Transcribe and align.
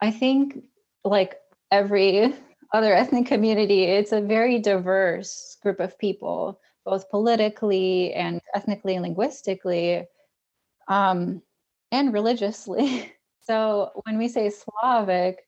I 0.00 0.10
think, 0.10 0.64
like 1.04 1.38
every 1.70 2.34
other 2.74 2.94
ethnic 2.94 3.26
community, 3.26 3.84
it's 3.84 4.12
a 4.12 4.20
very 4.20 4.58
diverse 4.58 5.56
group 5.62 5.80
of 5.80 5.98
people, 5.98 6.60
both 6.84 7.08
politically 7.10 8.12
and 8.14 8.40
ethnically 8.54 8.94
and 8.94 9.02
linguistically, 9.02 10.06
um, 10.88 11.42
and 11.92 12.12
religiously. 12.12 13.12
So 13.42 13.92
when 14.04 14.18
we 14.18 14.26
say 14.26 14.50
Slavic, 14.50 15.38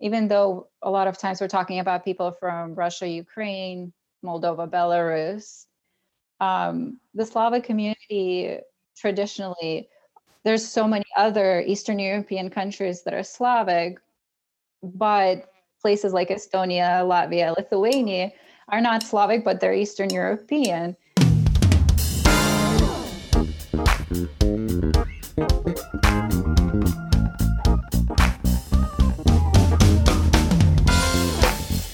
even 0.00 0.28
though 0.28 0.68
a 0.80 0.90
lot 0.90 1.08
of 1.08 1.18
times 1.18 1.40
we're 1.40 1.48
talking 1.48 1.80
about 1.80 2.04
people 2.04 2.30
from 2.30 2.76
Russia, 2.76 3.08
Ukraine, 3.08 3.92
Moldova, 4.24 4.70
Belarus, 4.70 5.66
um, 6.40 7.00
the 7.14 7.26
Slavic 7.26 7.64
community 7.64 8.58
traditionally, 8.96 9.88
there's 10.48 10.66
so 10.66 10.88
many 10.88 11.04
other 11.14 11.60
Eastern 11.66 11.98
European 11.98 12.48
countries 12.48 13.02
that 13.02 13.12
are 13.12 13.22
Slavic, 13.22 13.98
but 14.82 15.52
places 15.82 16.14
like 16.14 16.30
Estonia, 16.30 17.04
Latvia, 17.04 17.54
Lithuania 17.54 18.32
are 18.70 18.80
not 18.80 19.02
Slavic, 19.02 19.44
but 19.44 19.60
they're 19.60 19.74
Eastern 19.74 20.08
European. 20.08 20.96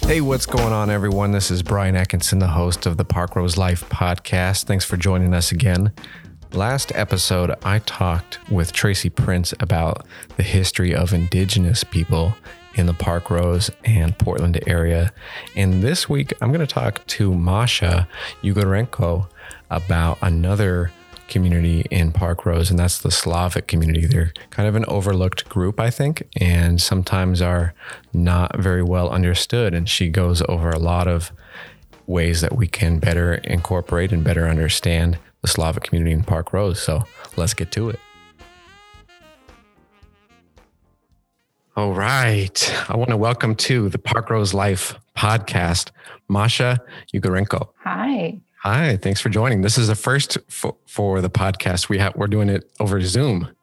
Hey, 0.07 0.21
what's 0.21 0.47
going 0.47 0.73
on, 0.73 0.91
everyone? 0.91 1.33
This 1.33 1.51
is 1.51 1.65
Brian 1.65 1.97
Atkinson, 1.97 2.39
the 2.39 2.47
host 2.47 2.87
of 2.87 2.99
the 2.99 3.05
Parkrose 3.05 3.57
Life 3.57 3.89
podcast. 3.89 4.67
Thanks 4.67 4.85
for 4.85 4.97
joining 4.97 5.35
us 5.35 5.51
again. 5.51 5.93
Last 6.55 6.93
episode, 6.95 7.53
I 7.65 7.81
talked 7.81 8.39
with 8.49 8.73
Tracy 8.73 9.11
Prince 9.11 9.53
about 9.59 10.07
the 10.37 10.45
history 10.45 10.95
of 10.95 11.13
indigenous 11.13 11.83
people 11.83 12.37
in 12.77 12.87
the 12.87 12.95
Park 12.95 13.25
Parkrose 13.25 13.71
and 13.85 14.17
Portland 14.17 14.61
area. 14.65 15.13
And 15.57 15.83
this 15.83 16.09
week, 16.09 16.33
I'm 16.41 16.53
going 16.53 16.65
to 16.65 16.73
talk 16.73 17.05
to 17.09 17.35
Masha 17.35 18.07
Ugorenko 18.45 19.27
about 19.69 20.19
another 20.23 20.93
community 21.27 21.87
in 21.91 22.13
Park 22.13 22.43
Parkrose, 22.43 22.71
and 22.71 22.79
that's 22.79 22.99
the 22.99 23.11
Slavic 23.11 23.67
community. 23.67 24.07
They're 24.07 24.33
kind 24.51 24.69
of 24.69 24.77
an 24.77 24.85
overlooked 24.87 25.49
group, 25.49 25.81
I 25.81 25.91
think, 25.91 26.23
and 26.37 26.81
sometimes 26.81 27.43
are 27.43 27.75
not 28.13 28.57
very 28.59 28.83
well 28.85 29.11
understood. 29.11 29.75
And 29.75 29.89
she 29.89 30.09
goes 30.09 30.41
over 30.49 30.71
a 30.71 30.79
lot 30.79 31.09
of 31.09 31.33
ways 32.07 32.43
that 32.43 32.55
we 32.55 32.69
can 32.69 33.01
better 33.01 33.35
incorporate 33.35 34.13
and 34.13 34.23
better 34.23 34.47
understand 34.47 35.19
the 35.45 35.49
Slavic 35.49 35.83
community 35.83 36.13
in 36.13 36.25
Parkrose. 36.25 36.79
So 36.79 37.05
let's 37.37 37.53
get 37.53 37.71
to 37.73 37.91
it. 37.91 38.01
All 41.77 41.93
right. 41.93 42.75
I 42.89 42.97
want 42.97 43.11
to 43.11 43.19
welcome 43.19 43.55
to 43.57 43.91
the 43.91 43.99
Parkrose 43.99 44.55
Life 44.55 44.99
podcast, 45.15 45.91
Masha 46.31 46.81
Ugorenko. 47.15 47.69
Hi. 47.81 48.41
Hi, 48.63 48.97
thanks 48.97 49.21
for 49.21 49.29
joining. 49.29 49.61
This 49.61 49.77
is 49.77 49.89
the 49.89 49.95
first 49.95 50.39
for, 50.49 50.77
for 50.87 51.21
the 51.21 51.29
podcast. 51.29 51.91
We 51.91 51.99
have 51.99 52.17
we're 52.17 52.27
doing 52.27 52.49
it 52.49 52.71
over 52.81 52.99
Zoom. 53.03 53.55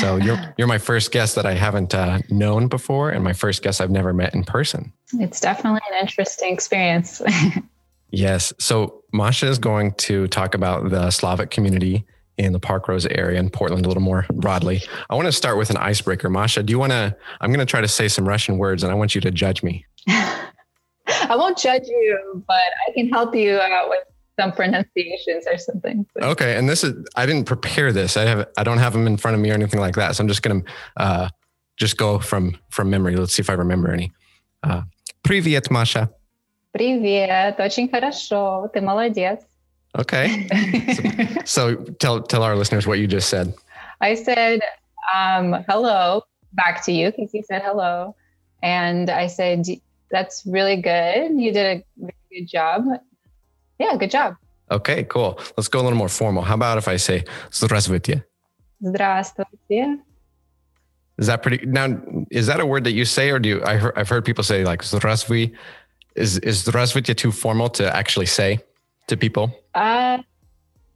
So 0.00 0.16
you're 0.22 0.54
you're 0.58 0.68
my 0.68 0.76
first 0.76 1.12
guest 1.12 1.34
that 1.36 1.46
I 1.46 1.54
haven't 1.54 1.94
uh, 1.94 2.18
known 2.28 2.68
before, 2.68 3.08
and 3.08 3.24
my 3.24 3.32
first 3.32 3.62
guest 3.62 3.80
I've 3.80 3.90
never 3.90 4.12
met 4.12 4.34
in 4.34 4.44
person. 4.44 4.92
It's 5.14 5.40
definitely 5.40 5.80
an 5.92 5.98
interesting 6.02 6.52
experience. 6.52 7.22
yes. 8.10 8.52
So 8.58 9.01
Masha 9.12 9.46
is 9.46 9.58
going 9.58 9.92
to 9.94 10.26
talk 10.28 10.54
about 10.54 10.90
the 10.90 11.10
Slavic 11.10 11.50
community 11.50 12.04
in 12.38 12.52
the 12.52 12.60
Parkrose 12.60 13.06
area 13.10 13.38
in 13.38 13.50
Portland 13.50 13.84
a 13.84 13.88
little 13.88 14.02
more 14.02 14.26
broadly. 14.32 14.82
I 15.10 15.14
want 15.14 15.26
to 15.26 15.32
start 15.32 15.58
with 15.58 15.70
an 15.70 15.76
icebreaker. 15.76 16.30
Masha, 16.30 16.62
do 16.62 16.70
you 16.70 16.78
want 16.78 16.92
to? 16.92 17.14
I'm 17.40 17.50
going 17.50 17.64
to 17.64 17.70
try 17.70 17.80
to 17.80 17.88
say 17.88 18.08
some 18.08 18.26
Russian 18.26 18.58
words 18.58 18.82
and 18.82 18.90
I 18.90 18.94
want 18.94 19.14
you 19.14 19.20
to 19.20 19.30
judge 19.30 19.62
me. 19.62 19.84
I 20.08 21.36
won't 21.36 21.58
judge 21.58 21.86
you, 21.86 22.44
but 22.46 22.54
I 22.88 22.92
can 22.94 23.08
help 23.10 23.34
you 23.34 23.58
out 23.58 23.88
with 23.88 24.00
some 24.40 24.52
pronunciations 24.52 25.46
or 25.46 25.58
something. 25.58 26.06
Okay, 26.20 26.56
and 26.56 26.68
this 26.68 26.82
is 26.82 27.06
I 27.16 27.26
didn't 27.26 27.44
prepare 27.44 27.92
this. 27.92 28.16
I 28.16 28.24
have 28.24 28.48
I 28.56 28.64
don't 28.64 28.78
have 28.78 28.92
them 28.92 29.06
in 29.06 29.16
front 29.16 29.34
of 29.34 29.40
me 29.40 29.50
or 29.50 29.54
anything 29.54 29.80
like 29.80 29.94
that. 29.96 30.16
So 30.16 30.22
I'm 30.22 30.28
just 30.28 30.42
gonna 30.42 30.62
uh, 30.96 31.28
just 31.76 31.96
go 31.96 32.18
from 32.18 32.56
from 32.70 32.88
memory. 32.88 33.16
Let's 33.16 33.34
see 33.34 33.42
if 33.42 33.50
I 33.50 33.54
remember 33.54 33.92
any. 33.92 34.12
Uh, 34.62 34.82
Привет, 35.22 35.70
Masha. 35.70 36.10
Привет, 36.71 37.59
очень 37.59 37.89
хорошо. 37.89 38.69
Ты 38.73 38.81
молодец. 38.81 39.39
Okay. 39.97 40.47
so, 41.45 41.75
so, 41.75 41.75
tell 41.99 42.21
tell 42.21 42.43
our 42.43 42.55
listeners 42.55 42.85
what 42.85 42.99
you 42.99 43.07
just 43.07 43.29
said. 43.29 43.53
I 43.99 44.13
said 44.13 44.61
um, 45.15 45.63
hello 45.67 46.21
back 46.53 46.83
to 46.85 46.91
you 46.91 47.11
because 47.11 47.33
you 47.33 47.41
said 47.43 47.63
hello, 47.63 48.15
and 48.61 49.09
I 49.09 49.27
said 49.27 49.65
that's 50.11 50.43
really 50.45 50.81
good. 50.81 51.31
You 51.39 51.51
did 51.51 51.79
a 51.79 51.83
really 51.97 52.13
good 52.31 52.47
job. 52.47 52.85
Yeah, 53.79 53.95
good 53.97 54.11
job. 54.11 54.35
Okay, 54.69 55.03
cool. 55.05 55.39
Let's 55.55 55.69
go 55.69 55.79
a 55.79 55.83
little 55.83 55.97
more 55.97 56.09
formal. 56.09 56.43
How 56.43 56.55
about 56.55 56.77
if 56.77 56.87
I 56.87 56.97
say 56.97 57.23
Здравствуйте? 57.51 58.23
Здравствуйте. 58.83 59.99
Is 61.17 61.27
that 61.27 61.41
pretty 61.41 61.65
now? 61.65 61.99
Is 62.29 62.45
that 62.47 62.59
a 62.59 62.65
word 62.65 62.83
that 62.83 62.91
you 62.91 63.05
say, 63.05 63.31
or 63.31 63.39
do 63.39 63.49
you? 63.49 63.63
I 63.65 63.77
heard, 63.77 63.93
I've 63.95 64.09
heard 64.09 64.25
people 64.25 64.43
say 64.43 64.63
like 64.63 64.83
Здравствуй. 64.83 65.53
Is 66.15 66.39
is 66.39 66.63
Здравствуйте 66.63 67.15
too 67.15 67.31
formal 67.31 67.69
to 67.69 67.95
actually 67.95 68.25
say 68.25 68.59
to 69.07 69.15
people? 69.15 69.51
Uh, 69.75 70.17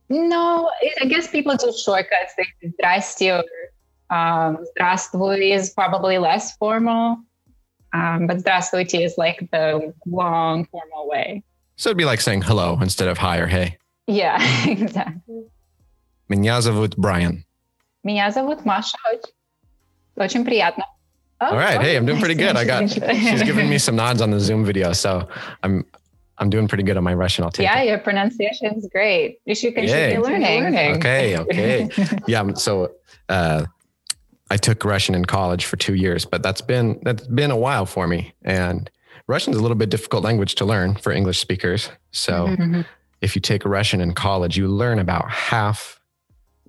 no. 0.10 0.70
I 1.00 1.06
guess 1.06 1.30
people 1.30 1.56
do 1.56 1.72
shortcuts. 1.72 2.34
They 2.38 2.46
say 2.62 2.74
Здрасте 2.74 3.40
or 3.40 4.16
um, 4.16 4.58
Здравствуй 4.76 5.52
is 5.52 5.70
probably 5.70 6.18
less 6.18 6.58
formal, 6.58 7.18
um, 7.94 8.28
but 8.28 8.38
Здравствуйте 8.38 9.06
is 9.06 9.18
like 9.18 9.48
the 9.52 9.94
long 10.06 10.66
formal 10.66 11.08
way. 11.08 11.44
So 11.78 11.90
it'd 11.90 11.98
be 11.98 12.06
like 12.06 12.22
saying 12.22 12.42
hello 12.42 12.78
instead 12.82 13.08
of 13.08 13.18
hi 13.18 13.38
or 13.38 13.48
hey. 13.48 13.78
Yeah, 14.08 14.38
exactly. 14.68 15.46
Меня 16.30 16.62
зовут 16.62 16.98
Brian. 16.98 17.46
Меня 18.04 18.32
зовут 18.32 18.66
Маша. 18.66 18.98
Очень 20.18 20.44
приятно. 20.44 20.86
Oh, 21.41 21.47
All 21.51 21.57
right. 21.57 21.81
Hey, 21.81 21.97
I'm 21.97 22.07
doing 22.07 22.19
pretty 22.19 22.35
good. 22.35 22.57
I 22.57 22.65
got 22.65 22.89
she's 22.91 23.43
giving 23.43 23.69
me 23.69 23.79
some 23.79 23.97
nods 23.97 24.23
on 24.23 24.31
the 24.31 24.41
Zoom 24.41 24.65
video, 24.65 24.93
so 24.93 25.29
I'm 25.63 25.85
I'm 26.39 26.51
doing 26.51 26.69
pretty 26.69 26.83
good 26.83 26.97
on 26.97 27.05
my 27.05 27.15
Russian. 27.15 27.45
I'll 27.45 27.51
take 27.51 27.65
yeah, 27.65 27.81
it. 27.81 27.89
your 27.89 27.99
pronunciation 27.99 28.75
is 28.75 28.89
great. 28.91 29.41
You 29.45 29.55
should 29.55 29.75
continue 29.75 30.21
learning. 30.21 30.63
learning. 30.63 30.97
Okay, 30.97 31.39
okay. 31.39 31.89
yeah. 32.27 32.53
So 32.55 32.93
uh, 33.29 33.67
I 34.51 34.57
took 34.57 34.85
Russian 34.85 35.15
in 35.15 35.25
college 35.25 35.67
for 35.67 35.77
two 35.77 35.95
years, 35.95 36.25
but 36.25 36.43
that's 36.43 36.61
been 36.63 37.01
that's 37.03 37.27
been 37.27 37.51
a 37.51 37.57
while 37.57 37.85
for 37.87 38.07
me, 38.07 38.33
and 38.43 38.91
Russian 39.27 39.53
is 39.53 39.59
a 39.59 39.63
little 39.63 39.77
bit 39.77 39.91
difficult 39.91 40.25
language 40.25 40.55
to 40.57 40.65
learn 40.65 40.95
for 40.95 41.13
English 41.13 41.39
speakers. 41.39 41.91
So 42.13 42.47
mm-hmm. 42.47 42.83
if 43.21 43.35
you 43.35 43.41
take 43.41 43.65
Russian 43.65 44.01
in 44.01 44.15
college, 44.15 44.57
you 44.57 44.69
learn 44.69 44.99
about 44.99 45.31
half 45.31 46.01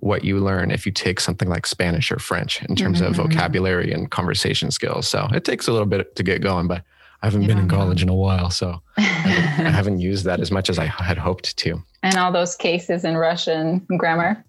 what 0.00 0.24
you 0.24 0.38
learn 0.38 0.70
if 0.70 0.86
you 0.86 0.92
take 0.92 1.20
something 1.20 1.48
like 1.48 1.66
Spanish 1.66 2.10
or 2.12 2.18
French 2.18 2.62
in 2.64 2.76
terms 2.76 2.98
mm-hmm. 2.98 3.10
of 3.10 3.16
mm-hmm. 3.16 3.32
vocabulary 3.32 3.92
and 3.92 4.10
conversation 4.10 4.70
skills. 4.70 5.08
So 5.08 5.28
it 5.32 5.44
takes 5.44 5.68
a 5.68 5.72
little 5.72 5.86
bit 5.86 6.14
to 6.16 6.22
get 6.22 6.40
going, 6.40 6.68
but 6.68 6.84
I 7.22 7.26
haven't 7.26 7.42
yeah, 7.42 7.48
been 7.48 7.58
in 7.58 7.68
college 7.68 8.02
in 8.02 8.08
a 8.08 8.14
while, 8.14 8.50
so 8.50 8.80
I, 8.96 9.00
haven't, 9.00 9.66
I 9.66 9.70
haven't 9.70 10.00
used 10.00 10.24
that 10.24 10.40
as 10.40 10.50
much 10.50 10.70
as 10.70 10.78
I 10.78 10.84
had 10.84 11.18
hoped 11.18 11.56
to. 11.58 11.82
And 12.02 12.16
all 12.16 12.30
those 12.30 12.54
cases 12.54 13.04
in 13.04 13.16
Russian 13.16 13.86
grammar. 13.98 14.44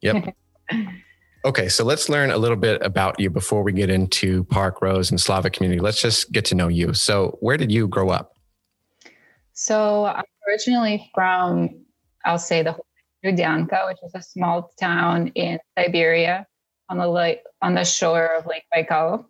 yep. 0.00 0.34
Okay, 1.44 1.68
so 1.68 1.84
let's 1.84 2.08
learn 2.08 2.32
a 2.32 2.38
little 2.38 2.56
bit 2.56 2.82
about 2.82 3.20
you 3.20 3.30
before 3.30 3.62
we 3.62 3.70
get 3.70 3.88
into 3.88 4.42
Parkrose 4.46 5.10
and 5.10 5.20
Slavic 5.20 5.52
community. 5.52 5.80
Let's 5.80 6.02
just 6.02 6.32
get 6.32 6.44
to 6.46 6.56
know 6.56 6.66
you. 6.66 6.92
So, 6.92 7.38
where 7.38 7.56
did 7.56 7.70
you 7.70 7.86
grow 7.86 8.08
up? 8.08 8.32
So, 9.52 10.06
I'm 10.06 10.24
originally 10.48 11.08
from, 11.14 11.84
I'll 12.24 12.40
say, 12.40 12.64
the 12.64 12.76
Rudianka, 13.24 13.86
which 13.88 13.98
is 14.04 14.12
a 14.14 14.22
small 14.22 14.70
town 14.78 15.28
in 15.34 15.58
Siberia 15.76 16.46
on 16.88 16.98
the 16.98 17.08
lake, 17.08 17.40
on 17.62 17.74
the 17.74 17.84
shore 17.84 18.26
of 18.38 18.46
Lake 18.46 18.64
Baikal. 18.74 19.24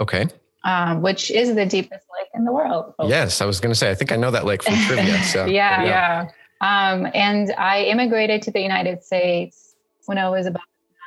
Okay. 0.00 0.26
Um, 0.64 1.00
which 1.00 1.30
is 1.30 1.54
the 1.54 1.64
deepest 1.64 2.04
lake 2.18 2.28
in 2.34 2.44
the 2.44 2.52
world. 2.52 2.94
Yes, 3.04 3.40
I 3.40 3.46
was 3.46 3.60
going 3.60 3.72
to 3.72 3.78
say, 3.78 3.90
I 3.90 3.94
think 3.94 4.12
I 4.12 4.16
know 4.16 4.30
that 4.30 4.44
lake 4.44 4.62
from 4.62 4.74
trivia. 4.86 5.18
So, 5.22 5.46
yeah, 5.46 5.84
yeah. 5.84 6.30
Um, 6.60 7.06
and 7.14 7.52
I 7.56 7.84
immigrated 7.84 8.42
to 8.42 8.50
the 8.50 8.60
United 8.60 9.02
States 9.02 9.74
when 10.06 10.18
I 10.18 10.28
was 10.28 10.46
about 10.46 10.62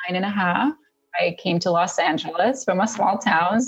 nine 0.07 0.15
and 0.15 0.25
a 0.25 0.29
half, 0.29 0.73
I 1.19 1.35
came 1.37 1.59
to 1.59 1.71
Los 1.71 1.99
Angeles 1.99 2.63
from 2.63 2.79
a 2.79 2.87
small 2.87 3.17
town 3.17 3.59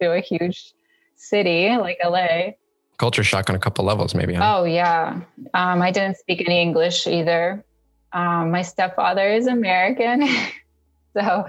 to 0.00 0.12
a 0.12 0.20
huge 0.20 0.72
city 1.16 1.76
like 1.76 1.98
LA. 2.04 2.52
Culture 2.98 3.24
shock 3.24 3.50
on 3.50 3.56
a 3.56 3.58
couple 3.58 3.84
levels, 3.84 4.14
maybe. 4.14 4.34
Huh? 4.34 4.58
Oh, 4.58 4.64
yeah. 4.64 5.20
Um, 5.54 5.82
I 5.82 5.90
didn't 5.90 6.16
speak 6.18 6.42
any 6.46 6.60
English 6.60 7.06
either. 7.06 7.64
Um, 8.14 8.52
my 8.52 8.62
stepfather 8.62 9.28
is 9.28 9.46
American. 9.48 10.26
so 11.16 11.44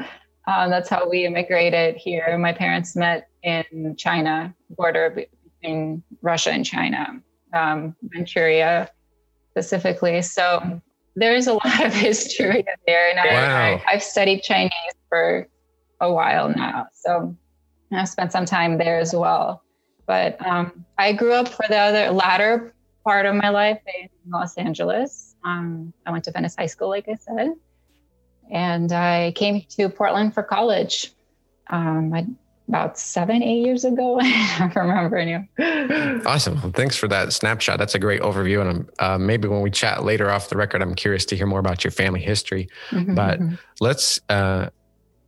um, 0.47 0.69
that's 0.69 0.89
how 0.89 1.07
we 1.07 1.25
immigrated 1.25 1.95
here. 1.95 2.38
My 2.38 2.51
parents 2.51 2.95
met 2.95 3.29
in 3.44 3.95
China, 3.97 4.53
border 4.71 5.27
between 5.62 6.03
Russia 6.21 6.51
and 6.51 6.65
China, 6.65 7.21
um, 7.53 7.95
Manchuria 8.01 8.89
specifically. 9.51 10.21
So 10.23 10.81
there's 11.15 11.47
a 11.47 11.53
lot 11.65 11.85
of 11.85 11.94
history 11.94 12.65
there. 12.88 13.09
And 13.09 13.19
wow. 13.23 13.81
I, 13.88 13.94
have 13.94 14.03
studied 14.03 14.41
Chinese 14.41 14.71
for 15.07 15.47
a 16.01 16.11
while 16.11 16.50
now. 16.50 16.88
So 16.94 17.35
I've 17.91 18.09
spent 18.09 18.31
some 18.31 18.45
time 18.45 18.77
there 18.77 19.00
as 19.00 19.13
well. 19.13 19.63
But 20.07 20.44
um, 20.45 20.85
I 20.97 21.13
grew 21.13 21.33
up 21.33 21.47
for 21.47 21.65
the 21.68 21.77
other 21.77 22.11
latter 22.11 22.73
part 23.03 23.25
of 23.25 23.35
my 23.35 23.50
life 23.50 23.79
in 23.85 24.09
Los 24.27 24.57
Angeles. 24.57 25.34
Um, 25.45 25.94
I 26.06 26.12
went 26.12 26.24
to 26.25 26.31
Venice 26.31 26.56
High 26.57 26.65
School, 26.65 26.89
like 26.89 27.07
I 27.07 27.15
said, 27.15 27.53
and 28.51 28.92
I 28.92 29.31
came 29.36 29.62
to 29.62 29.89
Portland 29.89 30.33
for 30.33 30.44
college. 30.44 31.13
Um, 31.68 32.13
I, 32.13 32.25
about 32.68 32.97
seven, 32.97 33.44
eight 33.44 33.63
years 33.63 33.86
ago. 33.86 34.19
I 34.21 34.71
remember 34.75 35.18
anymore. 35.18 35.47
Awesome. 36.25 36.59
Well, 36.62 36.71
thanks 36.71 36.95
for 36.95 37.07
that 37.09 37.31
snapshot. 37.31 37.77
That's 37.77 37.94
a 37.94 38.00
great 38.00 38.21
overview. 38.21 38.68
And 38.68 38.89
uh, 38.97 39.19
maybe 39.19 39.47
when 39.47 39.62
we 39.62 39.69
chat 39.69 40.03
later 40.03 40.31
off 40.31 40.50
the 40.50 40.57
record, 40.57 40.81
I'm 40.81 40.95
curious 40.95 41.25
to 41.25 41.36
hear 41.36 41.45
more 41.45 41.59
about 41.59 41.83
your 41.83 41.92
family 41.92 42.21
history. 42.21 42.68
Mm-hmm, 42.89 43.13
but 43.13 43.39
mm-hmm. 43.39 43.56
let's 43.80 44.19
uh, 44.30 44.69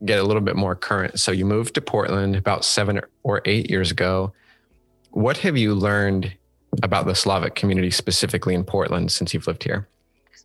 get 0.04 0.20
a 0.20 0.24
little 0.24 0.42
bit 0.42 0.56
more 0.56 0.76
current. 0.76 1.20
So 1.20 1.32
you 1.32 1.46
moved 1.46 1.76
to 1.76 1.82
Portland 1.82 2.36
about 2.36 2.66
seven 2.66 3.02
or 3.22 3.42
eight 3.46 3.70
years 3.70 3.92
ago. 3.92 4.34
What 5.12 5.38
have 5.38 5.58
you 5.58 5.76
learned 5.76 6.36
about 6.82 7.06
the 7.06 7.14
Slavic 7.14 7.54
community 7.54 7.92
specifically 7.92 8.56
in 8.56 8.64
Portland 8.64 9.12
since 9.12 9.34
you've 9.34 9.46
lived 9.46 9.64
here? 9.64 9.88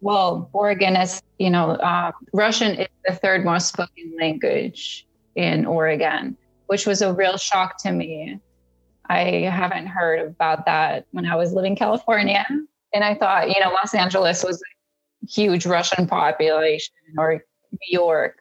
Well, 0.02 0.50
Oregon 0.52 0.96
is, 0.96 1.22
you 1.38 1.48
know, 1.48 1.70
uh, 1.70 2.10
Russian 2.32 2.74
is 2.74 2.88
the 3.06 3.14
third 3.14 3.44
most 3.44 3.68
spoken 3.68 4.12
language 4.18 5.06
in 5.36 5.64
Oregon, 5.64 6.36
which 6.66 6.88
was 6.88 7.02
a 7.02 7.14
real 7.14 7.36
shock 7.36 7.78
to 7.84 7.92
me. 7.92 8.40
I 9.08 9.48
haven't 9.48 9.86
heard 9.86 10.26
about 10.26 10.66
that 10.66 11.06
when 11.12 11.24
I 11.24 11.36
was 11.36 11.52
living 11.52 11.72
in 11.72 11.76
California. 11.76 12.44
And 12.92 13.04
I 13.04 13.14
thought, 13.14 13.48
you 13.48 13.60
know, 13.60 13.70
Los 13.70 13.94
Angeles 13.94 14.42
was 14.42 14.60
a 14.60 15.26
huge 15.26 15.66
Russian 15.66 16.08
population 16.08 16.94
or 17.16 17.34
New 17.70 17.78
York, 17.88 18.38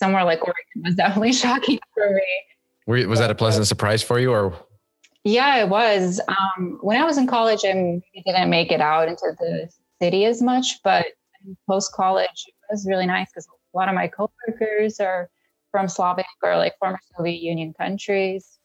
somewhere 0.00 0.24
like 0.24 0.40
Oregon 0.40 0.82
was 0.84 0.94
definitely 0.96 1.32
shocking 1.32 1.78
for 1.94 2.12
me. 2.12 3.06
Was 3.06 3.20
that 3.20 3.30
a 3.30 3.34
pleasant 3.36 3.68
surprise 3.68 4.02
for 4.02 4.18
you 4.18 4.32
or 4.32 4.54
yeah, 5.22 5.56
it 5.56 5.68
was. 5.68 6.20
Um, 6.28 6.78
when 6.82 6.96
I 6.96 7.04
was 7.04 7.18
in 7.18 7.26
college, 7.26 7.64
I 7.64 7.72
didn't 7.72 8.48
make 8.48 8.70
it 8.70 8.80
out 8.80 9.08
into 9.08 9.34
the 9.40 9.68
city 10.00 10.24
as 10.24 10.42
much, 10.42 10.82
but 10.82 11.06
post 11.68 11.92
college, 11.92 12.44
it 12.46 12.54
was 12.70 12.86
really 12.86 13.06
nice 13.06 13.28
because 13.30 13.46
a 13.46 13.76
lot 13.76 13.88
of 13.88 13.94
my 13.94 14.08
coworkers 14.08 15.00
are 15.00 15.28
from 15.70 15.88
Slavic 15.88 16.26
or 16.42 16.56
like 16.56 16.74
former 16.78 16.98
Soviet 17.16 17.40
Union 17.40 17.74
countries, 17.78 18.58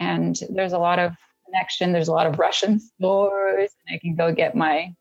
and 0.00 0.38
there's 0.50 0.72
a 0.72 0.78
lot 0.78 0.98
of 0.98 1.12
connection. 1.44 1.92
There's 1.92 2.08
a 2.08 2.12
lot 2.12 2.26
of 2.26 2.38
Russian 2.38 2.80
stores, 2.80 3.70
and 3.86 3.94
I 3.94 3.98
can 3.98 4.14
go 4.14 4.32
get 4.32 4.54
my 4.54 4.94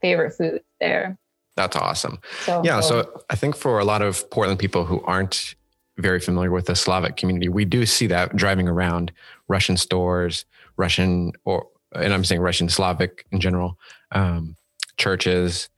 favorite 0.00 0.32
food 0.32 0.62
there. 0.80 1.18
That's 1.56 1.76
awesome. 1.76 2.18
So, 2.44 2.62
yeah, 2.64 2.80
so 2.80 3.22
I 3.30 3.36
think 3.36 3.56
for 3.56 3.78
a 3.78 3.84
lot 3.84 4.02
of 4.02 4.28
Portland 4.30 4.58
people 4.58 4.84
who 4.84 5.00
aren't 5.02 5.54
very 5.98 6.18
familiar 6.18 6.50
with 6.50 6.66
the 6.66 6.74
Slavic 6.74 7.16
community, 7.16 7.48
we 7.48 7.64
do 7.64 7.86
see 7.86 8.08
that 8.08 8.34
driving 8.34 8.68
around 8.68 9.12
Russian 9.46 9.76
stores, 9.76 10.44
Russian 10.76 11.32
or 11.44 11.68
and 11.94 12.12
I'm 12.12 12.24
saying 12.24 12.40
Russian 12.40 12.68
Slavic 12.68 13.24
in 13.30 13.40
general, 13.40 13.78
um, 14.10 14.56
churches 14.96 15.68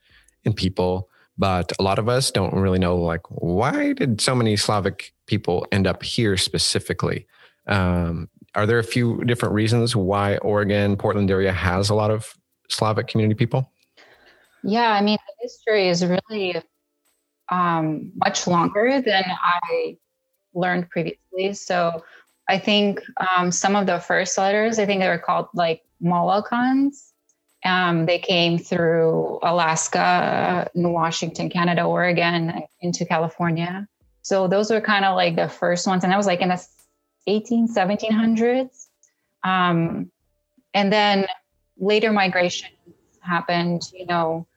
and 0.45 0.55
people. 0.55 1.09
But 1.37 1.71
a 1.79 1.83
lot 1.83 1.99
of 1.99 2.09
us 2.09 2.31
don't 2.31 2.53
really 2.53 2.79
know 2.79 2.95
like 2.97 3.21
why 3.29 3.93
did 3.93 4.21
so 4.21 4.33
many 4.33 4.55
Slavic 4.55 5.13
people 5.27 5.67
end 5.71 5.85
up 5.85 6.01
here 6.03 6.35
specifically? 6.37 7.27
Um, 7.67 8.29
are 8.55 8.65
there 8.65 8.79
a 8.79 8.83
few 8.83 9.23
different 9.25 9.53
reasons 9.53 9.95
why 9.95 10.37
Oregon, 10.37 10.97
Portland 10.97 11.29
area 11.29 11.51
has 11.51 11.89
a 11.89 11.95
lot 11.95 12.09
of 12.09 12.33
Slavic 12.69 13.07
community 13.07 13.37
people? 13.37 13.71
Yeah, 14.63 14.91
I 14.91 15.01
mean 15.01 15.17
the 15.27 15.33
history 15.39 15.89
is 15.89 16.03
really 16.03 16.61
um, 17.49 18.11
much 18.15 18.47
longer 18.47 19.01
than 19.01 19.23
I 19.27 19.97
learned 20.53 20.89
previously. 20.89 21.53
So 21.53 22.03
I 22.49 22.57
think 22.57 23.01
um, 23.37 23.51
some 23.51 23.75
of 23.75 23.85
the 23.85 23.99
first 23.99 24.33
settlers, 24.33 24.79
I 24.79 24.85
think 24.85 25.01
they 25.01 25.07
were 25.07 25.17
called 25.17 25.47
like 25.53 25.83
Molokans. 26.03 27.11
Um, 27.65 28.05
they 28.05 28.19
came 28.19 28.57
through 28.57 29.39
Alaska, 29.41 30.69
Washington, 30.75 31.49
Canada, 31.49 31.83
Oregon, 31.83 32.63
into 32.81 33.05
California. 33.05 33.87
So 34.21 34.47
those 34.47 34.69
were 34.69 34.81
kind 34.81 35.05
of 35.05 35.15
like 35.15 35.35
the 35.35 35.49
first 35.49 35.87
ones. 35.87 36.03
And 36.03 36.11
that 36.11 36.17
was 36.17 36.27
like 36.27 36.41
in 36.41 36.49
the 36.49 36.65
18, 37.27 37.67
1700s. 37.73 38.87
Um, 39.43 40.11
and 40.73 40.91
then 40.91 41.25
later 41.77 42.11
migrations 42.11 42.71
happened, 43.21 43.81
you 43.93 44.05
know, 44.05 44.47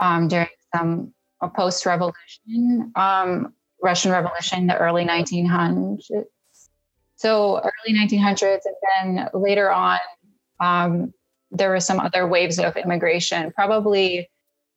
um, 0.00 0.28
during 0.28 0.48
some 0.74 1.12
post 1.54 1.86
revolution. 1.86 2.92
Um, 2.96 3.52
Russian 3.82 4.10
Revolution, 4.10 4.66
the 4.66 4.78
early 4.78 5.04
1900s. 5.04 6.10
So 7.16 7.58
early 7.58 7.96
1900s, 7.96 8.60
and 8.64 9.16
then 9.16 9.28
later 9.34 9.70
on, 9.70 9.98
um, 10.58 11.12
there 11.54 11.70
were 11.70 11.80
some 11.80 12.00
other 12.00 12.26
waves 12.26 12.58
of 12.58 12.76
immigration. 12.76 13.52
Probably 13.52 14.28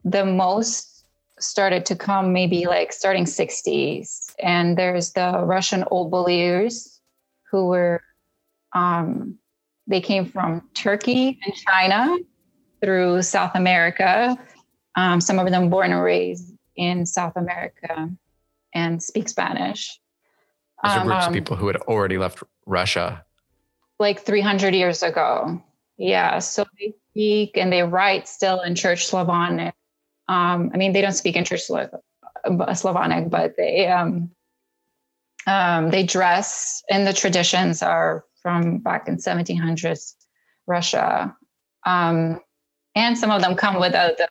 the 0.04 0.26
most 0.26 1.06
started 1.40 1.86
to 1.88 1.96
come 1.96 2.34
maybe 2.34 2.66
like 2.66 2.94
starting 2.94 3.26
60s. 3.26 4.34
And 4.40 4.78
there's 4.78 5.14
the 5.14 5.44
Russian 5.44 5.84
old 5.90 6.12
believers 6.12 7.00
who 7.52 7.68
were, 7.68 8.02
um, 8.74 9.38
they 9.88 10.02
came 10.02 10.26
from 10.26 10.68
Turkey 10.74 11.40
and 11.46 11.54
China 11.56 12.18
through 12.82 13.22
South 13.22 13.52
America. 13.56 14.38
Um, 14.96 15.22
some 15.22 15.40
of 15.40 15.50
them 15.50 15.70
born 15.70 15.92
and 15.92 16.02
raised 16.02 16.54
in 16.76 17.06
South 17.06 17.34
America 17.36 18.10
and 18.74 19.02
speak 19.02 19.30
Spanish. 19.30 20.00
Those 20.84 20.94
are 20.94 21.04
groups 21.04 21.26
um, 21.26 21.30
of 21.30 21.34
people 21.34 21.56
who 21.56 21.68
had 21.68 21.78
already 21.78 22.18
left 22.18 22.44
Russia. 22.66 23.26
Like 24.00 24.22
300 24.22 24.76
years 24.76 25.02
ago. 25.02 25.62
Yeah. 25.98 26.40
So 26.40 26.66
they 26.80 26.94
speak 27.12 27.58
and 27.58 27.72
they 27.72 27.84
write 27.84 28.28
still 28.28 28.62
in 28.62 28.76
Church 28.76 29.08
Slavonic. 29.08 29.74
Um, 30.28 30.72
I 30.74 30.78
mean, 30.78 30.94
they 30.94 31.02
don't 31.02 31.14
speak 31.14 31.36
in 31.36 31.46
Church 31.46 31.64
Slavonic, 31.64 33.30
but 33.30 33.56
they 33.58 33.88
um, 33.88 34.32
um, 35.48 35.90
they 35.90 36.04
dress 36.04 36.84
and 36.90 37.08
the 37.08 37.14
traditions 37.14 37.82
are 37.82 38.26
from 38.42 38.78
back 38.80 39.08
in 39.08 39.18
1700s 39.18 40.14
Russia. 40.68 41.36
Um, 41.86 42.42
and 42.96 43.18
some 43.18 43.32
of 43.32 43.42
them 43.42 43.56
come 43.56 43.80
with 43.80 43.94
uh, 43.94 44.12
the, 44.18 44.28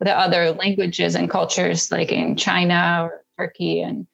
the 0.00 0.18
other 0.18 0.52
languages 0.52 1.14
and 1.14 1.28
cultures, 1.28 1.92
like 1.92 2.10
in 2.10 2.36
China 2.36 3.02
or 3.04 3.24
Turkey. 3.36 3.82
And 3.82 4.06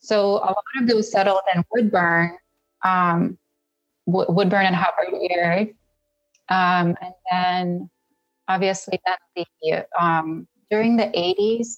so 0.00 0.36
a 0.36 0.52
lot 0.52 0.56
of 0.80 0.88
those 0.88 1.10
settled 1.10 1.40
in 1.54 1.64
Woodburn, 1.72 2.36
um, 2.84 3.38
Woodburn 4.06 4.66
and 4.66 4.76
Hubbard 4.76 5.14
area. 5.30 5.68
Um, 6.50 6.96
and 7.00 7.14
then 7.30 7.90
obviously 8.48 9.00
then 9.06 9.46
the, 9.62 9.86
um, 9.98 10.48
during 10.70 10.96
the 10.96 11.04
80s, 11.04 11.76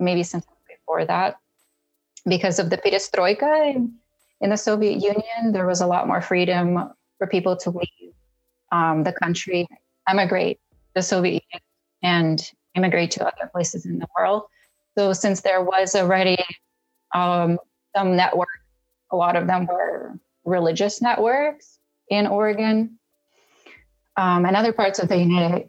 maybe 0.00 0.24
sometime 0.24 0.54
before 0.68 1.04
that, 1.04 1.36
because 2.26 2.58
of 2.58 2.68
the 2.68 2.78
perestroika 2.78 3.74
in, 3.74 3.94
in, 4.40 4.50
the 4.50 4.56
Soviet 4.56 5.00
Union, 5.00 5.52
there 5.52 5.66
was 5.66 5.80
a 5.80 5.86
lot 5.86 6.08
more 6.08 6.20
freedom 6.20 6.92
for 7.18 7.26
people 7.28 7.56
to 7.56 7.70
leave 7.70 8.12
um, 8.72 9.04
the 9.04 9.12
country, 9.12 9.66
emigrate 10.08 10.58
the 10.94 11.02
Soviet 11.02 11.42
Union, 11.52 11.62
and 12.02 12.52
immigrate 12.74 13.12
to 13.12 13.24
other 13.24 13.48
places 13.52 13.86
in 13.86 13.98
the 13.98 14.08
world. 14.18 14.42
So 14.96 15.12
since 15.12 15.40
there 15.42 15.62
was 15.62 15.94
already 15.94 16.38
um, 17.14 17.58
some 17.96 18.16
network, 18.16 18.48
a 19.12 19.16
lot 19.16 19.36
of 19.36 19.46
them 19.46 19.66
were 19.66 20.18
religious 20.44 21.00
networks 21.00 21.78
in 22.10 22.26
Oregon 22.26 22.97
um, 24.18 24.44
and 24.44 24.56
other 24.56 24.72
parts 24.72 24.98
of 24.98 25.08
the 25.08 25.16
United, 25.16 25.66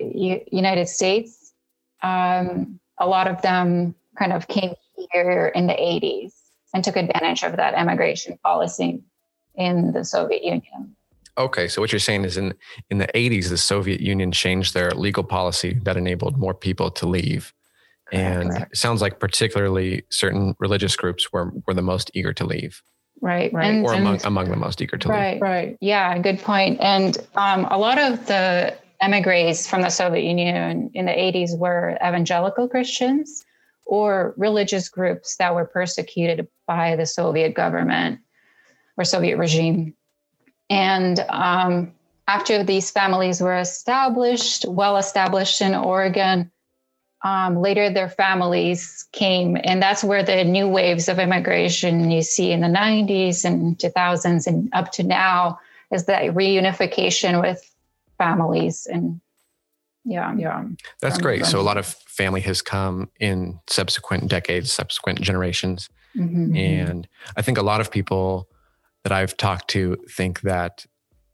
United 0.51 0.87
States. 0.87 1.53
Um, 2.01 2.79
a 2.97 3.07
lot 3.07 3.27
of 3.27 3.41
them 3.41 3.95
kind 4.17 4.33
of 4.33 4.47
came 4.47 4.73
here 5.11 5.51
in 5.55 5.67
the 5.67 5.73
80s 5.73 6.33
and 6.73 6.83
took 6.83 6.97
advantage 6.97 7.43
of 7.43 7.55
that 7.57 7.79
immigration 7.79 8.37
policy 8.43 9.01
in 9.55 9.93
the 9.93 10.03
Soviet 10.03 10.43
Union. 10.43 10.95
Okay, 11.37 11.67
so 11.67 11.81
what 11.81 11.91
you're 11.91 11.99
saying 11.99 12.25
is 12.25 12.35
in 12.35 12.53
in 12.89 12.97
the 12.97 13.07
80s, 13.15 13.49
the 13.49 13.57
Soviet 13.57 14.01
Union 14.01 14.31
changed 14.31 14.73
their 14.73 14.91
legal 14.91 15.23
policy 15.23 15.79
that 15.83 15.95
enabled 15.95 16.37
more 16.37 16.53
people 16.53 16.91
to 16.91 17.05
leave 17.07 17.53
and 18.11 18.57
it 18.57 18.77
sounds 18.77 19.01
like 19.01 19.19
particularly 19.19 20.03
certain 20.09 20.55
religious 20.59 20.95
groups 20.95 21.31
were, 21.31 21.51
were 21.67 21.73
the 21.73 21.81
most 21.81 22.11
eager 22.13 22.33
to 22.33 22.45
leave. 22.45 22.81
Right, 23.21 23.51
right. 23.53 23.65
And, 23.65 23.85
or 23.85 23.93
among, 23.93 24.15
and, 24.15 24.25
among 24.25 24.49
the 24.49 24.55
most 24.55 24.81
eager 24.81 24.97
to 24.97 25.09
right, 25.09 25.33
leave. 25.33 25.41
Right, 25.41 25.49
right. 25.49 25.77
Yeah, 25.81 26.17
good 26.19 26.39
point. 26.39 26.79
And 26.79 27.17
um, 27.35 27.65
a 27.65 27.77
lot 27.77 27.97
of 27.97 28.25
the 28.27 28.77
emigres 29.01 29.67
from 29.67 29.81
the 29.81 29.89
Soviet 29.89 30.23
Union 30.23 30.91
in 30.93 31.05
the 31.05 31.11
80s 31.11 31.57
were 31.57 31.97
evangelical 32.05 32.67
Christians 32.67 33.45
or 33.85 34.33
religious 34.37 34.89
groups 34.89 35.37
that 35.37 35.55
were 35.55 35.65
persecuted 35.65 36.47
by 36.67 36.95
the 36.95 37.05
Soviet 37.05 37.55
government 37.55 38.19
or 38.97 39.03
Soviet 39.03 39.37
regime. 39.37 39.93
And 40.69 41.25
um, 41.29 41.93
after 42.27 42.63
these 42.63 42.91
families 42.91 43.41
were 43.41 43.57
established, 43.57 44.65
well 44.67 44.97
established 44.97 45.61
in 45.61 45.73
Oregon, 45.73 46.51
um, 47.21 47.61
later 47.61 47.89
their 47.89 48.09
families 48.09 49.05
came 49.11 49.57
and 49.63 49.81
that's 49.81 50.03
where 50.03 50.23
the 50.23 50.43
new 50.43 50.67
waves 50.67 51.09
of 51.09 51.19
immigration 51.19 52.09
you 52.11 52.21
see 52.21 52.51
in 52.51 52.61
the 52.61 52.67
90s 52.67 53.43
and 53.43 53.77
2000s 53.77 54.47
and 54.47 54.69
up 54.73 54.91
to 54.91 55.03
now 55.03 55.59
is 55.91 56.05
that 56.05 56.23
reunification 56.33 57.41
with 57.41 57.75
families 58.17 58.87
and 58.89 59.19
yeah 60.05 60.33
yeah 60.35 60.63
that's 61.01 61.15
from, 61.15 61.23
great 61.23 61.45
so 61.45 61.59
a 61.59 61.61
lot 61.61 61.77
of 61.77 61.85
family 61.85 62.41
has 62.41 62.61
come 62.61 63.09
in 63.19 63.59
subsequent 63.67 64.29
decades 64.29 64.71
subsequent 64.71 65.19
generations 65.19 65.89
mm-hmm. 66.15 66.45
mm-hmm. 66.45 66.55
and 66.55 67.07
i 67.35 67.41
think 67.41 67.57
a 67.57 67.63
lot 67.63 67.81
of 67.81 67.91
people 67.91 68.47
that 69.03 69.11
i've 69.11 69.35
talked 69.35 69.69
to 69.69 69.97
think 70.09 70.41
that 70.41 70.85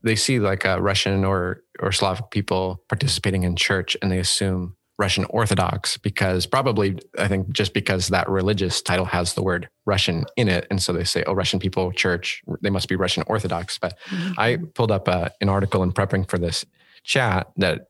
they 0.02 0.16
see 0.16 0.40
like 0.40 0.66
a 0.66 0.82
russian 0.82 1.24
or 1.24 1.62
or 1.80 1.92
slavic 1.92 2.32
people 2.32 2.82
participating 2.90 3.44
in 3.44 3.56
church 3.56 3.96
and 4.02 4.12
they 4.12 4.20
assume 4.20 4.75
Russian 4.98 5.26
Orthodox 5.26 5.98
because 5.98 6.46
probably 6.46 6.98
I 7.18 7.28
think 7.28 7.52
just 7.52 7.74
because 7.74 8.08
that 8.10 8.30
religious 8.30 8.82
title 8.82 9.06
has 9.06 9.34
the 9.34 9.44
word 9.44 9.70
Russian 9.86 10.26
in 10.38 10.48
it, 10.48 10.68
and 10.70 10.82
so 10.82 10.94
they 10.94 11.04
say, 11.04 11.24
"Oh, 11.28 11.34
Russian 11.34 11.60
people, 11.60 11.92
church, 11.92 12.42
they 12.62 12.70
must 12.70 12.88
be 12.88 12.96
Russian 12.96 13.24
Orthodox." 13.28 13.78
But 13.78 13.98
mm-hmm. 14.06 14.34
I 14.38 14.58
pulled 14.74 14.92
up 14.92 15.10
uh, 15.10 15.30
an 15.42 15.50
article 15.50 15.84
in 15.84 15.92
prepping 15.92 16.30
for 16.30 16.38
this 16.38 16.66
chat 17.04 17.48
that 17.58 17.88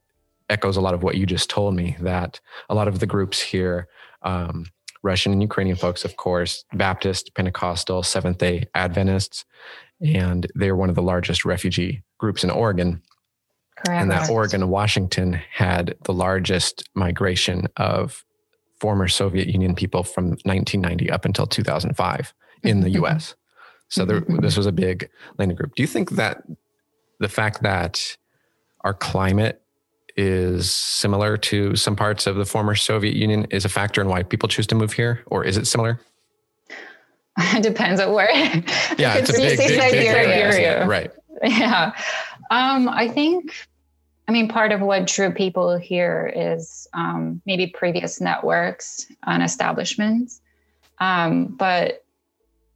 echoes 0.50 0.77
a 0.77 0.81
lot 0.81 0.93
of 0.93 1.03
what 1.03 1.15
you 1.15 1.25
just 1.25 1.50
told 1.50 1.75
me. 1.75 1.95
That 2.00 2.39
a 2.69 2.75
lot 2.75 2.88
of 2.88 3.00
the 3.00 3.07
groups 3.07 3.39
here, 3.39 3.88
um, 4.24 4.65
Russian 5.03 5.31
and 5.31 5.41
Ukrainian 5.41 5.77
folks, 5.77 6.05
of 6.05 6.17
course, 6.17 6.65
Baptist, 6.74 7.35
Pentecostal, 7.35 8.01
Seventh 8.01 8.39
Day 8.39 8.65
Adventists, 8.74 9.45
and 10.01 10.47
they're 10.55 10.75
one 10.75 10.89
of 10.89 10.95
the 10.95 11.03
largest 11.03 11.45
refugee 11.45 12.03
groups 12.17 12.43
in 12.43 12.50
Oregon. 12.50 13.01
Correct. 13.86 14.01
And 14.01 14.12
that 14.12 14.30
Oregon 14.30 14.62
and 14.62 14.72
Washington 14.72 15.34
had 15.51 15.96
the 16.04 16.13
largest 16.13 16.89
migration 16.96 17.68
of 17.77 18.24
former 18.80 19.08
Soviet 19.08 19.48
Union 19.48 19.75
people 19.75 20.04
from 20.04 20.30
1990 20.44 21.12
up 21.12 21.25
until 21.25 21.46
2005 21.46 22.34
in 22.63 22.82
the 22.82 22.88
mm-hmm. 22.88 23.06
US. 23.06 23.36
So 23.89 24.06
there, 24.06 24.22
mm-hmm. 24.22 24.38
this 24.38 24.58
was 24.58 24.65
a 24.65 24.72
big 24.72 25.10
landing 25.38 25.56
group. 25.56 25.75
Do 25.75 25.84
you 25.84 25.88
think 25.88 26.12
that 26.12 26.44
the 27.20 27.30
fact 27.30 27.62
that 27.63 28.18
our 28.82 28.94
climate 28.94 29.62
is 30.18 30.72
similar 30.72 31.38
to 31.38 31.75
some 31.75 31.96
parts 31.96 32.25
of 32.25 32.36
the 32.36 32.46
former 32.46 32.75
Soviet 32.75 33.15
Union 33.15 33.46
is 33.51 33.65
a 33.65 33.70
factor 33.70 34.01
in 34.01 34.08
why 34.08 34.24
people 34.24 34.48
choose 34.48 34.68
to 34.68 34.75
move 34.75 34.94
here, 34.94 35.24
or 35.27 35.44
is 35.44 35.58
it 35.58 35.68
similar? 35.68 36.00
It 37.38 37.63
depends 37.63 38.00
on 38.00 38.13
where. 38.13 38.32
Yeah, 38.98 39.15
it's, 39.15 39.30
it's 39.30 39.38
a 39.38 39.42
big, 39.42 39.58
big, 39.58 39.68
big, 39.68 39.92
big 39.92 40.08
area. 40.08 40.88
Right. 40.88 41.12
Yeah. 41.44 41.92
Um, 42.50 42.88
I 42.88 43.10
think, 43.10 43.54
I 44.27 44.32
mean, 44.32 44.48
part 44.48 44.72
of 44.72 44.82
what 44.82 45.05
drew 45.05 45.32
people 45.32 45.77
here 45.77 46.32
is 46.36 46.88
um, 46.94 47.41
maybe 47.46 47.67
previous 47.67 48.20
networks 48.20 49.05
and 49.25 49.44
establishments. 49.44 50.41
Um, 51.00 51.46
but 51.48 52.03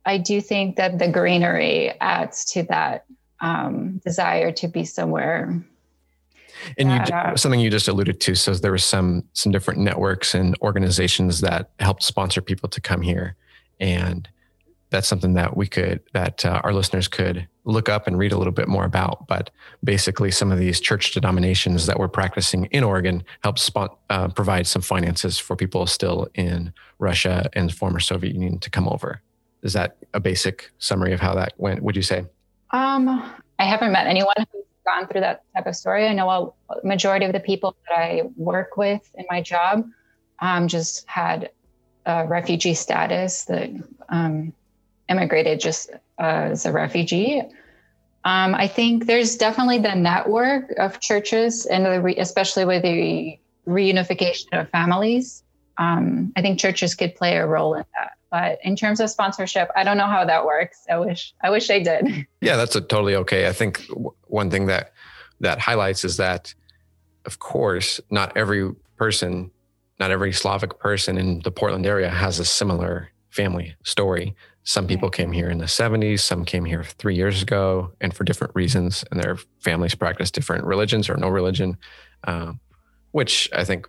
I 0.05 0.17
do 0.17 0.41
think 0.41 0.75
that 0.75 0.99
the 0.99 1.07
greenery 1.07 1.91
adds 2.01 2.45
to 2.51 2.63
that 2.63 3.05
um, 3.41 3.99
desire 4.05 4.51
to 4.53 4.67
be 4.67 4.85
somewhere. 4.85 5.63
And 6.77 6.89
that, 6.89 7.09
you, 7.09 7.15
uh, 7.15 7.35
something 7.35 7.59
you 7.59 7.69
just 7.69 7.87
alluded 7.87 8.19
to 8.21 8.35
says 8.35 8.61
there 8.61 8.71
were 8.71 8.77
some 8.77 9.23
some 9.33 9.51
different 9.51 9.79
networks 9.79 10.35
and 10.35 10.57
organizations 10.61 11.41
that 11.41 11.71
helped 11.79 12.03
sponsor 12.03 12.41
people 12.41 12.67
to 12.69 12.81
come 12.81 13.01
here, 13.01 13.35
and 13.79 14.27
that's 14.89 15.07
something 15.07 15.33
that 15.33 15.55
we 15.55 15.67
could 15.67 16.01
that 16.13 16.45
uh, 16.45 16.61
our 16.63 16.73
listeners 16.73 17.07
could 17.07 17.47
look 17.65 17.89
up 17.89 18.07
and 18.07 18.17
read 18.17 18.31
a 18.31 18.37
little 18.37 18.53
bit 18.53 18.67
more 18.67 18.85
about. 18.85 19.27
But 19.27 19.51
basically 19.83 20.31
some 20.31 20.51
of 20.51 20.57
these 20.57 20.79
church 20.79 21.13
denominations 21.13 21.85
that 21.85 21.99
we're 21.99 22.07
practicing 22.07 22.65
in 22.65 22.83
oregon 22.83 23.23
help 23.43 23.59
spot, 23.59 23.99
uh, 24.09 24.29
provide 24.29 24.65
some 24.65 24.81
finances 24.81 25.37
for 25.37 25.55
people 25.55 25.85
still 25.85 26.27
in 26.33 26.73
russia 26.97 27.49
and 27.53 27.73
former 27.73 27.99
soviet 27.99 28.33
union 28.33 28.59
to 28.59 28.69
come 28.69 28.87
over. 28.87 29.21
Is 29.61 29.73
that 29.73 29.97
a 30.13 30.19
basic 30.19 30.71
summary 30.79 31.13
of 31.13 31.19
how 31.19 31.35
that 31.35 31.53
went 31.57 31.83
would 31.83 31.95
you 31.95 32.01
say? 32.01 32.25
Um, 32.71 33.09
i 33.59 33.63
haven't 33.63 33.91
met 33.91 34.07
anyone 34.07 34.33
who's 34.37 34.63
gone 34.85 35.07
through 35.07 35.21
that 35.21 35.43
type 35.55 35.67
of 35.67 35.75
story. 35.75 36.07
I 36.07 36.13
know 36.13 36.55
a 36.69 36.85
majority 36.85 37.25
of 37.25 37.33
the 37.33 37.39
people 37.39 37.75
that 37.87 37.97
i 37.97 38.23
work 38.35 38.77
with 38.77 39.07
in 39.15 39.25
my 39.29 39.41
job 39.41 39.87
um, 40.39 40.67
just 40.67 41.07
had 41.07 41.51
refugee 42.27 42.73
status 42.73 43.43
that 43.45 43.69
um, 44.09 44.51
immigrated 45.09 45.59
just 45.59 45.91
uh, 46.19 46.49
as 46.51 46.65
a 46.65 46.71
refugee. 46.71 47.41
Um, 48.25 48.53
I 48.53 48.67
think 48.67 49.05
there's 49.05 49.35
definitely 49.35 49.79
the 49.79 49.95
network 49.95 50.71
of 50.77 50.99
churches, 50.99 51.65
and 51.65 52.03
re- 52.03 52.17
especially 52.17 52.65
with 52.65 52.83
the 52.83 53.39
reunification 53.67 54.59
of 54.59 54.69
families. 54.69 55.43
Um, 55.77 56.33
I 56.35 56.41
think 56.41 56.59
churches 56.59 56.95
could 56.95 57.15
play 57.15 57.37
a 57.37 57.47
role 57.47 57.73
in 57.75 57.85
that. 57.97 58.11
But 58.31 58.59
in 58.63 58.75
terms 58.75 58.99
of 58.99 59.09
sponsorship, 59.09 59.69
I 59.75 59.83
don't 59.83 59.97
know 59.97 60.05
how 60.05 60.25
that 60.25 60.45
works. 60.45 60.85
I 60.89 60.97
wish 60.97 61.33
I 61.41 61.49
wish 61.49 61.69
I 61.69 61.79
did. 61.79 62.27
Yeah, 62.41 62.55
that's 62.55 62.73
totally 62.73 63.15
okay. 63.15 63.47
I 63.47 63.53
think 63.53 63.87
w- 63.87 64.13
one 64.27 64.49
thing 64.51 64.67
that 64.67 64.93
that 65.39 65.59
highlights 65.59 66.05
is 66.05 66.17
that, 66.17 66.53
of 67.25 67.39
course, 67.39 67.99
not 68.11 68.35
every 68.37 68.71
person, 68.97 69.51
not 69.99 70.11
every 70.11 70.31
Slavic 70.31 70.79
person 70.79 71.17
in 71.17 71.39
the 71.39 71.51
Portland 71.51 71.85
area 71.85 72.09
has 72.09 72.39
a 72.39 72.45
similar 72.45 73.09
family 73.29 73.75
story. 73.83 74.35
Some 74.69 74.85
people 74.85 75.09
came 75.09 75.31
here 75.31 75.49
in 75.49 75.57
the 75.57 75.65
70s, 75.65 76.19
some 76.19 76.45
came 76.45 76.63
here 76.63 76.83
three 76.83 77.15
years 77.15 77.41
ago, 77.41 77.91
and 78.01 78.13
for 78.13 78.23
different 78.23 78.53
reasons, 78.53 79.03
and 79.09 79.19
their 79.19 79.35
families 79.61 79.95
practice 79.95 80.29
different 80.29 80.63
religions 80.63 81.09
or 81.09 81.17
no 81.17 81.27
religion, 81.27 81.75
um, 82.25 82.59
which 83.09 83.49
I 83.51 83.63
think 83.63 83.87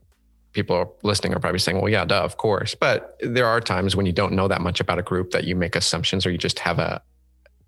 people 0.52 0.74
are 0.74 0.88
listening 1.02 1.34
are 1.34 1.38
probably 1.38 1.58
saying, 1.58 1.78
well, 1.78 1.90
yeah, 1.90 2.06
duh, 2.06 2.22
of 2.22 2.38
course. 2.38 2.74
But 2.74 3.14
there 3.20 3.44
are 3.44 3.60
times 3.60 3.94
when 3.94 4.06
you 4.06 4.12
don't 4.12 4.32
know 4.32 4.48
that 4.48 4.62
much 4.62 4.80
about 4.80 4.98
a 4.98 5.02
group 5.02 5.32
that 5.32 5.44
you 5.44 5.54
make 5.54 5.76
assumptions 5.76 6.24
or 6.24 6.30
you 6.30 6.38
just 6.38 6.58
have 6.60 6.78
a 6.78 7.02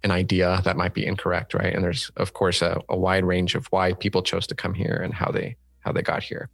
an 0.04 0.10
idea 0.10 0.62
that 0.64 0.78
might 0.78 0.94
be 0.94 1.04
incorrect, 1.04 1.52
right? 1.52 1.74
And 1.74 1.84
there's 1.84 2.10
of 2.16 2.32
course 2.32 2.62
a, 2.62 2.80
a 2.88 2.96
wide 2.96 3.26
range 3.26 3.54
of 3.54 3.66
why 3.66 3.92
people 3.92 4.22
chose 4.22 4.46
to 4.46 4.54
come 4.54 4.72
here 4.72 4.98
and 5.04 5.12
how 5.12 5.30
they 5.30 5.56
how 5.80 5.92
they 5.92 6.00
got 6.00 6.22
here. 6.22 6.48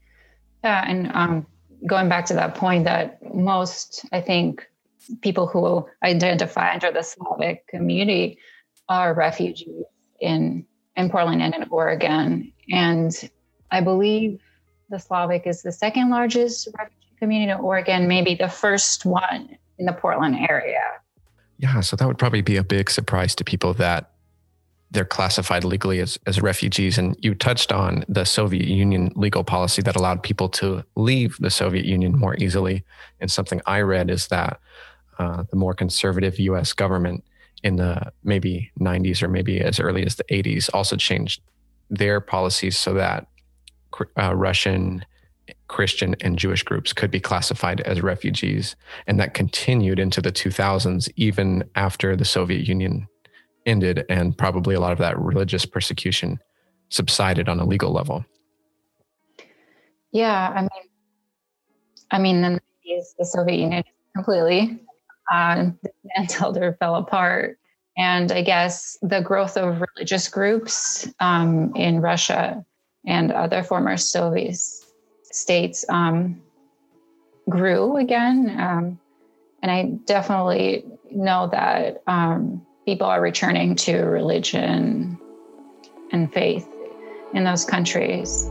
Yeah, 0.64 0.84
and 0.88 1.12
um, 1.14 1.46
going 1.86 2.08
back 2.08 2.26
to 2.26 2.34
that 2.34 2.56
point 2.56 2.82
that 2.86 3.22
most, 3.32 4.04
I 4.10 4.20
think, 4.20 4.66
people 5.22 5.46
who 5.46 5.86
identify 6.02 6.72
under 6.72 6.92
the 6.92 7.02
Slavic 7.02 7.66
community 7.68 8.38
are 8.88 9.14
refugees 9.14 9.84
in 10.20 10.66
in 10.96 11.10
Portland 11.10 11.42
and 11.42 11.54
in 11.54 11.66
Oregon. 11.70 12.52
And 12.70 13.30
I 13.70 13.80
believe 13.80 14.40
the 14.90 14.98
Slavic 14.98 15.46
is 15.46 15.62
the 15.62 15.72
second 15.72 16.10
largest 16.10 16.68
refugee 16.76 16.98
community 17.18 17.52
in 17.52 17.58
Oregon, 17.58 18.08
maybe 18.08 18.34
the 18.34 18.48
first 18.48 19.04
one 19.04 19.56
in 19.78 19.86
the 19.86 19.92
Portland 19.92 20.36
area. 20.48 20.82
Yeah, 21.58 21.80
so 21.80 21.96
that 21.96 22.06
would 22.06 22.18
probably 22.18 22.42
be 22.42 22.56
a 22.56 22.64
big 22.64 22.90
surprise 22.90 23.34
to 23.36 23.44
people 23.44 23.74
that 23.74 24.12
they're 24.90 25.04
classified 25.04 25.64
legally 25.64 26.00
as, 26.00 26.18
as 26.26 26.40
refugees. 26.40 26.96
And 26.96 27.16
you 27.20 27.34
touched 27.34 27.72
on 27.72 28.04
the 28.08 28.24
Soviet 28.24 28.66
Union 28.66 29.12
legal 29.16 29.44
policy 29.44 29.82
that 29.82 29.96
allowed 29.96 30.22
people 30.22 30.48
to 30.50 30.84
leave 30.96 31.36
the 31.38 31.50
Soviet 31.50 31.84
Union 31.84 32.18
more 32.18 32.36
easily. 32.36 32.84
And 33.20 33.30
something 33.30 33.60
I 33.66 33.80
read 33.80 34.10
is 34.10 34.28
that 34.28 34.60
uh, 35.18 35.44
the 35.50 35.56
more 35.56 35.74
conservative 35.74 36.38
U.S. 36.38 36.72
government 36.72 37.24
in 37.62 37.76
the 37.76 38.12
maybe 38.22 38.70
90s 38.80 39.22
or 39.22 39.28
maybe 39.28 39.60
as 39.60 39.80
early 39.80 40.04
as 40.04 40.16
the 40.16 40.24
80s 40.24 40.70
also 40.72 40.96
changed 40.96 41.42
their 41.90 42.20
policies 42.20 42.78
so 42.78 42.94
that 42.94 43.26
uh, 44.20 44.34
Russian, 44.34 45.04
Christian, 45.66 46.14
and 46.20 46.38
Jewish 46.38 46.62
groups 46.62 46.92
could 46.92 47.10
be 47.10 47.20
classified 47.20 47.80
as 47.80 48.02
refugees. 48.02 48.76
And 49.06 49.18
that 49.18 49.34
continued 49.34 49.98
into 49.98 50.20
the 50.20 50.30
2000s, 50.30 51.10
even 51.16 51.68
after 51.74 52.14
the 52.14 52.24
Soviet 52.24 52.68
Union 52.68 53.08
ended, 53.66 54.04
and 54.08 54.36
probably 54.36 54.74
a 54.74 54.80
lot 54.80 54.92
of 54.92 54.98
that 54.98 55.18
religious 55.18 55.66
persecution 55.66 56.38
subsided 56.90 57.48
on 57.48 57.60
a 57.60 57.66
legal 57.66 57.92
level. 57.92 58.24
Yeah, 60.12 60.52
I 60.54 60.60
mean, 60.60 60.70
I 62.10 62.18
mean, 62.18 62.60
the 63.18 63.24
Soviet 63.24 63.58
Union 63.58 63.84
completely 64.14 64.80
uh, 65.32 65.70
dismantled 65.82 66.58
or 66.58 66.72
fell 66.80 66.96
apart. 66.96 67.58
And 67.96 68.30
I 68.30 68.42
guess 68.42 68.96
the 69.02 69.20
growth 69.20 69.56
of 69.56 69.82
religious 69.82 70.28
groups 70.28 71.08
um, 71.18 71.74
in 71.74 72.00
Russia 72.00 72.64
and 73.06 73.32
other 73.32 73.62
former 73.62 73.96
Soviet 73.96 74.56
states 75.24 75.84
um, 75.88 76.40
grew 77.48 77.96
again. 77.96 78.54
Um, 78.58 79.00
and 79.62 79.70
I 79.72 79.98
definitely 80.04 80.84
know 81.10 81.48
that 81.50 82.02
um, 82.06 82.64
people 82.84 83.06
are 83.06 83.20
returning 83.20 83.74
to 83.74 83.96
religion 83.98 85.18
and 86.12 86.32
faith 86.32 86.68
in 87.34 87.44
those 87.44 87.64
countries. 87.64 88.48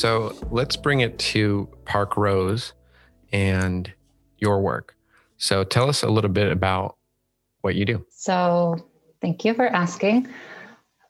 So 0.00 0.34
let's 0.50 0.76
bring 0.76 1.00
it 1.00 1.18
to 1.18 1.68
Parkrose 1.84 2.72
and 3.32 3.92
your 4.38 4.62
work. 4.62 4.96
So 5.36 5.62
tell 5.62 5.90
us 5.90 6.02
a 6.02 6.08
little 6.08 6.30
bit 6.30 6.50
about 6.50 6.96
what 7.60 7.74
you 7.74 7.84
do. 7.84 8.06
So 8.08 8.82
thank 9.20 9.44
you 9.44 9.52
for 9.52 9.66
asking. 9.66 10.26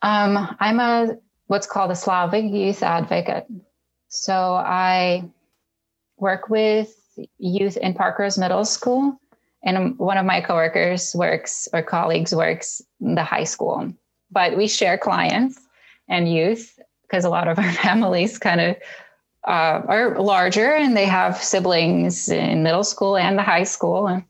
Um, 0.01 0.57
I'm 0.59 0.81
a 0.81 1.15
what's 1.47 1.67
called 1.67 1.91
a 1.91 1.95
Slavic 1.95 2.51
youth 2.51 2.83
advocate. 2.83 3.47
So 4.09 4.33
I 4.55 5.23
work 6.17 6.49
with 6.49 6.93
youth 7.37 7.77
in 7.77 7.93
Parkrose 7.93 8.37
Middle 8.37 8.65
School, 8.65 9.17
and 9.63 9.97
one 9.99 10.17
of 10.17 10.25
my 10.25 10.41
coworkers 10.41 11.15
works 11.15 11.69
or 11.71 11.81
colleagues 11.81 12.35
works 12.35 12.81
in 12.99 13.15
the 13.15 13.23
high 13.23 13.45
school. 13.45 13.93
But 14.31 14.57
we 14.57 14.67
share 14.67 14.97
clients 14.97 15.57
and 16.09 16.29
youth 16.29 16.77
because 17.11 17.25
a 17.25 17.29
lot 17.29 17.47
of 17.47 17.59
our 17.63 17.71
families 17.73 18.37
kind 18.39 18.61
of 18.61 18.75
uh, 19.47 19.81
are 19.87 20.19
larger 20.19 20.73
and 20.73 20.95
they 20.95 21.05
have 21.05 21.41
siblings 21.41 22.29
in 22.29 22.63
middle 22.63 22.83
school 22.83 23.17
and 23.17 23.37
the 23.37 23.43
high 23.43 23.63
school, 23.63 24.07
and 24.07 24.23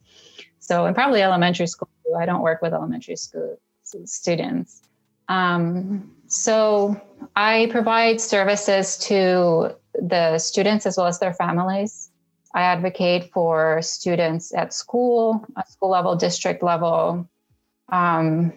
so 0.60 0.86
and 0.86 0.96
probably 0.96 1.22
elementary 1.22 1.68
school. 1.68 1.90
I 2.18 2.26
don't 2.26 2.42
work 2.42 2.62
with 2.62 2.74
elementary 2.74 3.16
school 3.16 3.58
students. 4.06 4.82
Um, 5.28 6.12
so 6.28 7.00
I 7.36 7.68
provide 7.72 8.20
services 8.20 8.98
to 9.00 9.76
the 9.94 10.38
students 10.40 10.86
as 10.86 10.98
well 10.98 11.08
as 11.08 11.20
their 11.20 11.34
families. 11.34 12.10
I 12.54 12.64
advocate 12.64 13.32
for 13.32 13.82
students 13.82 14.54
at 14.54 14.74
school, 14.74 15.46
at 15.58 15.70
school 15.70 15.90
level, 15.90 16.16
district 16.16 16.64
level. 16.64 17.30
Um, 17.90 18.54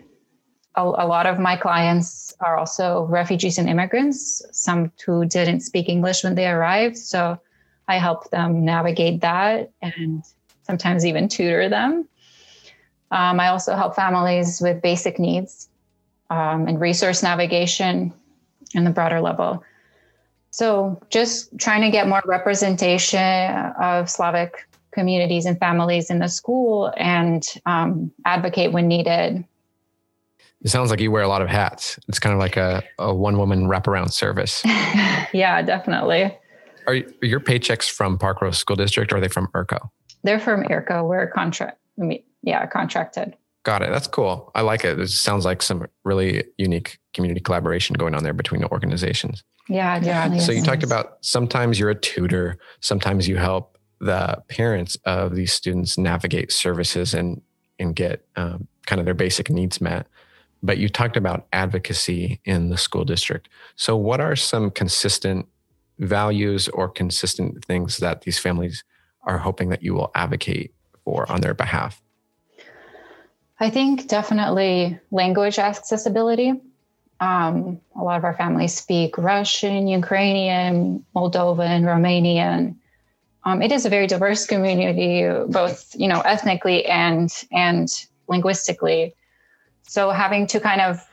a, 0.76 0.82
a, 0.82 1.06
lot 1.06 1.26
of 1.26 1.38
my 1.38 1.56
clients 1.56 2.34
are 2.40 2.56
also 2.56 3.04
refugees 3.04 3.58
and 3.58 3.68
immigrants, 3.68 4.42
some 4.52 4.90
who 5.04 5.24
didn't 5.24 5.60
speak 5.60 5.88
English 5.88 6.24
when 6.24 6.34
they 6.34 6.48
arrived. 6.48 6.96
So 6.96 7.38
I 7.88 7.98
help 7.98 8.30
them 8.30 8.64
navigate 8.64 9.20
that 9.20 9.70
and 9.82 10.24
sometimes 10.62 11.04
even 11.04 11.28
tutor 11.28 11.68
them. 11.68 12.08
Um, 13.10 13.38
I 13.38 13.48
also 13.48 13.76
help 13.76 13.94
families 13.94 14.60
with 14.60 14.82
basic 14.82 15.18
needs 15.18 15.68
um, 16.30 16.66
and 16.66 16.80
resource 16.80 17.22
navigation 17.22 18.12
and 18.74 18.86
the 18.86 18.90
broader 18.90 19.20
level. 19.20 19.62
So, 20.50 21.00
just 21.10 21.56
trying 21.58 21.82
to 21.82 21.90
get 21.90 22.08
more 22.08 22.22
representation 22.24 23.20
of 23.80 24.08
Slavic 24.08 24.66
communities 24.92 25.46
and 25.46 25.58
families 25.58 26.10
in 26.10 26.20
the 26.20 26.28
school 26.28 26.92
and 26.96 27.44
um, 27.66 28.12
advocate 28.24 28.72
when 28.72 28.86
needed. 28.88 29.44
It 30.64 30.70
sounds 30.70 30.90
like 30.90 31.00
you 31.00 31.10
wear 31.10 31.22
a 31.22 31.28
lot 31.28 31.42
of 31.42 31.48
hats. 31.48 31.98
It's 32.08 32.18
kind 32.18 32.32
of 32.32 32.40
like 32.40 32.56
a, 32.56 32.82
a 32.98 33.14
one 33.14 33.36
woman 33.38 33.66
wraparound 33.68 34.12
service. 34.12 34.62
yeah, 34.64 35.60
definitely. 35.62 36.36
Are, 36.86 36.94
your 37.22 37.40
paychecks 37.40 37.90
from 37.90 38.18
Parkrose 38.18 38.56
School 38.56 38.76
District 38.76 39.12
or 39.12 39.16
are 39.16 39.20
they 39.20 39.28
from 39.28 39.48
IRCO? 39.48 39.90
They're 40.22 40.40
from 40.40 40.64
IRCO. 40.64 41.06
We're 41.06 41.26
contract, 41.28 41.78
I 42.00 42.04
mean, 42.04 42.22
yeah, 42.42 42.66
contracted. 42.66 43.36
Got 43.64 43.82
it. 43.82 43.90
That's 43.90 44.06
cool. 44.06 44.50
I 44.54 44.62
like 44.62 44.84
it. 44.84 44.98
It 44.98 45.08
sounds 45.08 45.44
like 45.44 45.62
some 45.62 45.86
really 46.04 46.44
unique 46.58 46.98
community 47.14 47.40
collaboration 47.40 47.94
going 47.94 48.14
on 48.14 48.22
there 48.22 48.34
between 48.34 48.60
the 48.60 48.70
organizations. 48.70 49.42
Yeah, 49.68 49.98
yeah. 50.02 50.36
So 50.38 50.52
you 50.52 50.62
talked 50.62 50.82
about 50.82 51.18
sometimes 51.22 51.78
you're 51.78 51.90
a 51.90 51.94
tutor, 51.94 52.58
sometimes 52.80 53.26
you 53.26 53.36
help 53.36 53.78
the 54.00 54.42
parents 54.48 54.98
of 55.06 55.34
these 55.34 55.52
students 55.52 55.96
navigate 55.96 56.52
services 56.52 57.14
and 57.14 57.40
and 57.78 57.96
get 57.96 58.26
um, 58.36 58.68
kind 58.86 59.00
of 59.00 59.06
their 59.06 59.14
basic 59.14 59.50
needs 59.50 59.80
met. 59.80 60.06
But 60.64 60.78
you 60.78 60.88
talked 60.88 61.18
about 61.18 61.46
advocacy 61.52 62.40
in 62.46 62.70
the 62.70 62.78
school 62.78 63.04
district. 63.04 63.50
So 63.76 63.96
what 63.96 64.20
are 64.20 64.34
some 64.34 64.70
consistent 64.70 65.46
values 65.98 66.68
or 66.68 66.88
consistent 66.88 67.62
things 67.66 67.98
that 67.98 68.22
these 68.22 68.38
families 68.38 68.82
are 69.24 69.38
hoping 69.38 69.68
that 69.68 69.82
you 69.82 69.92
will 69.92 70.10
advocate 70.14 70.74
for 71.04 71.30
on 71.30 71.42
their 71.42 71.52
behalf? 71.52 72.00
I 73.60 73.68
think 73.68 74.08
definitely 74.08 74.98
language 75.10 75.58
accessibility. 75.58 76.54
Um, 77.20 77.80
a 77.94 78.02
lot 78.02 78.16
of 78.16 78.24
our 78.24 78.34
families 78.34 78.74
speak 78.74 79.16
Russian, 79.18 79.86
Ukrainian, 79.86 81.04
Moldovan, 81.14 81.82
Romanian. 81.84 82.76
Um, 83.44 83.62
it 83.62 83.70
is 83.70 83.86
a 83.86 83.90
very 83.90 84.06
diverse 84.06 84.46
community, 84.46 85.28
both 85.48 85.94
you 85.94 86.08
know 86.08 86.20
ethnically 86.20 86.86
and 86.86 87.30
and 87.52 87.88
linguistically. 88.28 89.14
So 89.86 90.10
having 90.10 90.46
to 90.48 90.60
kind 90.60 90.80
of, 90.80 91.06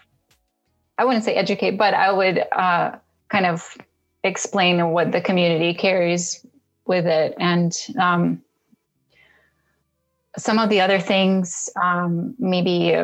I 0.97 1.05
wouldn't 1.05 1.25
say 1.25 1.35
educate, 1.35 1.77
but 1.77 1.93
I 1.93 2.11
would 2.11 2.43
uh, 2.51 2.95
kind 3.29 3.45
of 3.45 3.77
explain 4.23 4.89
what 4.91 5.11
the 5.11 5.21
community 5.21 5.73
carries 5.73 6.45
with 6.85 7.05
it, 7.05 7.35
and 7.39 7.77
um, 7.99 8.41
some 10.37 10.59
of 10.59 10.69
the 10.69 10.81
other 10.81 10.99
things, 10.99 11.69
um, 11.81 12.35
maybe 12.39 12.95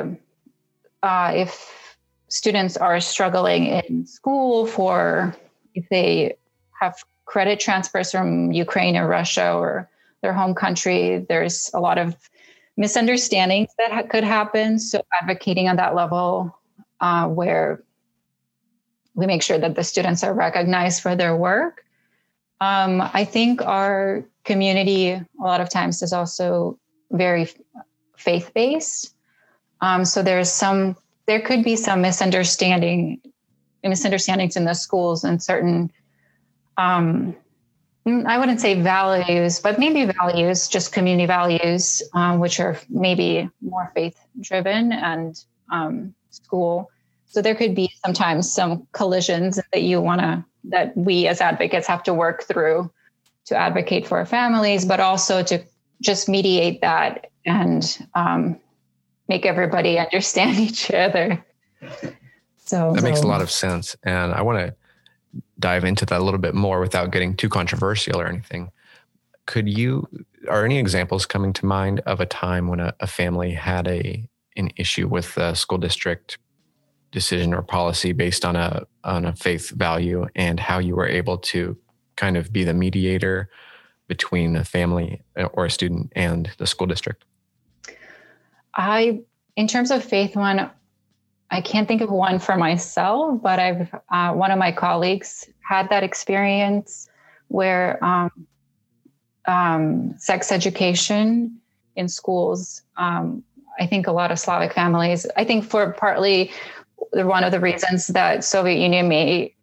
uh, 1.03 1.32
if 1.36 1.97
students 2.27 2.77
are 2.77 2.99
struggling 2.99 3.67
in 3.67 4.06
school 4.06 4.65
for 4.65 5.36
if 5.75 5.88
they 5.89 6.36
have 6.80 6.95
credit 7.25 7.60
transfers 7.60 8.12
from 8.12 8.51
Ukraine 8.51 8.97
or 8.97 9.08
Russia 9.08 9.53
or 9.53 9.89
their 10.21 10.34
home 10.34 10.56
country, 10.56 11.25
there's 11.30 11.69
a 11.73 11.80
lot 11.80 11.97
of 11.97 12.15
misunderstandings 12.77 13.69
that 13.77 13.91
ha- 13.91 14.03
could 14.03 14.23
happen. 14.23 14.79
So 14.79 15.01
advocating 15.21 15.67
on 15.67 15.75
that 15.77 15.95
level 15.95 16.57
uh, 17.01 17.27
where 17.27 17.83
we 19.15 19.25
make 19.25 19.41
sure 19.41 19.57
that 19.57 19.75
the 19.75 19.83
students 19.83 20.23
are 20.23 20.33
recognized 20.33 21.01
for 21.01 21.15
their 21.15 21.35
work. 21.35 21.83
Um, 22.61 23.01
I 23.01 23.25
think 23.25 23.61
our 23.61 24.23
community 24.45 25.09
a 25.11 25.25
lot 25.39 25.59
of 25.59 25.69
times 25.69 26.01
is 26.01 26.13
also 26.13 26.79
very 27.11 27.49
faith 28.15 28.51
based. 28.53 29.13
Um, 29.81 30.05
so 30.05 30.23
there's 30.23 30.51
some, 30.51 30.95
there 31.25 31.41
could 31.41 31.63
be 31.63 31.75
some 31.75 32.01
misunderstanding, 32.01 33.21
misunderstandings 33.83 34.55
in 34.55 34.65
the 34.65 34.73
schools 34.73 35.23
and 35.23 35.41
certain, 35.41 35.91
um, 36.77 37.35
I 38.07 38.37
wouldn't 38.37 38.61
say 38.61 38.81
values, 38.81 39.59
but 39.59 39.79
maybe 39.79 40.05
values, 40.05 40.67
just 40.67 40.93
community 40.93 41.25
values, 41.25 42.01
um, 42.13 42.39
which 42.39 42.59
are 42.59 42.79
maybe 42.89 43.49
more 43.61 43.91
faith 43.93 44.17
driven 44.39 44.93
and 44.93 45.37
um, 45.71 46.13
school. 46.29 46.89
So 47.25 47.41
there 47.41 47.55
could 47.55 47.75
be 47.75 47.91
sometimes 48.05 48.51
some 48.51 48.87
collisions 48.93 49.59
that 49.73 49.81
you 49.81 49.99
want 49.99 50.21
to, 50.21 50.45
that 50.65 50.95
we 50.95 51.27
as 51.27 51.41
advocates 51.41 51.87
have 51.87 52.03
to 52.03 52.13
work 52.13 52.43
through 52.43 52.89
to 53.45 53.55
advocate 53.57 54.07
for 54.07 54.19
our 54.19 54.25
families, 54.25 54.85
but 54.85 55.01
also 55.01 55.43
to 55.43 55.63
just 56.01 56.29
mediate 56.29 56.81
that 56.81 57.29
and 57.45 58.07
um, 58.13 58.59
make 59.27 59.45
everybody 59.45 59.99
understand 60.05 60.57
each 60.59 60.91
other. 60.91 61.43
So 62.57 62.93
that 62.93 63.03
makes 63.03 63.21
a 63.21 63.27
lot 63.27 63.41
of 63.41 63.51
sense. 63.51 63.97
And 64.03 64.33
I 64.33 64.41
want 64.41 64.59
to 64.59 64.75
dive 65.59 65.83
into 65.83 66.05
that 66.05 66.21
a 66.21 66.23
little 66.23 66.39
bit 66.39 66.55
more 66.55 66.79
without 66.79 67.11
getting 67.11 67.35
too 67.35 67.49
controversial 67.49 68.19
or 68.19 68.27
anything. 68.27 68.71
Could 69.45 69.67
you, 69.69 70.07
are 70.49 70.65
any 70.65 70.77
examples 70.77 71.25
coming 71.25 71.53
to 71.53 71.65
mind 71.65 72.01
of 72.01 72.19
a 72.19 72.25
time 72.25 72.67
when 72.67 72.79
a, 72.79 72.93
a 72.99 73.07
family 73.07 73.53
had 73.53 73.87
a 73.87 74.27
an 74.57 74.71
issue 74.75 75.07
with 75.07 75.37
a 75.37 75.55
school 75.55 75.77
district 75.77 76.39
decision 77.11 77.53
or 77.53 77.61
policy 77.61 78.11
based 78.11 78.43
on 78.43 78.55
a 78.55 78.85
on 79.03 79.23
a 79.23 79.35
faith 79.35 79.69
value 79.69 80.25
and 80.35 80.59
how 80.59 80.79
you 80.79 80.95
were 80.95 81.07
able 81.07 81.37
to 81.37 81.77
kind 82.15 82.35
of 82.35 82.51
be 82.51 82.63
the 82.63 82.73
mediator 82.73 83.49
between 84.07 84.55
a 84.55 84.63
family 84.63 85.21
uh, 85.37 85.45
or 85.53 85.65
a 85.65 85.71
student 85.71 86.11
and 86.15 86.49
the 86.57 86.67
school 86.67 86.87
district? 86.87 87.23
I, 88.73 89.21
in 89.55 89.67
terms 89.67 89.91
of 89.91 90.03
faith 90.03 90.35
one, 90.35 90.69
I 91.49 91.62
can't 91.62 91.88
think 91.88 92.01
of 92.01 92.10
one 92.10 92.39
for 92.39 92.57
myself, 92.57 93.41
but 93.41 93.60
I've 93.60 93.93
uh, 94.12 94.33
one 94.33 94.51
of 94.51 94.60
my 94.60 94.71
colleagues 94.71 95.47
had 95.62 95.89
that 95.89 96.03
experience 96.03 97.10
where 97.47 98.03
um, 98.03 98.31
um, 99.45 100.15
sex 100.17 100.51
education 100.51 101.60
in 101.95 102.10
schools. 102.10 102.81
Um, 102.97 103.43
I 103.79 103.86
think 103.86 104.07
a 104.07 104.12
lot 104.12 104.31
of 104.31 104.39
Slavic 104.39 104.73
families. 104.73 105.25
I 105.36 105.43
think 105.43 105.63
for 105.63 105.93
partly 105.93 106.51
one 107.12 107.43
of 107.43 107.51
the 107.51 107.60
reasons 107.60 108.07
that 108.07 108.43
Soviet 108.43 108.79
Union 108.79 109.07
may 109.07 109.53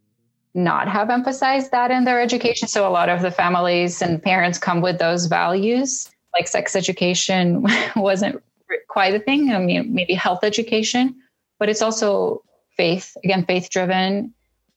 not 0.55 0.89
have 0.89 1.11
emphasized 1.11 1.73
that 1.73 1.91
in 1.91 2.05
their 2.05 2.21
education. 2.21 2.69
So 2.69 2.87
a 2.87 2.91
lot 2.91 3.09
of 3.09 3.23
the 3.23 3.31
families 3.31 4.01
and 4.01 4.23
parents 4.23 4.57
come 4.57 4.81
with 4.81 4.99
those 4.99 5.27
values, 5.27 6.09
like 6.33 6.47
sex 6.47 6.77
education 6.77 7.67
wasn't 7.97 8.43
quite 8.89 9.15
a 9.15 9.19
thing. 9.19 9.53
I 9.53 9.59
mean, 9.59 9.93
maybe 9.93 10.15
health 10.15 10.45
education, 10.45 11.17
but 11.65 11.71
it's 11.71 11.81
also 11.81 12.43
faith, 12.77 13.17
again, 13.25 13.47
faith 13.47 13.71
driven. 13.71 14.35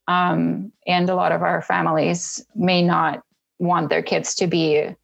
Um, 0.07 0.71
and 0.87 1.09
a 1.09 1.15
lot 1.15 1.33
of 1.33 1.41
our 1.41 1.61
families 1.61 2.41
may 2.55 2.81
not 2.81 3.23
want 3.59 3.89
their 3.89 4.01
kids 4.01 4.33
to 4.35 4.47
be 4.47 4.95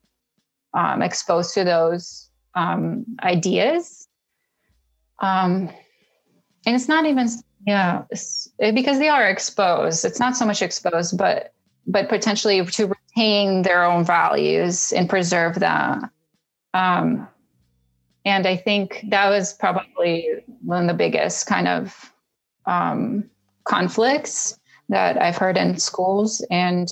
um, 0.73 1.01
exposed 1.01 1.53
to 1.55 1.65
those 1.65 2.29
um, 2.55 3.05
ideas. 3.21 4.07
Um, 5.19 5.69
and 6.65 6.73
it's 6.73 6.87
not 6.87 7.05
even 7.05 7.27
yeah, 7.67 8.03
because 8.59 8.99
they 8.99 9.09
are 9.09 9.27
exposed. 9.27 10.05
It's 10.05 10.21
not 10.21 10.37
so 10.37 10.45
much 10.45 10.61
exposed, 10.61 11.17
but 11.17 11.53
but 11.85 12.07
potentially 12.07 12.65
to 12.65 12.87
retain 12.87 13.63
their 13.63 13.83
own 13.83 14.05
values 14.05 14.93
and 14.93 15.09
preserve 15.09 15.59
them. 15.59 16.09
Um, 16.73 17.27
and 18.25 18.47
I 18.47 18.55
think 18.55 19.05
that 19.09 19.29
was 19.29 19.53
probably 19.53 20.29
one 20.63 20.83
of 20.83 20.87
the 20.87 20.93
biggest 20.93 21.45
kind 21.45 21.67
of 21.67 22.13
um, 22.65 23.29
conflicts 23.65 24.57
that 24.89 25.21
I've 25.21 25.37
heard 25.37 25.57
in 25.57 25.77
schools. 25.77 26.45
And 26.49 26.89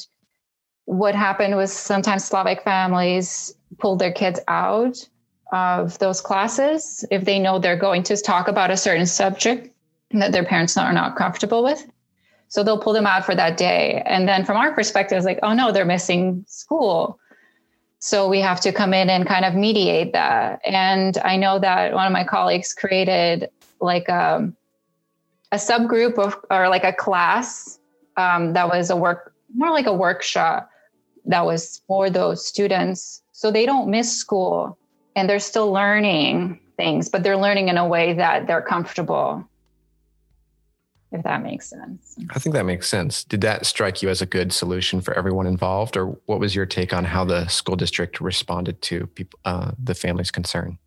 what 0.86 1.16
happened 1.16 1.56
was 1.56 1.72
sometimes 1.72 2.26
Slavic 2.26 2.64
families 2.64 3.54
pulled 3.80 4.00
their 4.00 4.12
kids 4.12 4.40
out 4.48 4.98
of 5.54 5.98
those 6.00 6.22
classes 6.22 7.06
if 7.12 7.26
they 7.26 7.40
know 7.40 7.60
they're 7.60 7.78
going 7.78 8.04
to 8.04 8.18
talk 8.18 8.48
about 8.48 8.72
a 8.72 8.78
certain 8.78 9.06
subject 9.06 9.74
that 10.12 10.32
their 10.32 10.46
parents 10.46 10.76
are 10.78 10.94
not 10.94 11.16
comfortable 11.16 11.64
with. 11.64 11.86
So 12.50 12.64
they'll 12.64 12.82
pull 12.82 12.92
them 12.92 13.08
out 13.08 13.26
for 13.26 13.36
that 13.36 13.56
day. 13.56 14.04
And 14.06 14.28
then 14.28 14.44
from 14.44 14.58
our 14.58 14.74
perspective, 14.74 15.18
it's 15.18 15.26
like, 15.26 15.40
oh 15.44 15.54
no, 15.54 15.72
they're 15.72 15.86
missing 15.86 16.44
school. 16.48 17.18
So 18.04 18.28
we 18.28 18.42
have 18.42 18.60
to 18.62 18.72
come 18.72 18.96
in 18.96 19.12
and 19.12 19.28
kind 19.28 19.46
of 19.46 19.54
mediate 19.54 20.12
that. 20.14 20.60
And 20.66 21.20
I 21.20 21.38
know 21.38 21.60
that 21.60 21.94
one 21.94 22.08
of 22.08 22.12
my 22.12 22.24
colleagues 22.24 22.74
created 22.74 23.48
like 23.80 24.10
a, 24.10 24.38
um, 24.38 24.58
a 25.52 25.58
subgroup 25.58 26.18
of, 26.18 26.36
or 26.50 26.68
like 26.68 26.84
a 26.84 26.94
class 26.94 27.78
um, 28.18 28.54
that 28.54 28.68
was 28.68 28.90
a 28.90 28.96
work, 28.96 29.36
more 29.54 29.70
like 29.70 29.86
a 29.86 29.94
workshop 29.94 30.68
that 31.26 31.46
was 31.46 31.84
for 31.88 32.10
those 32.10 32.44
students. 32.44 33.22
So 33.34 33.52
they 33.52 33.68
don't 33.68 33.88
miss 33.88 34.12
school 34.12 34.80
and 35.16 35.30
they're 35.30 35.40
still 35.40 35.72
learning 35.72 36.60
things, 36.78 37.08
but 37.08 37.22
they're 37.22 37.38
learning 37.38 37.68
in 37.68 37.78
a 37.78 37.88
way 37.88 38.14
that 38.14 38.48
they're 38.48 38.64
comfortable. 38.64 39.48
If 41.12 41.24
that 41.24 41.44
makes 41.44 41.70
sense. 41.70 42.16
I 42.34 42.40
think 42.40 42.54
that 42.56 42.66
makes 42.66 42.88
sense. 42.88 43.26
Did 43.26 43.42
that 43.42 43.66
strike 43.66 44.02
you 44.02 44.10
as 44.10 44.22
a 44.22 44.26
good 44.26 44.54
solution 44.54 45.02
for 45.02 45.14
everyone 45.14 45.46
involved, 45.46 45.98
or 45.98 46.18
what 46.26 46.40
was 46.40 46.56
your 46.56 46.66
take 46.66 46.94
on 46.94 47.04
how 47.04 47.26
the 47.26 47.48
school 47.48 47.76
district 47.76 48.22
responded 48.22 48.82
to 48.84 49.08
people, 49.08 49.38
uh, 49.44 49.72
the 49.82 49.94
family's 49.94 50.32
concern? 50.32 50.78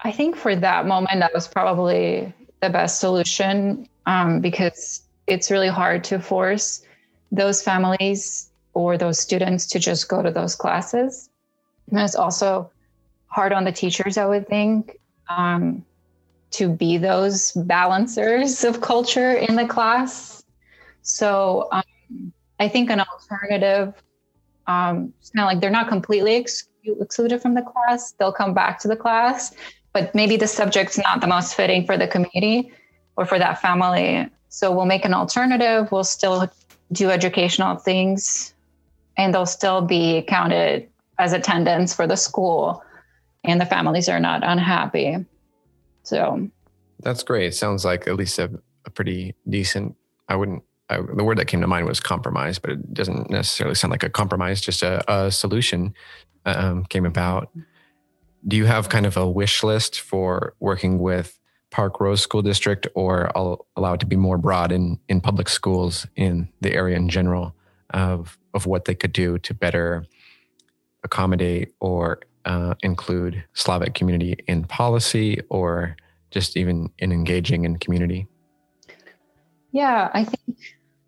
I 0.00 0.10
think 0.10 0.36
for 0.36 0.56
that 0.56 0.86
moment, 0.86 1.20
that 1.20 1.34
was 1.34 1.48
probably 1.48 2.32
the 2.62 2.70
best 2.70 2.98
solution 3.00 3.86
um, 4.06 4.40
because 4.40 5.02
it's 5.26 5.50
really 5.50 5.68
hard 5.68 6.02
to 6.04 6.18
force 6.18 6.82
those 7.30 7.62
families 7.62 8.50
or 8.72 8.96
those 8.96 9.18
students 9.18 9.66
to 9.66 9.78
just 9.78 10.08
go 10.08 10.22
to 10.22 10.30
those 10.30 10.54
classes. 10.54 11.28
And 11.90 12.00
it's 12.00 12.14
also 12.14 12.70
hard 13.26 13.52
on 13.52 13.64
the 13.64 13.72
teachers, 13.72 14.16
I 14.16 14.26
would 14.26 14.48
think, 14.48 14.98
um, 15.28 15.84
to 16.56 16.68
be 16.68 16.98
those 16.98 17.52
balancers 17.52 18.64
of 18.64 18.80
culture 18.80 19.32
in 19.32 19.56
the 19.56 19.66
class. 19.66 20.42
So 21.02 21.68
um, 21.72 22.32
I 22.58 22.68
think 22.68 22.90
an 22.90 23.00
alternative, 23.00 23.94
um, 24.66 25.12
it's 25.20 25.30
kind 25.30 25.44
of 25.44 25.52
like 25.52 25.60
they're 25.60 25.70
not 25.70 25.88
completely 25.88 26.36
ex- 26.36 26.68
excluded 26.84 27.42
from 27.42 27.54
the 27.54 27.62
class. 27.62 28.12
They'll 28.12 28.32
come 28.32 28.54
back 28.54 28.78
to 28.80 28.88
the 28.88 28.96
class, 28.96 29.54
but 29.92 30.14
maybe 30.14 30.36
the 30.36 30.46
subject's 30.46 30.98
not 30.98 31.20
the 31.20 31.26
most 31.26 31.54
fitting 31.54 31.84
for 31.84 31.96
the 31.98 32.08
community 32.08 32.72
or 33.16 33.26
for 33.26 33.38
that 33.38 33.60
family. 33.60 34.28
So 34.48 34.74
we'll 34.74 34.86
make 34.86 35.04
an 35.04 35.14
alternative. 35.14 35.92
We'll 35.92 36.04
still 36.04 36.50
do 36.92 37.10
educational 37.10 37.76
things 37.76 38.54
and 39.16 39.34
they'll 39.34 39.46
still 39.46 39.82
be 39.82 40.22
counted 40.22 40.88
as 41.18 41.32
attendance 41.32 41.94
for 41.94 42.06
the 42.06 42.16
school 42.16 42.82
and 43.44 43.60
the 43.60 43.66
families 43.66 44.08
are 44.08 44.20
not 44.20 44.42
unhappy. 44.44 45.24
So 46.06 46.48
that's 47.00 47.24
great. 47.24 47.46
It 47.46 47.54
sounds 47.54 47.84
like 47.84 48.06
at 48.06 48.14
least 48.14 48.38
a, 48.38 48.48
a 48.84 48.90
pretty 48.90 49.34
decent, 49.48 49.96
I 50.28 50.36
wouldn't, 50.36 50.62
I, 50.88 50.98
the 50.98 51.24
word 51.24 51.38
that 51.38 51.46
came 51.46 51.60
to 51.62 51.66
mind 51.66 51.86
was 51.86 51.98
compromise, 51.98 52.60
but 52.60 52.70
it 52.70 52.94
doesn't 52.94 53.28
necessarily 53.28 53.74
sound 53.74 53.90
like 53.90 54.04
a 54.04 54.08
compromise, 54.08 54.60
just 54.60 54.84
a, 54.84 55.02
a 55.12 55.32
solution 55.32 55.94
um, 56.44 56.84
came 56.84 57.04
about. 57.04 57.50
Do 58.46 58.56
you 58.56 58.66
have 58.66 58.88
kind 58.88 59.04
of 59.04 59.16
a 59.16 59.28
wish 59.28 59.64
list 59.64 59.98
for 59.98 60.54
working 60.60 61.00
with 61.00 61.40
Parkrose 61.72 62.20
School 62.20 62.42
District 62.42 62.86
or 62.94 63.36
I'll 63.36 63.66
allow 63.74 63.94
it 63.94 64.00
to 64.00 64.06
be 64.06 64.14
more 64.14 64.38
broad 64.38 64.70
in, 64.70 65.00
in 65.08 65.20
public 65.20 65.48
schools 65.48 66.06
in 66.14 66.48
the 66.60 66.72
area 66.72 66.96
in 66.96 67.08
general 67.08 67.56
of, 67.90 68.38
of 68.54 68.64
what 68.64 68.84
they 68.84 68.94
could 68.94 69.12
do 69.12 69.38
to 69.38 69.52
better 69.52 70.06
accommodate 71.02 71.74
or 71.80 72.20
uh, 72.46 72.74
include 72.82 73.42
Slavic 73.54 73.94
community 73.94 74.36
in 74.46 74.64
policy 74.64 75.40
or 75.50 75.96
just 76.30 76.56
even 76.56 76.90
in 76.98 77.12
engaging 77.12 77.64
in 77.64 77.76
community? 77.76 78.26
Yeah, 79.72 80.10
I 80.14 80.24
think 80.24 80.58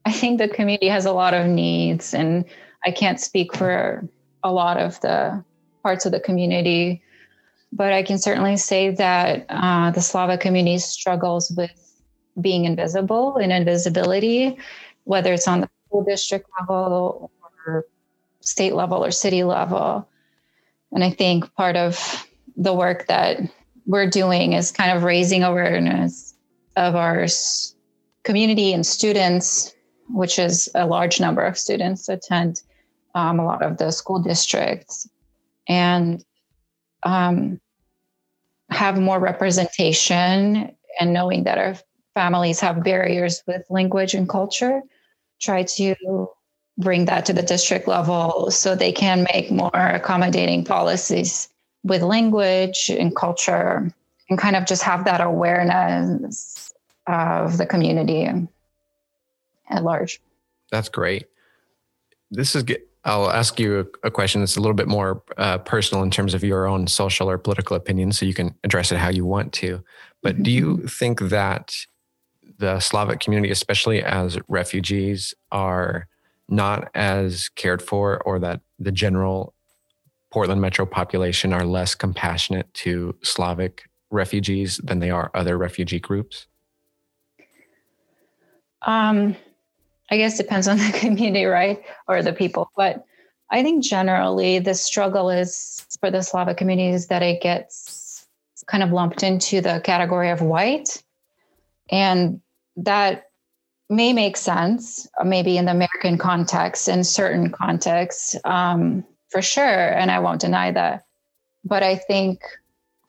I 0.04 0.12
think 0.12 0.38
the 0.38 0.48
community 0.48 0.88
has 0.88 1.06
a 1.06 1.12
lot 1.12 1.34
of 1.34 1.46
needs, 1.46 2.12
and 2.12 2.44
I 2.84 2.90
can't 2.90 3.20
speak 3.20 3.56
for 3.56 4.06
a 4.42 4.52
lot 4.52 4.76
of 4.76 5.00
the 5.00 5.42
parts 5.82 6.06
of 6.06 6.12
the 6.12 6.20
community, 6.20 7.02
but 7.72 7.92
I 7.92 8.02
can 8.02 8.18
certainly 8.18 8.56
say 8.56 8.90
that 8.90 9.46
uh, 9.48 9.90
the 9.90 10.00
Slavic 10.00 10.40
community 10.40 10.78
struggles 10.78 11.50
with 11.56 11.72
being 12.40 12.64
invisible 12.64 13.36
and 13.36 13.52
invisibility, 13.52 14.56
whether 15.04 15.32
it's 15.32 15.48
on 15.48 15.60
the 15.60 15.70
school 15.86 16.04
district 16.04 16.48
level 16.60 17.30
or 17.66 17.86
state 18.40 18.74
level 18.74 19.04
or 19.04 19.10
city 19.10 19.44
level. 19.44 20.08
And 20.92 21.04
I 21.04 21.10
think 21.10 21.52
part 21.54 21.76
of 21.76 22.26
the 22.56 22.74
work 22.74 23.06
that 23.08 23.40
we're 23.86 24.08
doing 24.08 24.52
is 24.52 24.70
kind 24.70 24.96
of 24.96 25.02
raising 25.02 25.42
awareness 25.42 26.34
of 26.76 26.94
our 26.94 27.26
community 28.24 28.72
and 28.72 28.86
students, 28.86 29.74
which 30.08 30.38
is 30.38 30.68
a 30.74 30.86
large 30.86 31.20
number 31.20 31.42
of 31.42 31.58
students 31.58 32.08
attend 32.08 32.62
um, 33.14 33.38
a 33.38 33.44
lot 33.44 33.62
of 33.62 33.78
the 33.78 33.90
school 33.90 34.20
districts, 34.20 35.08
and 35.66 36.24
um, 37.02 37.60
have 38.70 39.00
more 39.00 39.18
representation 39.18 40.74
and 41.00 41.12
knowing 41.12 41.44
that 41.44 41.58
our 41.58 41.74
families 42.14 42.60
have 42.60 42.84
barriers 42.84 43.42
with 43.46 43.62
language 43.70 44.14
and 44.14 44.28
culture, 44.28 44.82
try 45.40 45.62
to 45.62 46.28
bring 46.78 47.04
that 47.06 47.26
to 47.26 47.32
the 47.32 47.42
district 47.42 47.88
level 47.88 48.50
so 48.50 48.74
they 48.74 48.92
can 48.92 49.26
make 49.34 49.50
more 49.50 49.70
accommodating 49.74 50.64
policies 50.64 51.48
with 51.82 52.02
language 52.02 52.88
and 52.88 53.14
culture 53.16 53.92
and 54.30 54.38
kind 54.38 54.56
of 54.56 54.64
just 54.64 54.82
have 54.82 55.04
that 55.04 55.20
awareness 55.20 56.72
of 57.06 57.58
the 57.58 57.66
community 57.66 58.28
at 59.70 59.82
large. 59.82 60.20
That's 60.70 60.88
great. 60.88 61.26
This 62.30 62.54
is 62.54 62.62
good. 62.62 62.82
I'll 63.04 63.30
ask 63.30 63.58
you 63.58 63.88
a, 64.02 64.10
question 64.10 64.42
that's 64.42 64.56
a 64.56 64.60
little 64.60 64.74
bit 64.74 64.88
more 64.88 65.22
uh, 65.38 65.58
personal 65.58 66.02
in 66.02 66.10
terms 66.10 66.34
of 66.34 66.44
your 66.44 66.66
own 66.66 66.86
social 66.86 67.30
or 67.30 67.38
political 67.38 67.74
opinion, 67.74 68.12
so 68.12 68.26
you 68.26 68.34
can 68.34 68.54
address 68.64 68.92
it 68.92 68.98
how 68.98 69.08
you 69.08 69.24
want 69.24 69.52
to. 69.54 69.82
But 70.22 70.34
mm-hmm. 70.34 70.42
do 70.42 70.50
you 70.50 70.86
think 70.86 71.20
that 71.20 71.74
the 72.58 72.80
Slavic 72.80 73.20
community, 73.20 73.50
especially 73.50 74.02
as 74.02 74.38
refugees, 74.48 75.32
are 75.50 76.06
not 76.48 76.90
as 76.94 77.48
cared 77.50 77.82
for 77.82 78.20
or 78.22 78.38
that 78.38 78.60
the 78.78 78.92
general 78.92 79.54
Portland 80.30 80.60
metro 80.60 80.86
population 80.86 81.52
are 81.52 81.64
less 81.64 81.94
compassionate 81.94 82.72
to 82.74 83.14
Slavic 83.22 83.88
refugees 84.10 84.78
than 84.78 84.98
they 84.98 85.10
are 85.10 85.30
other 85.34 85.56
refugee 85.58 86.00
groups? 86.00 86.46
Um, 88.82 89.36
I 90.10 90.16
guess 90.16 90.36
depends 90.36 90.68
on 90.68 90.76
the 90.78 90.92
community, 90.92 91.44
right? 91.44 91.82
Or 92.06 92.22
the 92.22 92.32
people. 92.32 92.70
But 92.76 93.04
I 93.50 93.62
think 93.62 93.82
generally 93.82 94.58
the 94.58 94.74
struggle 94.74 95.30
is 95.30 95.86
for 96.00 96.10
the 96.10 96.22
Slavic 96.22 96.56
communities 96.56 97.06
that 97.08 97.22
it 97.22 97.42
gets 97.42 98.26
kind 98.66 98.82
of 98.82 98.90
lumped 98.90 99.22
into 99.22 99.60
the 99.60 99.80
category 99.82 100.30
of 100.30 100.42
white. 100.42 101.02
And 101.90 102.40
that 102.76 103.27
may 103.90 104.12
make 104.12 104.36
sense, 104.36 105.08
uh, 105.18 105.24
maybe 105.24 105.56
in 105.56 105.64
the 105.64 105.70
American 105.72 106.18
context, 106.18 106.88
in 106.88 107.04
certain 107.04 107.50
contexts, 107.50 108.36
um, 108.44 109.04
for 109.30 109.42
sure. 109.42 109.64
And 109.64 110.10
I 110.10 110.18
won't 110.18 110.40
deny 110.40 110.70
that. 110.72 111.04
But 111.64 111.82
I 111.82 111.96
think 111.96 112.42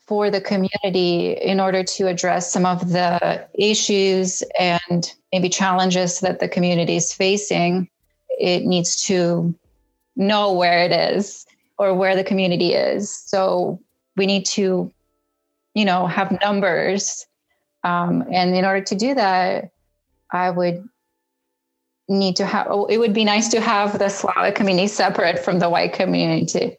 for 0.08 0.32
the 0.32 0.42
community, 0.42 1.34
in 1.34 1.60
order 1.60 1.84
to 1.84 2.08
address 2.08 2.52
some 2.52 2.66
of 2.66 2.90
the 2.90 3.48
issues 3.54 4.42
and 4.60 5.14
maybe 5.32 5.50
challenges 5.50 6.22
that 6.22 6.40
the 6.40 6.48
community 6.48 6.96
is 6.96 7.14
facing, 7.14 7.88
it 8.40 8.66
needs 8.66 9.04
to 9.04 9.54
know 10.16 10.54
where 10.54 10.84
it 10.84 10.92
is 10.92 11.46
or 11.78 11.94
where 11.94 12.16
the 12.16 12.24
community 12.24 12.74
is. 12.74 13.14
So 13.14 13.80
we 14.18 14.26
need 14.26 14.46
to, 14.48 14.92
you 15.76 15.86
know, 15.86 16.08
have 16.08 16.40
numbers. 16.42 17.28
Um, 17.84 18.26
and 18.32 18.56
in 18.56 18.66
order 18.66 18.82
to 18.82 18.96
do 18.96 19.14
that, 19.14 19.72
I 20.32 20.50
would 20.50 20.88
need 22.08 22.36
to 22.38 22.46
have, 22.46 22.68
it 22.90 22.98
would 22.98 23.14
be 23.14 23.24
nice 23.24 23.50
to 23.50 23.62
have 23.62 24.00
the 24.00 24.10
Slavic 24.10 24.56
community 24.56 24.88
separate 24.88 25.40
from 25.40 25.60
the 25.60 25.70
white 25.70 25.94
community. 25.94 26.78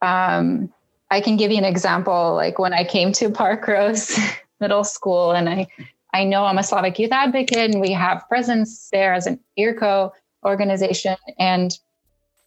Um, 0.00 0.72
I 1.10 1.20
can 1.20 1.36
give 1.36 1.50
you 1.50 1.58
an 1.58 1.64
example. 1.64 2.34
Like 2.34 2.58
when 2.58 2.72
I 2.72 2.84
came 2.84 3.12
to 3.12 3.28
Parkrose 3.28 4.18
Middle 4.60 4.84
School, 4.84 5.32
and 5.32 5.48
I, 5.48 5.66
I 6.12 6.24
know 6.24 6.44
I'm 6.44 6.58
a 6.58 6.62
Slavic 6.62 6.98
youth 6.98 7.12
advocate, 7.12 7.70
and 7.72 7.80
we 7.80 7.92
have 7.92 8.28
presence 8.28 8.88
there 8.90 9.14
as 9.14 9.26
an 9.26 9.38
IRCO. 9.58 10.10
organization 10.44 11.16
and 11.38 11.78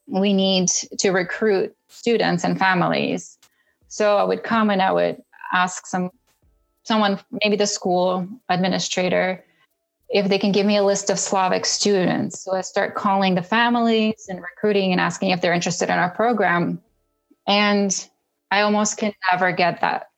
we 0.07 0.33
need 0.33 0.67
to 0.99 1.11
recruit 1.11 1.75
students 1.87 2.43
and 2.43 2.59
families. 2.59 3.37
So 3.87 4.17
I 4.17 4.23
would 4.23 4.43
come 4.43 4.69
and 4.69 4.81
I 4.81 4.91
would 4.91 5.21
ask 5.53 5.87
some 5.87 6.11
someone, 6.83 7.19
maybe 7.43 7.55
the 7.55 7.65
school 7.65 8.27
administrator, 8.49 9.43
if 10.09 10.29
they 10.29 10.37
can 10.37 10.51
give 10.51 10.65
me 10.65 10.77
a 10.77 10.83
list 10.83 11.09
of 11.09 11.19
Slavic 11.19 11.65
students. 11.65 12.43
So 12.43 12.53
I 12.53 12.61
start 12.61 12.95
calling 12.95 13.35
the 13.35 13.41
families 13.41 14.27
and 14.29 14.41
recruiting 14.41 14.91
and 14.91 15.01
asking 15.01 15.31
if 15.31 15.41
they're 15.41 15.53
interested 15.53 15.89
in 15.89 15.97
our 15.97 16.11
program. 16.11 16.81
And 17.47 18.07
I 18.51 18.61
almost 18.61 18.97
can 18.97 19.13
never 19.31 19.51
get 19.51 19.81
that 19.81 20.09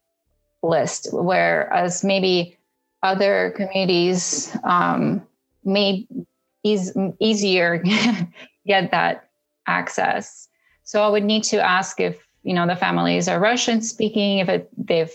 list, 0.61 1.09
whereas 1.11 2.03
maybe 2.03 2.57
other 3.03 3.53
communities 3.55 4.55
um, 4.63 5.25
may 5.63 6.07
ease, 6.63 6.95
easier 7.19 7.77
get 8.65 8.91
that 8.91 9.29
access. 9.67 10.47
So 10.83 11.03
I 11.03 11.09
would 11.09 11.23
need 11.23 11.43
to 11.45 11.61
ask 11.61 11.99
if 11.99 12.25
you 12.43 12.53
know 12.53 12.65
the 12.65 12.75
families 12.75 13.27
are 13.27 13.39
Russian 13.39 13.81
speaking, 13.81 14.39
if 14.39 14.49
it, 14.49 14.69
they've 14.77 15.13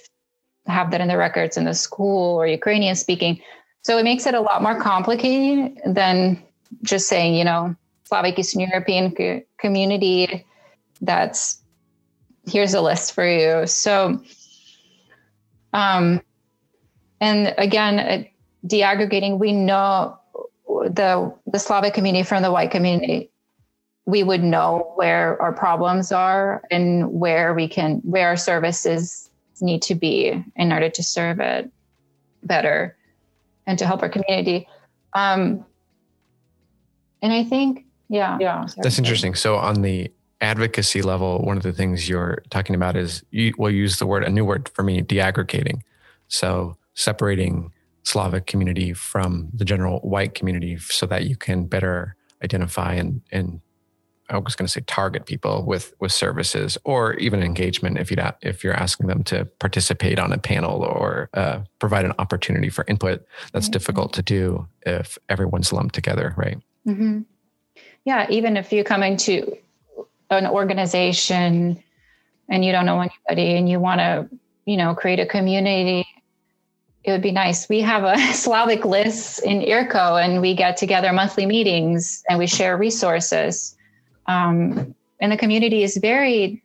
have 0.66 0.90
that 0.90 1.00
in 1.00 1.08
the 1.08 1.16
records 1.16 1.56
in 1.56 1.64
the 1.64 1.74
school 1.74 2.36
or 2.36 2.46
Ukrainian 2.46 2.94
speaking. 2.94 3.40
So 3.82 3.98
it 3.98 4.04
makes 4.04 4.26
it 4.26 4.34
a 4.34 4.40
lot 4.40 4.62
more 4.62 4.80
complicated 4.80 5.80
than 5.84 6.42
just 6.82 7.08
saying, 7.08 7.34
you 7.34 7.44
know, 7.44 7.74
Slavic 8.04 8.38
Eastern 8.38 8.60
European 8.60 9.14
co- 9.14 9.42
community. 9.58 10.46
That's 11.00 11.60
here's 12.46 12.74
a 12.74 12.80
list 12.80 13.12
for 13.12 13.26
you. 13.26 13.66
So, 13.66 14.22
um, 15.72 16.20
and 17.20 17.54
again, 17.58 17.98
uh, 17.98 18.24
deaggregating, 18.66 19.38
we 19.38 19.52
know 19.52 20.18
the 20.68 21.34
the 21.46 21.58
Slavic 21.58 21.94
community 21.94 22.22
from 22.22 22.42
the 22.42 22.52
white 22.52 22.70
community. 22.70 23.30
We 24.06 24.22
would 24.22 24.42
know 24.42 24.92
where 24.96 25.40
our 25.40 25.52
problems 25.52 26.12
are 26.12 26.62
and 26.70 27.12
where 27.12 27.54
we 27.54 27.68
can 27.68 28.00
where 28.04 28.28
our 28.28 28.36
services 28.36 29.28
need 29.60 29.82
to 29.82 29.94
be 29.94 30.44
in 30.56 30.72
order 30.72 30.88
to 30.90 31.02
serve 31.02 31.40
it 31.40 31.70
better 32.42 32.96
and 33.66 33.78
to 33.78 33.86
help 33.86 34.02
our 34.02 34.08
community. 34.08 34.66
Um, 35.14 35.64
and 37.22 37.32
I 37.32 37.44
think, 37.44 37.86
yeah, 38.08 38.36
yeah. 38.40 38.66
That's 38.82 38.98
interesting. 38.98 39.34
So 39.34 39.56
on 39.56 39.82
the 39.82 40.10
advocacy 40.40 41.02
level, 41.02 41.38
one 41.42 41.56
of 41.56 41.62
the 41.62 41.72
things 41.72 42.08
you're 42.08 42.42
talking 42.50 42.74
about 42.74 42.96
is 42.96 43.22
you 43.30 43.54
will 43.58 43.70
use 43.70 43.98
the 43.98 44.06
word, 44.06 44.24
a 44.24 44.30
new 44.30 44.44
word 44.44 44.68
for 44.74 44.82
me, 44.82 45.00
deaggregating. 45.02 45.82
So 46.28 46.76
separating 46.94 47.72
Slavic 48.02 48.46
community 48.46 48.92
from 48.92 49.48
the 49.54 49.64
general 49.64 50.00
white 50.00 50.34
community 50.34 50.76
so 50.78 51.06
that 51.06 51.26
you 51.26 51.36
can 51.36 51.66
better 51.66 52.16
identify 52.42 52.94
and, 52.94 53.22
and 53.30 53.60
I 54.32 54.38
was 54.38 54.56
going 54.56 54.66
to 54.66 54.72
say 54.72 54.80
target 54.86 55.26
people 55.26 55.64
with 55.64 55.94
with 56.00 56.10
services 56.10 56.78
or 56.84 57.14
even 57.14 57.42
engagement 57.42 57.98
if 57.98 58.10
you 58.10 58.16
if 58.40 58.64
you're 58.64 58.74
asking 58.74 59.06
them 59.06 59.22
to 59.24 59.44
participate 59.44 60.18
on 60.18 60.32
a 60.32 60.38
panel 60.38 60.82
or 60.82 61.28
uh, 61.34 61.60
provide 61.78 62.04
an 62.04 62.14
opportunity 62.18 62.70
for 62.70 62.84
input. 62.88 63.24
That's 63.52 63.66
mm-hmm. 63.66 63.72
difficult 63.72 64.12
to 64.14 64.22
do 64.22 64.66
if 64.86 65.18
everyone's 65.28 65.72
lumped 65.72 65.94
together, 65.94 66.34
right? 66.36 66.58
Mm-hmm. 66.86 67.20
Yeah, 68.04 68.26
even 68.30 68.56
if 68.56 68.72
you're 68.72 68.84
coming 68.84 69.16
to 69.18 69.56
an 70.30 70.46
organization 70.46 71.82
and 72.48 72.64
you 72.64 72.72
don't 72.72 72.86
know 72.86 73.00
anybody 73.00 73.56
and 73.56 73.68
you 73.68 73.78
want 73.78 74.00
to, 74.00 74.28
you 74.64 74.76
know, 74.76 74.94
create 74.94 75.20
a 75.20 75.26
community 75.26 76.06
it 77.04 77.10
would 77.10 77.22
be 77.22 77.32
nice. 77.32 77.68
We 77.68 77.80
have 77.80 78.04
a 78.04 78.16
Slavic 78.32 78.84
list 78.84 79.42
in 79.42 79.60
IRCO 79.60 80.24
and 80.24 80.40
we 80.40 80.54
get 80.54 80.76
together 80.76 81.12
monthly 81.12 81.46
meetings 81.46 82.22
and 82.28 82.38
we 82.38 82.46
share 82.46 82.76
resources 82.76 83.76
um, 84.26 84.94
and 85.20 85.32
the 85.32 85.36
community 85.36 85.82
is 85.82 85.96
very 85.96 86.62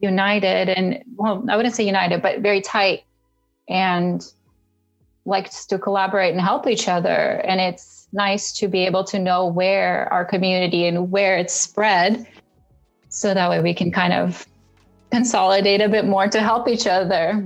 united 0.00 0.68
and 0.68 1.02
well 1.16 1.44
i 1.48 1.56
wouldn't 1.56 1.74
say 1.74 1.84
united 1.84 2.20
but 2.20 2.40
very 2.40 2.60
tight 2.60 3.04
and 3.68 4.32
likes 5.26 5.66
to 5.66 5.78
collaborate 5.78 6.32
and 6.32 6.40
help 6.40 6.66
each 6.66 6.88
other. 6.88 7.42
And 7.44 7.60
it's 7.60 8.08
nice 8.12 8.52
to 8.52 8.68
be 8.68 8.86
able 8.86 9.04
to 9.04 9.18
know 9.18 9.46
where 9.46 10.10
our 10.12 10.24
community 10.24 10.86
and 10.86 11.10
where 11.10 11.36
it's 11.36 11.52
spread 11.52 12.26
so 13.08 13.34
that 13.34 13.50
way 13.50 13.60
we 13.60 13.74
can 13.74 13.90
kind 13.90 14.12
of 14.12 14.46
consolidate 15.10 15.80
a 15.80 15.88
bit 15.88 16.04
more 16.04 16.28
to 16.28 16.40
help 16.40 16.68
each 16.68 16.86
other 16.86 17.44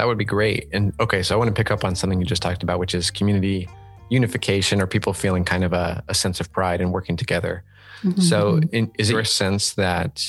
That 0.00 0.06
would 0.06 0.16
be 0.16 0.24
great. 0.24 0.66
And 0.72 0.94
okay, 0.98 1.22
so 1.22 1.34
I 1.34 1.38
want 1.38 1.48
to 1.48 1.52
pick 1.52 1.70
up 1.70 1.84
on 1.84 1.94
something 1.94 2.18
you 2.18 2.24
just 2.24 2.40
talked 2.40 2.62
about, 2.62 2.78
which 2.78 2.94
is 2.94 3.10
community 3.10 3.68
unification 4.08 4.80
or 4.80 4.86
people 4.86 5.12
feeling 5.12 5.44
kind 5.44 5.62
of 5.62 5.74
a, 5.74 6.02
a 6.08 6.14
sense 6.14 6.40
of 6.40 6.50
pride 6.50 6.80
and 6.80 6.90
working 6.90 7.18
together. 7.18 7.62
Mm-hmm. 8.02 8.22
So, 8.22 8.62
in, 8.72 8.90
is 8.98 9.08
there 9.08 9.18
a 9.18 9.26
sense 9.26 9.74
that 9.74 10.24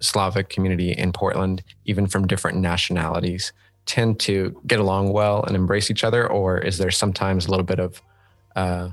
Slavic 0.00 0.50
community 0.50 0.92
in 0.92 1.12
Portland, 1.12 1.64
even 1.86 2.06
from 2.06 2.26
different 2.26 2.58
nationalities, 2.58 3.54
tend 3.86 4.20
to 4.20 4.60
get 4.66 4.80
along 4.80 5.14
well 5.14 5.42
and 5.44 5.56
embrace 5.56 5.90
each 5.90 6.04
other, 6.04 6.30
or 6.30 6.58
is 6.58 6.76
there 6.76 6.90
sometimes 6.90 7.46
a 7.46 7.50
little 7.50 7.64
bit 7.64 7.80
of 7.80 8.02
uh, 8.54 8.90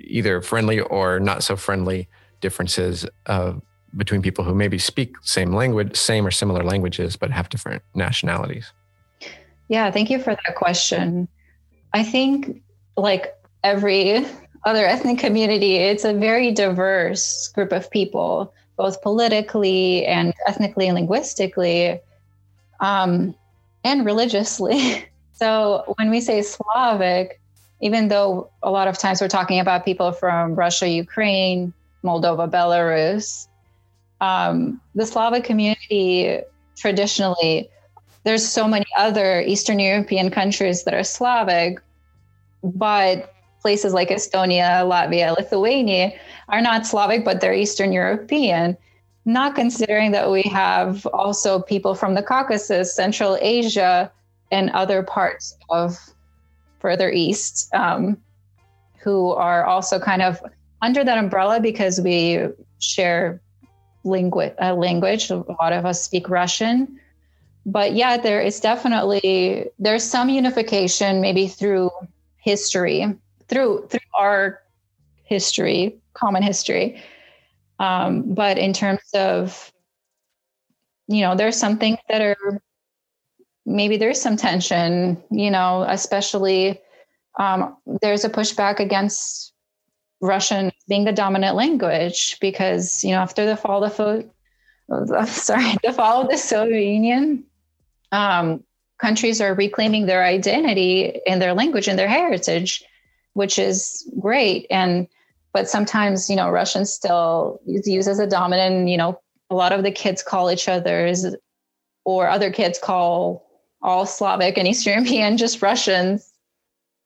either 0.00 0.40
friendly 0.40 0.80
or 0.80 1.20
not 1.20 1.42
so 1.42 1.54
friendly 1.54 2.08
differences 2.40 3.04
uh, 3.26 3.52
between 3.94 4.22
people 4.22 4.42
who 4.42 4.54
maybe 4.54 4.78
speak 4.78 5.16
same 5.20 5.52
language, 5.52 5.98
same 5.98 6.26
or 6.26 6.30
similar 6.30 6.64
languages, 6.64 7.14
but 7.14 7.30
have 7.30 7.50
different 7.50 7.82
nationalities? 7.94 8.72
Yeah, 9.72 9.90
thank 9.90 10.10
you 10.10 10.18
for 10.18 10.34
that 10.34 10.54
question. 10.54 11.28
I 11.94 12.02
think, 12.02 12.62
like 12.94 13.34
every 13.64 14.26
other 14.66 14.84
ethnic 14.84 15.18
community, 15.18 15.76
it's 15.76 16.04
a 16.04 16.12
very 16.12 16.52
diverse 16.52 17.48
group 17.54 17.72
of 17.72 17.90
people, 17.90 18.52
both 18.76 19.00
politically 19.00 20.04
and 20.04 20.34
ethnically 20.46 20.88
and 20.88 20.94
linguistically, 20.94 21.98
um, 22.80 23.34
and 23.82 24.04
religiously. 24.04 25.06
so 25.32 25.94
when 25.96 26.10
we 26.10 26.20
say 26.20 26.42
Slavic, 26.42 27.40
even 27.80 28.08
though 28.08 28.50
a 28.62 28.70
lot 28.70 28.88
of 28.88 28.98
times 28.98 29.22
we're 29.22 29.28
talking 29.28 29.58
about 29.58 29.86
people 29.86 30.12
from 30.12 30.54
Russia, 30.54 30.86
Ukraine, 30.86 31.72
Moldova, 32.04 32.46
Belarus, 32.46 33.48
um, 34.20 34.82
the 34.94 35.06
Slavic 35.06 35.44
community 35.44 36.42
traditionally 36.76 37.70
there's 38.24 38.46
so 38.46 38.68
many 38.68 38.86
other 38.96 39.40
Eastern 39.42 39.78
European 39.78 40.30
countries 40.30 40.84
that 40.84 40.94
are 40.94 41.04
Slavic, 41.04 41.80
but 42.62 43.34
places 43.60 43.92
like 43.92 44.10
Estonia, 44.10 44.84
Latvia, 44.84 45.36
Lithuania 45.36 46.12
are 46.48 46.60
not 46.60 46.86
Slavic, 46.86 47.24
but 47.24 47.40
they're 47.40 47.54
Eastern 47.54 47.92
European. 47.92 48.76
Not 49.24 49.54
considering 49.54 50.10
that 50.12 50.30
we 50.30 50.42
have 50.42 51.06
also 51.06 51.60
people 51.60 51.94
from 51.94 52.14
the 52.14 52.22
Caucasus, 52.22 52.94
Central 52.94 53.38
Asia, 53.40 54.10
and 54.50 54.70
other 54.70 55.02
parts 55.02 55.56
of 55.70 55.96
further 56.80 57.10
east 57.10 57.72
um, 57.74 58.16
who 59.00 59.30
are 59.30 59.64
also 59.64 59.98
kind 59.98 60.22
of 60.22 60.40
under 60.82 61.04
that 61.04 61.18
umbrella 61.18 61.60
because 61.60 62.00
we 62.00 62.48
share. 62.78 63.40
Uh, 64.04 64.74
language. 64.74 65.30
A 65.30 65.36
lot 65.36 65.72
of 65.72 65.86
us 65.86 66.02
speak 66.02 66.28
Russian 66.28 66.98
but 67.64 67.94
yeah, 67.94 68.16
there 68.16 68.40
is 68.40 68.60
definitely 68.60 69.68
there's 69.78 70.04
some 70.04 70.28
unification 70.28 71.20
maybe 71.20 71.46
through 71.46 71.90
history, 72.38 73.18
through 73.48 73.86
through 73.88 74.00
our 74.18 74.62
history, 75.24 76.00
common 76.14 76.42
history. 76.42 77.02
Um, 77.78 78.34
but 78.34 78.58
in 78.58 78.72
terms 78.72 79.02
of, 79.14 79.72
you 81.08 81.22
know, 81.22 81.34
there's 81.34 81.56
some 81.56 81.78
things 81.78 81.98
that 82.08 82.20
are 82.20 82.60
maybe 83.64 83.96
there's 83.96 84.20
some 84.20 84.36
tension, 84.36 85.22
you 85.30 85.50
know, 85.50 85.84
especially 85.88 86.80
um, 87.38 87.76
there's 88.00 88.24
a 88.24 88.30
pushback 88.30 88.78
against 88.78 89.52
Russian 90.20 90.70
being 90.88 91.04
the 91.04 91.12
dominant 91.12 91.56
language 91.56 92.38
because, 92.40 93.02
you 93.04 93.10
know, 93.10 93.18
after 93.18 93.46
the 93.46 93.56
fall 93.56 93.84
of 93.84 93.96
the, 93.96 94.28
sorry, 95.26 95.76
the 95.82 95.92
fall 95.92 96.22
of 96.22 96.28
the 96.28 96.36
Soviet 96.36 96.84
Union, 96.84 97.44
um, 98.12 98.62
countries 98.98 99.40
are 99.40 99.54
reclaiming 99.54 100.06
their 100.06 100.22
identity 100.22 101.20
and 101.26 101.42
their 101.42 101.54
language 101.54 101.88
and 101.88 101.98
their 101.98 102.08
heritage, 102.08 102.84
which 103.32 103.58
is 103.58 104.08
great. 104.20 104.66
And 104.70 105.08
but 105.52 105.68
sometimes, 105.68 106.30
you 106.30 106.36
know, 106.36 106.48
Russian 106.50 106.86
still 106.86 107.60
is 107.66 107.86
used 107.86 108.08
as 108.08 108.18
a 108.18 108.26
dominant, 108.26 108.88
you 108.88 108.96
know, 108.96 109.20
a 109.50 109.54
lot 109.54 109.72
of 109.72 109.82
the 109.82 109.90
kids 109.90 110.22
call 110.22 110.50
each 110.50 110.68
other's 110.68 111.26
or 112.04 112.28
other 112.28 112.50
kids 112.50 112.78
call 112.78 113.46
all 113.82 114.06
Slavic 114.06 114.56
and 114.56 114.68
Eastern 114.68 114.94
European 114.94 115.36
just 115.44 115.60
Russians, 115.60 116.32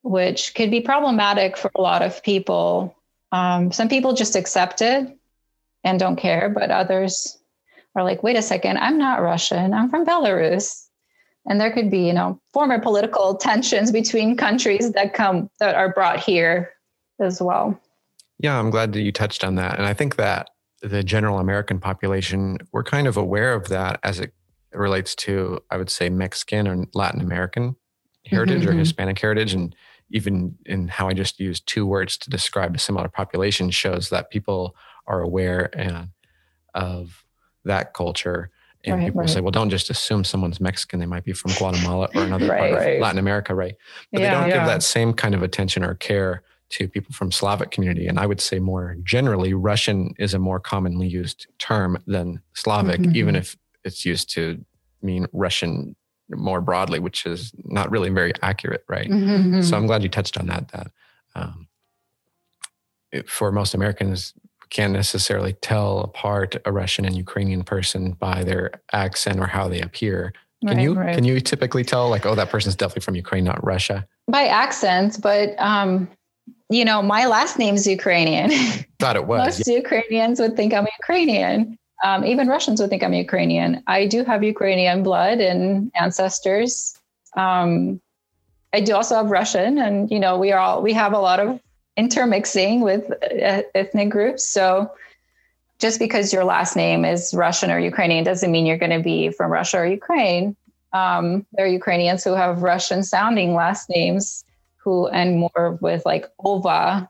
which 0.03 0.55
could 0.55 0.71
be 0.71 0.81
problematic 0.81 1.57
for 1.57 1.71
a 1.75 1.81
lot 1.81 2.03
of 2.03 2.23
people. 2.23 2.95
Um, 3.33 3.73
some 3.73 3.89
people 3.89 4.13
just 4.13 4.37
accept 4.37 4.81
it 4.81 5.19
and 5.83 5.99
don't 5.99 6.17
care, 6.17 6.49
but 6.49 6.71
others 6.71 7.39
are 7.97 8.05
like, 8.05 8.23
wait 8.23 8.37
a 8.37 8.43
second, 8.43 8.79
I'm 8.79 8.99
not 8.99 9.23
Russian, 9.23 9.73
I'm 9.75 9.89
from 9.89 10.07
Belarus 10.07 10.86
and 11.47 11.61
there 11.61 11.73
could 11.73 11.91
be 11.91 12.01
you 12.01 12.13
know 12.13 12.41
former 12.53 12.81
political 12.81 13.35
tensions 13.37 13.93
between 13.93 14.37
countries 14.37 14.93
that 14.93 15.15
come 15.15 15.51
that 15.59 15.75
are 15.75 15.93
brought 15.93 16.21
here 16.21 16.71
as 17.21 17.41
well. 17.41 17.79
Yeah 18.39 18.59
i'm 18.59 18.71
glad 18.71 18.93
that 18.93 19.01
you 19.01 19.13
touched 19.13 19.45
on 19.45 19.55
that. 19.57 19.79
And 19.79 19.87
i 19.87 19.95
think 19.95 20.17
that 20.17 20.51
the 20.83 21.03
general 21.03 21.39
american 21.39 21.81
population 21.81 22.59
we're 22.73 22.85
kind 22.85 23.07
of 23.07 23.17
aware 23.17 23.55
of 23.55 23.69
that 23.69 23.99
as 24.03 24.21
it 24.21 24.33
relates 24.73 25.15
to 25.15 25.59
i 25.71 25.77
would 25.77 25.89
say 25.89 26.11
mexican 26.11 26.69
or 26.69 26.85
latin 26.93 27.23
american 27.23 27.75
heritage 28.27 28.63
mm-hmm. 28.63 28.71
or 28.71 28.79
hispanic 28.79 29.19
heritage. 29.19 29.55
And 29.55 29.75
even 30.11 30.57
in 30.67 30.89
how 30.89 31.09
i 31.09 31.15
just 31.15 31.41
used 31.41 31.67
two 31.67 31.87
words 31.87 32.19
to 32.19 32.31
describe 32.31 32.75
a 32.75 32.79
similar 32.79 33.09
population 33.09 33.71
shows 33.71 34.11
that 34.11 34.31
people 34.31 34.77
are 35.07 35.23
aware 35.23 35.71
and 35.77 36.11
of 36.75 37.25
that 37.65 37.95
culture 37.95 38.51
and 38.87 38.97
right, 38.97 39.07
people 39.07 39.21
right. 39.21 39.31
say, 39.31 39.41
well, 39.41 39.51
don't 39.51 39.71
just 39.71 39.91
assume 39.91 40.25
someone's 40.25 40.61
Mexican. 40.61 41.01
They 41.01 41.07
might 41.07 41.25
be 41.25 41.33
from 41.33 41.53
Guatemala 41.53 42.09
or 42.15 42.23
another 42.25 42.47
right, 42.47 42.73
part 42.73 42.95
of 42.95 43.01
Latin 43.01 43.19
America, 43.19 43.55
right? 43.55 43.75
But 44.13 44.21
yeah, 44.21 44.29
they 44.29 44.41
don't 44.41 44.49
yeah. 44.49 44.59
give 44.59 44.67
that 44.67 44.83
same 44.83 45.13
kind 45.13 45.35
of 45.35 45.43
attention 45.43 45.85
or 45.85 45.95
care 45.95 46.43
to 46.69 46.89
people 46.89 47.13
from 47.13 47.31
Slavic 47.31 47.71
community. 47.71 48.07
And 48.07 48.19
I 48.19 48.27
would 48.27 48.41
say 48.41 48.59
more 48.59 48.97
generally, 49.03 49.55
Russian 49.55 50.15
is 50.19 50.35
a 50.35 50.39
more 50.39 50.61
commonly 50.61 51.07
used 51.07 51.47
term 51.59 52.03
than 52.07 52.41
Slavic, 52.55 53.01
mm-hmm. 53.01 53.17
even 53.17 53.37
if 53.37 53.57
it's 53.85 54.05
used 54.05 54.31
to 54.35 54.65
mean 55.03 55.27
Russian 55.33 55.95
more 56.31 56.61
broadly, 56.61 56.99
which 56.99 57.25
is 57.25 57.53
not 57.65 57.91
really 57.91 58.11
very 58.11 58.33
accurate, 58.43 58.85
right? 58.89 59.09
Mm-hmm. 59.09 59.63
So 59.63 59.77
I'm 59.77 59.87
glad 59.87 60.03
you 60.03 60.09
touched 60.09 60.39
on 60.39 60.47
that. 60.47 60.69
That 60.69 60.91
um, 61.35 61.69
for 63.27 63.53
most 63.53 63.75
Americans, 63.75 64.35
can't 64.71 64.93
necessarily 64.93 65.55
tell 65.55 66.01
apart 66.01 66.57
a 66.65 66.73
Russian 66.73 67.05
and 67.05 67.17
Ukrainian 67.17 67.63
person 67.65 68.13
by 68.13 68.45
their 68.45 68.71
accent 68.93 69.41
or 69.41 69.47
how 69.47 69.69
they 69.69 69.81
appear. 69.81 70.33
Can 70.63 70.77
right, 70.77 70.83
you 70.83 70.95
right. 70.95 71.15
can 71.15 71.25
you 71.25 71.41
typically 71.41 71.85
tell 71.85 72.09
like 72.09 72.27
oh 72.27 72.35
that 72.35 72.51
person's 72.51 72.77
definitely 72.77 73.03
from 73.03 73.15
Ukraine, 73.15 73.45
not 73.45 73.63
Russia? 73.65 74.07
By 74.27 74.47
accent, 74.47 75.19
but 75.23 75.55
um, 75.59 76.09
you 76.71 76.85
know 76.85 77.03
my 77.03 77.27
last 77.27 77.59
name's 77.59 77.87
Ukrainian. 77.87 78.51
Thought 78.99 79.17
it 79.17 79.27
was. 79.27 79.59
Most 79.59 79.69
yeah. 79.69 79.77
Ukrainians 79.77 80.41
would 80.41 80.57
think 80.57 80.73
I'm 80.73 80.87
Ukrainian. 81.01 81.79
Um, 82.05 82.25
even 82.25 82.49
Russians 82.49 82.81
would 82.81 82.91
think 82.91 83.03
I'm 83.03 83.15
Ukrainian. 83.15 83.83
I 83.87 84.07
do 84.07 84.25
have 84.25 84.43
Ukrainian 84.43 85.03
blood 85.03 85.41
and 85.41 85.91
ancestors. 85.95 86.99
Um, 87.37 88.01
I 88.73 88.81
do 88.81 88.95
also 88.95 89.17
have 89.17 89.31
Russian, 89.31 89.79
and 89.79 90.11
you 90.11 90.19
know 90.19 90.39
we 90.39 90.53
are 90.53 90.59
all 90.59 90.83
we 90.83 90.93
have 90.95 91.13
a 91.13 91.19
lot 91.19 91.39
of 91.39 91.61
intermixing 91.97 92.81
with 92.81 93.11
uh, 93.11 93.63
ethnic 93.75 94.11
groups. 94.11 94.49
So 94.49 94.91
just 95.79 95.99
because 95.99 96.33
your 96.33 96.45
last 96.45 96.77
name 96.77 97.05
is 97.05 97.35
Russian 97.35 97.71
or 97.71 97.79
Ukrainian 97.79 98.25
doesn't 98.25 98.51
mean 98.51 98.67
you're 98.67 98.79
going 98.79 98.97
to 98.97 99.03
be 99.03 99.31
from 99.31 99.51
Russia 99.51 99.79
or 99.79 99.87
Ukraine. 99.87 100.57
Um, 100.93 101.45
there 101.53 101.67
are 101.67 101.69
Ukrainians 101.69 102.25
who 102.25 102.33
have 102.35 102.63
Russian 102.63 103.03
sounding 103.03 103.55
last 103.55 103.91
names 103.91 104.45
who 104.77 105.07
end 105.07 105.39
more 105.39 105.79
with 105.81 106.07
like 106.07 106.27
Ova 106.39 107.09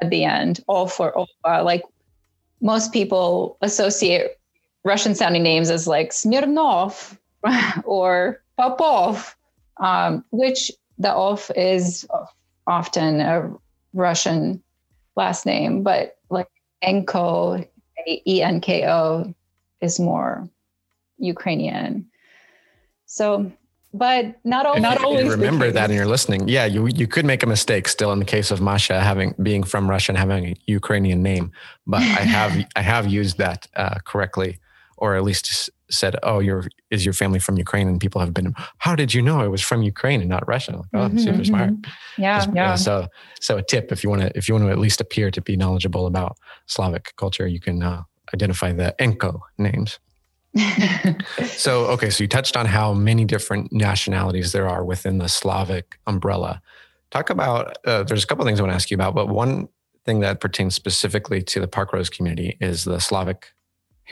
at 0.00 0.10
the 0.10 0.24
end, 0.24 0.60
all 0.66 0.86
for 0.86 1.16
Ova. 1.16 1.62
Like 1.62 1.82
most 2.60 2.92
people 2.92 3.58
associate 3.60 4.38
Russian 4.84 5.14
sounding 5.14 5.42
names 5.42 5.70
as 5.70 5.86
like 5.86 6.12
Smirnov 6.12 7.18
or 7.84 8.42
Popov, 8.56 9.36
um, 9.78 10.24
which 10.30 10.72
the 10.98 11.12
Ov 11.14 11.50
is 11.54 12.06
often 12.66 13.20
a 13.20 13.52
Russian 13.92 14.62
last 15.16 15.46
name, 15.46 15.82
but 15.82 16.18
like 16.30 16.48
Enko, 16.82 17.66
E 18.06 18.42
N 18.42 18.60
K 18.60 18.88
O, 18.88 19.34
is 19.80 20.00
more 20.00 20.48
Ukrainian. 21.18 22.06
So, 23.06 23.52
but 23.92 24.36
not, 24.44 24.64
al- 24.64 24.80
not 24.80 25.04
always. 25.04 25.28
remember 25.28 25.70
that 25.70 25.90
and 25.90 25.94
you're 25.94 26.06
listening. 26.06 26.48
Yeah, 26.48 26.64
you 26.64 26.86
you 26.86 27.06
could 27.06 27.26
make 27.26 27.42
a 27.42 27.46
mistake 27.46 27.88
still 27.88 28.12
in 28.12 28.18
the 28.18 28.24
case 28.24 28.50
of 28.50 28.60
Masha 28.60 29.00
having 29.00 29.34
being 29.42 29.62
from 29.62 29.88
Russia 29.88 30.12
and 30.12 30.18
having 30.18 30.46
a 30.46 30.56
Ukrainian 30.66 31.22
name, 31.22 31.52
but 31.86 32.00
I 32.00 32.24
have 32.36 32.52
I 32.76 32.82
have 32.82 33.06
used 33.06 33.38
that 33.38 33.66
uh, 33.76 33.96
correctly, 34.04 34.58
or 34.96 35.14
at 35.14 35.24
least 35.24 35.70
said, 35.92 36.16
"Oh, 36.22 36.38
you're 36.40 36.64
is 36.90 37.04
your 37.04 37.12
family 37.12 37.38
from 37.38 37.56
Ukraine?" 37.56 37.88
And 37.88 38.00
people 38.00 38.20
have 38.20 38.34
been, 38.34 38.54
"How 38.78 38.94
did 38.96 39.14
you 39.14 39.22
know 39.22 39.40
I 39.40 39.48
was 39.48 39.62
from 39.62 39.82
Ukraine 39.82 40.20
and 40.20 40.28
not 40.28 40.46
Russia?" 40.48 40.72
Like, 40.72 40.86
oh, 40.94 40.98
mm-hmm, 40.98 41.18
super 41.18 41.44
smart. 41.44 41.70
Mm-hmm. 41.70 42.22
Yeah, 42.22 42.38
Just, 42.38 42.54
yeah. 42.54 42.72
Uh, 42.72 42.76
so, 42.76 43.08
so 43.40 43.56
a 43.58 43.62
tip 43.62 43.92
if 43.92 44.02
you 44.02 44.10
want 44.10 44.22
to 44.22 44.36
if 44.36 44.48
you 44.48 44.54
want 44.54 44.66
to 44.66 44.70
at 44.70 44.78
least 44.78 45.00
appear 45.00 45.30
to 45.30 45.40
be 45.40 45.56
knowledgeable 45.56 46.06
about 46.06 46.36
Slavic 46.66 47.14
culture, 47.16 47.46
you 47.46 47.60
can 47.60 47.82
uh, 47.82 48.02
identify 48.34 48.72
the 48.72 48.94
Enko 48.98 49.40
names. 49.58 49.98
so, 51.46 51.86
okay, 51.86 52.10
so 52.10 52.22
you 52.24 52.28
touched 52.28 52.56
on 52.56 52.66
how 52.66 52.92
many 52.92 53.24
different 53.24 53.72
nationalities 53.72 54.52
there 54.52 54.68
are 54.68 54.84
within 54.84 55.18
the 55.18 55.28
Slavic 55.28 55.98
umbrella. 56.06 56.60
Talk 57.10 57.30
about. 57.30 57.76
Uh, 57.86 58.02
there's 58.02 58.24
a 58.24 58.26
couple 58.26 58.44
things 58.44 58.60
I 58.60 58.62
want 58.62 58.72
to 58.72 58.76
ask 58.76 58.90
you 58.90 58.96
about, 58.96 59.14
but 59.14 59.28
one 59.28 59.68
thing 60.04 60.20
that 60.20 60.40
pertains 60.40 60.74
specifically 60.74 61.42
to 61.42 61.60
the 61.60 61.68
Parkrose 61.68 62.10
community 62.10 62.56
is 62.60 62.84
the 62.84 62.98
Slavic 62.98 63.52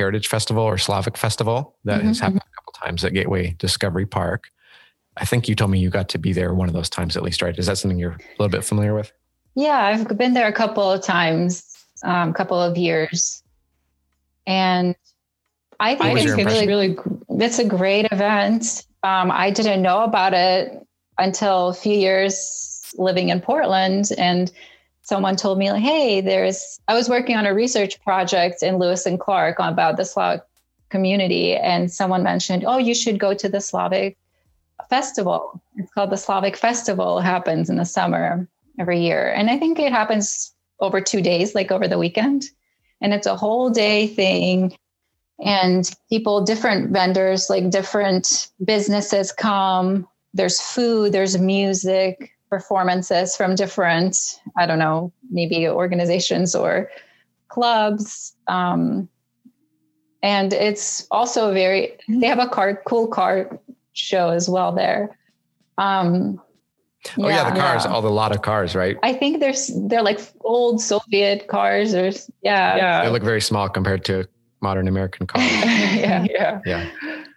Heritage 0.00 0.28
Festival 0.28 0.62
or 0.62 0.78
Slavic 0.78 1.18
Festival 1.18 1.76
that 1.84 1.98
mm-hmm. 1.98 2.08
has 2.08 2.20
happened 2.20 2.40
mm-hmm. 2.40 2.52
a 2.52 2.56
couple 2.56 2.72
times 2.72 3.04
at 3.04 3.12
Gateway 3.12 3.54
Discovery 3.58 4.06
Park. 4.06 4.50
I 5.18 5.26
think 5.26 5.46
you 5.46 5.54
told 5.54 5.70
me 5.70 5.78
you 5.78 5.90
got 5.90 6.08
to 6.08 6.18
be 6.18 6.32
there 6.32 6.54
one 6.54 6.68
of 6.68 6.74
those 6.74 6.88
times 6.88 7.18
at 7.18 7.22
least, 7.22 7.42
right? 7.42 7.56
Is 7.58 7.66
that 7.66 7.76
something 7.76 7.98
you're 7.98 8.12
a 8.12 8.18
little 8.38 8.48
bit 8.48 8.64
familiar 8.64 8.94
with? 8.94 9.12
Yeah, 9.54 9.78
I've 9.78 10.16
been 10.16 10.32
there 10.32 10.48
a 10.48 10.52
couple 10.52 10.90
of 10.90 11.02
times, 11.02 11.64
a 12.02 12.10
um, 12.10 12.32
couple 12.32 12.58
of 12.58 12.78
years, 12.78 13.42
and 14.46 14.96
I 15.78 15.96
think 15.96 16.18
it's 16.18 16.34
really, 16.34 16.66
really, 16.66 16.96
it's 17.28 17.58
a 17.58 17.64
great 17.64 18.06
event. 18.10 18.86
Um, 19.02 19.30
I 19.30 19.50
didn't 19.50 19.82
know 19.82 20.02
about 20.04 20.32
it 20.32 20.72
until 21.18 21.68
a 21.68 21.74
few 21.74 21.94
years 21.94 22.90
living 22.96 23.28
in 23.28 23.42
Portland, 23.42 24.06
and 24.16 24.50
someone 25.02 25.36
told 25.36 25.58
me 25.58 25.70
like, 25.70 25.82
hey, 25.82 26.20
there's 26.20 26.80
I 26.88 26.94
was 26.94 27.08
working 27.08 27.36
on 27.36 27.46
a 27.46 27.54
research 27.54 28.00
project 28.02 28.62
in 28.62 28.78
Lewis 28.78 29.06
and 29.06 29.18
Clark 29.18 29.56
about 29.58 29.96
the 29.96 30.04
Slavic 30.04 30.42
community, 30.88 31.56
and 31.56 31.90
someone 31.90 32.22
mentioned, 32.22 32.64
oh, 32.66 32.78
you 32.78 32.94
should 32.94 33.18
go 33.18 33.34
to 33.34 33.48
the 33.48 33.60
Slavic 33.60 34.16
festival. 34.88 35.62
It's 35.76 35.92
called 35.92 36.10
the 36.10 36.16
Slavic 36.16 36.56
Festival. 36.56 37.18
It 37.18 37.24
happens 37.24 37.70
in 37.70 37.76
the 37.76 37.84
summer 37.84 38.48
every 38.78 39.00
year, 39.00 39.32
and 39.32 39.50
I 39.50 39.58
think 39.58 39.78
it 39.78 39.92
happens 39.92 40.52
over 40.80 41.00
two 41.00 41.20
days, 41.20 41.54
like 41.54 41.70
over 41.70 41.86
the 41.86 41.98
weekend, 41.98 42.44
and 43.00 43.12
it's 43.12 43.26
a 43.26 43.36
whole 43.36 43.70
day 43.70 44.06
thing. 44.06 44.76
And 45.42 45.90
people, 46.10 46.44
different 46.44 46.90
vendors, 46.90 47.48
like 47.48 47.70
different 47.70 48.48
businesses 48.62 49.32
come. 49.32 50.06
There's 50.34 50.60
food, 50.60 51.12
there's 51.12 51.38
music, 51.38 52.36
performances 52.50 53.36
from 53.36 53.54
different, 53.54 54.16
I 54.58 54.66
don't 54.66 54.78
know, 54.78 55.12
maybe 55.30 55.68
organizations 55.68 56.54
or 56.54 56.90
clubs. 57.48 58.34
Um, 58.48 59.08
and 60.22 60.52
it's 60.52 61.06
also 61.10 61.54
very, 61.54 61.96
they 62.08 62.26
have 62.26 62.40
a 62.40 62.48
car, 62.48 62.82
cool 62.84 63.06
car 63.06 63.58
show 63.92 64.30
as 64.30 64.48
well 64.48 64.72
there. 64.72 65.16
Um, 65.78 66.40
oh 67.18 67.28
yeah, 67.28 67.36
yeah 67.36 67.50
the 67.50 67.58
cars, 67.58 67.84
yeah. 67.84 67.92
all 67.92 68.02
the 68.02 68.10
lot 68.10 68.32
of 68.32 68.42
cars, 68.42 68.74
right? 68.74 68.98
I 69.02 69.14
think 69.14 69.40
there's 69.40 69.70
they're 69.86 70.02
like 70.02 70.20
old 70.42 70.82
Soviet 70.82 71.48
cars, 71.48 71.94
or 71.94 72.10
yeah, 72.42 72.76
yeah. 72.76 73.04
They 73.04 73.10
look 73.10 73.22
very 73.22 73.40
small 73.40 73.68
compared 73.68 74.04
to 74.06 74.28
modern 74.60 74.88
American 74.88 75.26
cars. 75.26 75.50
yeah, 75.50 76.26
yeah, 76.30 76.60
yeah. 76.66 76.90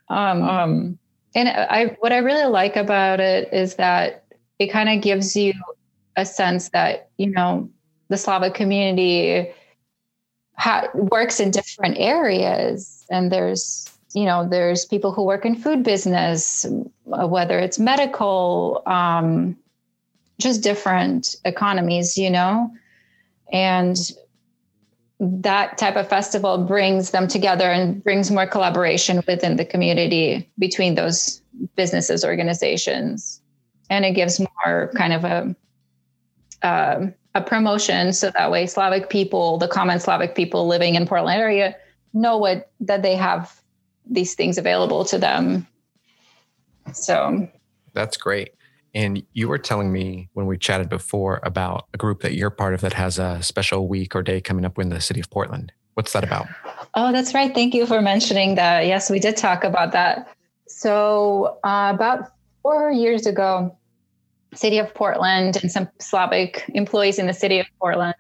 Um, 0.09 0.43
um, 0.43 0.99
and 1.35 1.49
I, 1.49 1.95
what 1.99 2.11
I 2.11 2.17
really 2.17 2.49
like 2.49 2.75
about 2.75 3.19
it 3.19 3.51
is 3.53 3.75
that 3.75 4.25
it 4.59 4.67
kind 4.67 4.89
of 4.89 5.01
gives 5.01 5.35
you 5.35 5.53
a 6.15 6.25
sense 6.25 6.69
that 6.69 7.09
you 7.17 7.27
know 7.27 7.69
the 8.09 8.17
Slavic 8.17 8.53
community 8.53 9.51
ha- 10.57 10.87
works 10.93 11.39
in 11.39 11.51
different 11.51 11.97
areas, 11.97 13.05
and 13.09 13.31
there's 13.31 13.87
you 14.13 14.25
know 14.25 14.47
there's 14.47 14.85
people 14.85 15.11
who 15.11 15.23
work 15.23 15.45
in 15.45 15.55
food 15.55 15.83
business, 15.83 16.65
whether 17.05 17.59
it's 17.59 17.79
medical, 17.79 18.83
um, 18.85 19.57
just 20.39 20.61
different 20.61 21.35
economies, 21.45 22.17
you 22.17 22.29
know, 22.29 22.71
and 23.51 24.11
that 25.19 25.77
type 25.77 25.95
of 25.95 26.07
festival 26.07 26.57
brings 26.57 27.11
them 27.11 27.27
together 27.27 27.71
and 27.71 28.03
brings 28.03 28.29
more 28.29 28.45
collaboration 28.45 29.23
within 29.25 29.55
the 29.55 29.63
community 29.63 30.49
between 30.59 30.95
those 30.95 31.41
businesses 31.75 32.25
organizations 32.25 33.39
and 33.93 34.05
it 34.05 34.11
gives 34.11 34.39
more 34.39 34.91
kind 34.95 35.13
of 35.13 35.23
a 35.23 35.55
uh, 36.63 37.07
a 37.35 37.41
promotion 37.41 38.13
so 38.13 38.31
that 38.31 38.51
way 38.51 38.65
slavic 38.65 39.09
people 39.09 39.57
the 39.57 39.67
common 39.67 39.99
slavic 39.99 40.35
people 40.35 40.67
living 40.67 40.95
in 40.95 41.05
portland 41.05 41.39
area 41.39 41.75
know 42.13 42.37
what 42.37 42.71
that 42.79 43.01
they 43.01 43.15
have 43.15 43.61
these 44.05 44.35
things 44.35 44.57
available 44.57 45.03
to 45.03 45.17
them 45.17 45.67
so 46.91 47.47
that's 47.93 48.17
great 48.17 48.53
and 48.95 49.23
you 49.33 49.47
were 49.47 49.57
telling 49.57 49.91
me 49.91 50.29
when 50.33 50.45
we 50.45 50.57
chatted 50.57 50.87
before 50.89 51.39
about 51.43 51.87
a 51.93 51.97
group 51.97 52.21
that 52.21 52.35
you're 52.35 52.51
part 52.51 52.73
of 52.73 52.81
that 52.81 52.93
has 52.93 53.17
a 53.17 53.41
special 53.41 53.87
week 53.87 54.15
or 54.15 54.21
day 54.21 54.39
coming 54.39 54.65
up 54.65 54.77
in 54.77 54.89
the 54.89 55.01
city 55.01 55.19
of 55.19 55.29
Portland. 55.31 55.71
What's 55.95 56.13
that 56.13 56.23
about? 56.23 56.47
Oh, 56.93 57.11
that's 57.11 57.33
right. 57.33 57.53
Thank 57.53 57.73
you 57.73 57.87
for 57.87 58.01
mentioning 58.01 58.55
that. 58.55 58.85
Yes, 58.85 59.09
we 59.09 59.19
did 59.19 59.35
talk 59.35 59.63
about 59.63 59.93
that. 59.93 60.27
So, 60.67 61.57
uh, 61.63 61.91
about 61.93 62.31
four 62.61 62.91
years 62.91 63.25
ago, 63.25 63.75
city 64.55 64.77
of 64.77 64.93
Portland 64.93 65.57
and 65.61 65.71
some 65.71 65.89
Slavic 65.99 66.63
employees 66.73 67.19
in 67.19 67.27
the 67.27 67.33
city 67.33 67.59
of 67.59 67.67
Portland 67.79 68.15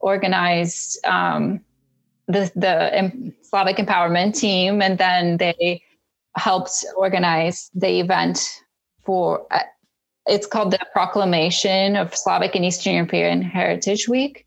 organized 0.00 1.04
um, 1.06 1.60
the 2.26 2.50
the 2.54 3.32
Slavic 3.42 3.76
empowerment 3.76 4.38
team, 4.38 4.82
and 4.82 4.98
then 4.98 5.36
they 5.38 5.82
helped 6.36 6.84
organize 6.96 7.70
the 7.74 8.00
event 8.00 8.48
for 9.04 9.46
uh, 9.50 9.60
it's 10.26 10.46
called 10.46 10.70
the 10.70 10.78
Proclamation 10.92 11.96
of 11.96 12.14
Slavic 12.14 12.54
and 12.54 12.64
Eastern 12.64 12.94
European 12.94 13.42
Heritage 13.42 14.08
Week. 14.08 14.46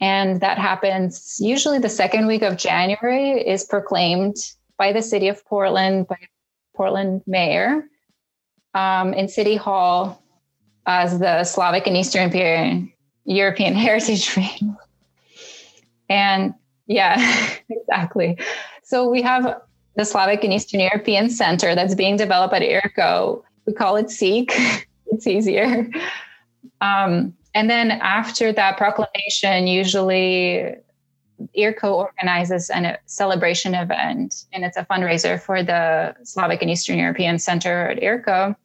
And 0.00 0.40
that 0.40 0.56
happens 0.56 1.36
usually 1.40 1.78
the 1.78 1.88
second 1.88 2.26
week 2.26 2.42
of 2.42 2.56
January, 2.56 3.32
is 3.32 3.64
proclaimed 3.64 4.36
by 4.78 4.92
the 4.92 5.02
city 5.02 5.28
of 5.28 5.44
Portland, 5.44 6.08
by 6.08 6.16
Portland 6.74 7.22
mayor 7.26 7.84
um, 8.72 9.12
in 9.12 9.28
City 9.28 9.56
Hall 9.56 10.19
as 10.90 11.20
the 11.20 11.44
Slavic 11.44 11.86
and 11.86 11.96
Eastern 11.96 12.22
European, 12.22 12.92
European 13.24 13.74
Heritage 13.86 14.36
Week. 14.36 14.60
And 16.08 16.52
yeah, 16.86 17.16
exactly. 17.68 18.36
So 18.82 19.08
we 19.08 19.22
have 19.22 19.62
the 19.96 20.04
Slavic 20.04 20.42
and 20.42 20.52
Eastern 20.52 20.80
European 20.80 21.30
Center 21.30 21.76
that's 21.76 21.94
being 21.94 22.16
developed 22.16 22.54
at 22.54 22.62
IRCO. 22.62 23.42
We 23.66 23.72
call 23.72 23.96
it 23.96 24.06
SEEC 24.06 24.50
it's 25.06 25.26
easier. 25.26 25.88
Um, 26.80 27.34
and 27.54 27.70
then 27.70 27.90
after 27.90 28.52
that 28.52 28.76
proclamation, 28.76 29.66
usually 29.68 30.74
IRCO 31.56 31.92
organizes 31.92 32.68
a 32.70 32.98
celebration 33.06 33.74
event, 33.74 34.44
and 34.52 34.64
it's 34.64 34.76
a 34.76 34.84
fundraiser 34.84 35.40
for 35.40 35.62
the 35.62 36.14
Slavic 36.24 36.62
and 36.62 36.70
Eastern 36.70 36.98
European 36.98 37.38
Center 37.38 37.88
at 37.88 37.98
IRCO, 38.00 38.56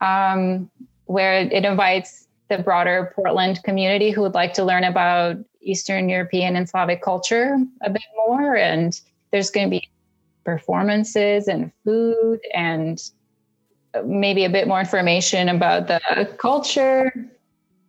um, 0.00 0.70
where 1.10 1.40
it 1.40 1.64
invites 1.64 2.28
the 2.48 2.58
broader 2.58 3.12
Portland 3.16 3.60
community 3.64 4.12
who 4.12 4.20
would 4.20 4.34
like 4.34 4.54
to 4.54 4.62
learn 4.62 4.84
about 4.84 5.36
Eastern 5.60 6.08
European 6.08 6.54
and 6.54 6.68
Slavic 6.68 7.02
culture 7.02 7.58
a 7.82 7.90
bit 7.90 8.02
more. 8.14 8.56
And 8.56 8.98
there's 9.32 9.50
going 9.50 9.66
to 9.66 9.70
be 9.70 9.88
performances 10.44 11.48
and 11.48 11.72
food 11.84 12.38
and 12.54 13.02
maybe 14.04 14.44
a 14.44 14.48
bit 14.48 14.68
more 14.68 14.78
information 14.78 15.48
about 15.48 15.88
the 15.88 16.00
culture. 16.38 17.12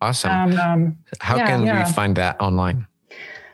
Awesome. 0.01 0.31
Um, 0.31 0.59
um, 0.59 0.97
How 1.19 1.37
yeah, 1.37 1.45
can 1.45 1.63
yeah. 1.63 1.85
we 1.85 1.93
find 1.93 2.15
that 2.15 2.41
online? 2.41 2.87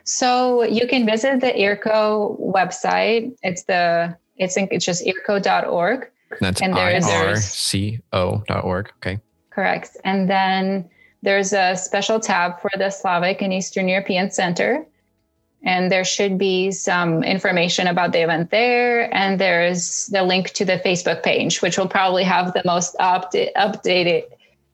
So 0.06 0.64
you 0.64 0.88
can 0.88 1.06
visit 1.06 1.42
the 1.42 1.52
IRCO 1.52 2.40
website. 2.40 3.36
It's 3.44 3.64
the 3.64 4.16
it's 4.38 4.56
it's 4.56 4.86
just 4.86 5.06
irco.org. 5.06 6.10
That's 6.40 6.62
and 6.62 6.74
there, 6.74 7.02
I-R-C-O.org. 7.02 8.92
Okay. 8.98 9.20
Correct. 9.58 9.98
And 10.04 10.30
then 10.30 10.88
there's 11.24 11.52
a 11.52 11.76
special 11.76 12.20
tab 12.20 12.62
for 12.62 12.70
the 12.78 12.92
Slavic 12.92 13.42
and 13.42 13.52
Eastern 13.52 13.88
European 13.88 14.30
Center. 14.30 14.86
And 15.64 15.92
there 15.92 16.06
should 16.06 16.38
be 16.38 16.70
some 16.70 17.24
information 17.24 17.88
about 17.88 18.12
the 18.12 18.22
event 18.22 18.52
there. 18.52 19.12
And 19.12 19.42
there's 19.42 20.06
the 20.08 20.22
link 20.22 20.52
to 20.52 20.64
the 20.64 20.78
facebook 20.86 21.24
page 21.24 21.64
which 21.64 21.76
will 21.76 21.88
probably 21.88 22.24
have 22.24 22.54
the 22.54 22.62
most 22.66 22.96
up- 23.00 23.34
updated 23.34 24.26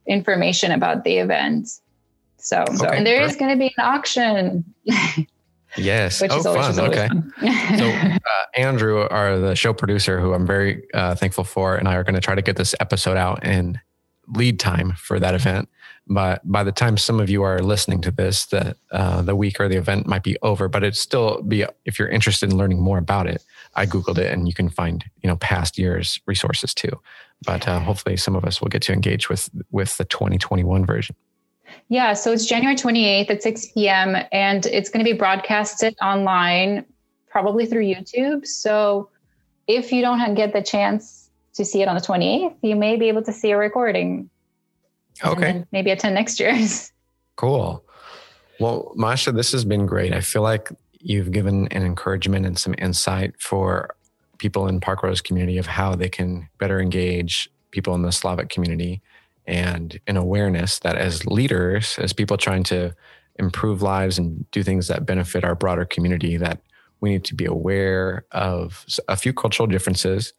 information 0.06 0.74
about 0.74 1.06
the 1.06 1.16
event. 1.20 1.70
So, 2.36 2.66
okay, 2.68 2.98
and 2.98 3.08
there 3.08 3.22
is 3.22 3.38
going 3.38 3.52
to 3.52 3.58
be 3.58 3.74
an 3.78 3.86
auction. 3.86 4.66
Yes. 5.78 6.22
Which 6.22 6.32
oh 6.34 6.44
fun. 6.44 6.78
okay. 6.78 7.08
fun. 7.08 7.34
so 7.78 7.88
uh, 7.90 8.20
andrew 8.54 9.08
are 9.08 9.40
the 9.40 9.56
show 9.56 9.74
producer 9.74 10.20
who 10.20 10.34
i'm 10.34 10.46
very 10.46 10.84
uh, 10.94 11.16
thankful 11.16 11.44
for 11.44 11.76
and 11.76 11.88
i 11.88 11.96
are 11.96 12.04
going 12.04 12.14
to 12.14 12.22
try 12.22 12.36
to 12.36 12.44
get 12.44 12.58
this 12.58 12.76
episode 12.80 13.18
out 13.18 13.44
in 13.44 13.80
lead 14.28 14.60
time 14.60 14.94
for 14.94 15.20
that 15.20 15.36
event 15.36 15.70
but 16.08 16.42
by 16.50 16.64
the 16.64 16.72
time 16.72 16.98
some 16.98 17.20
of 17.20 17.30
you 17.30 17.44
are 17.44 17.62
listening 17.62 18.02
to 18.02 18.12
this, 18.12 18.46
the 18.48 18.76
uh, 18.92 19.22
the 19.22 19.36
week 19.36 19.60
or 19.60 19.70
the 19.70 19.78
event 19.78 20.06
might 20.06 20.24
be 20.24 20.38
over. 20.42 20.68
But 20.68 20.84
it 20.84 20.96
still 20.96 21.42
be 21.42 21.66
if 21.86 21.98
you're 21.98 22.10
interested 22.10 22.52
in 22.52 22.58
learning 22.58 22.82
more 22.82 22.98
about 22.98 23.28
it. 23.28 23.44
I 23.76 23.86
googled 23.86 24.18
it, 24.18 24.32
and 24.32 24.48
you 24.48 24.54
can 24.54 24.70
find 24.70 25.04
you 25.22 25.30
know 25.30 25.38
past 25.38 25.78
years 25.78 26.20
resources 26.26 26.74
too. 26.74 26.92
But 27.46 27.68
uh, 27.68 27.80
hopefully, 27.80 28.18
some 28.18 28.36
of 28.36 28.44
us 28.44 28.62
will 28.62 28.68
get 28.68 28.82
to 28.84 28.94
engage 28.94 29.30
with 29.30 29.50
with 29.72 29.98
the 29.98 30.06
2021 30.06 30.86
version. 30.86 31.16
Yeah, 31.88 32.14
so 32.14 32.32
it's 32.32 32.46
January 32.46 32.76
28th 32.76 33.32
at 33.32 33.42
6 33.42 33.72
p.m. 33.74 34.16
and 34.32 34.66
it's 34.68 34.90
going 34.90 35.04
to 35.04 35.12
be 35.12 35.18
broadcasted 35.18 35.96
online, 36.04 36.86
probably 37.30 37.66
through 37.66 37.86
YouTube. 37.86 38.46
So 38.46 39.10
if 39.66 39.92
you 39.92 40.02
don't 40.02 40.36
get 40.36 40.54
the 40.54 40.62
chance 40.62 41.23
to 41.54 41.66
see 41.66 41.82
it 41.82 41.88
on 41.88 41.96
the 41.96 42.02
28th, 42.02 42.56
you 42.62 42.76
may 42.76 42.96
be 42.96 43.08
able 43.08 43.24
to 43.24 43.34
see 43.34 43.52
a 43.52 43.58
recording 43.58 44.30
Okay. 45.24 45.64
maybe 45.72 45.92
attend 45.92 46.16
next 46.16 46.40
year's. 46.40 46.92
cool. 47.36 47.84
Well, 48.60 48.92
Masha, 48.96 49.32
this 49.32 49.52
has 49.52 49.66
been 49.66 49.86
great. 49.86 50.14
I 50.14 50.22
feel 50.22 50.42
like 50.42 50.70
you've 51.00 51.32
given 51.32 51.68
an 51.68 51.84
encouragement 51.84 52.46
and 52.46 52.58
some 52.58 52.74
insight 52.78 53.40
for 53.40 53.96
people 54.38 54.68
in 54.68 54.80
Park 54.80 55.02
Parkrose 55.02 55.24
community 55.24 55.58
of 55.58 55.66
how 55.68 55.96
they 55.96 56.10
can 56.10 56.50
better 56.58 56.80
engage 56.80 57.50
people 57.72 57.94
in 57.96 58.02
the 58.02 58.12
Slavic 58.12 58.50
community 58.50 59.02
and 59.46 60.00
an 60.08 60.18
awareness 60.18 60.80
that 60.80 60.96
as 60.96 61.26
leaders, 61.26 61.98
as 62.00 62.14
people 62.14 62.38
trying 62.38 62.64
to 62.64 62.96
improve 63.38 63.82
lives 63.82 64.18
and 64.18 64.50
do 64.52 64.64
things 64.64 64.88
that 64.88 65.06
benefit 65.06 65.44
our 65.44 65.56
broader 65.56 65.86
community, 65.86 66.38
that 66.38 66.62
we 67.02 67.10
need 67.10 67.26
to 67.26 67.36
be 67.36 67.46
aware 67.46 68.26
of 68.32 68.86
a 69.08 69.18
few 69.18 69.34
cultural 69.34 69.68
differences. 69.68 70.34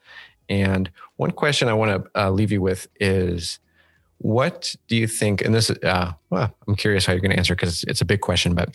And 0.49 0.91
one 1.17 1.31
question 1.31 1.69
I 1.69 1.75
want 1.75 2.05
to 2.05 2.21
uh, 2.21 2.31
leave 2.31 2.53
you 2.53 2.61
with 2.61 2.87
is 3.01 3.59
what 4.19 4.75
do 4.89 4.97
you 4.97 5.07
think? 5.07 5.43
And 5.43 5.55
this, 5.55 5.71
uh, 5.71 6.13
well, 6.31 6.55
I'm 6.67 6.77
curious 6.77 7.07
how 7.07 7.13
you're 7.13 7.21
going 7.21 7.33
to 7.33 7.37
answer 7.37 7.55
because 7.55 7.85
it's 7.85 8.01
a 8.01 8.07
big 8.07 8.21
question, 8.21 8.55
but 8.55 8.71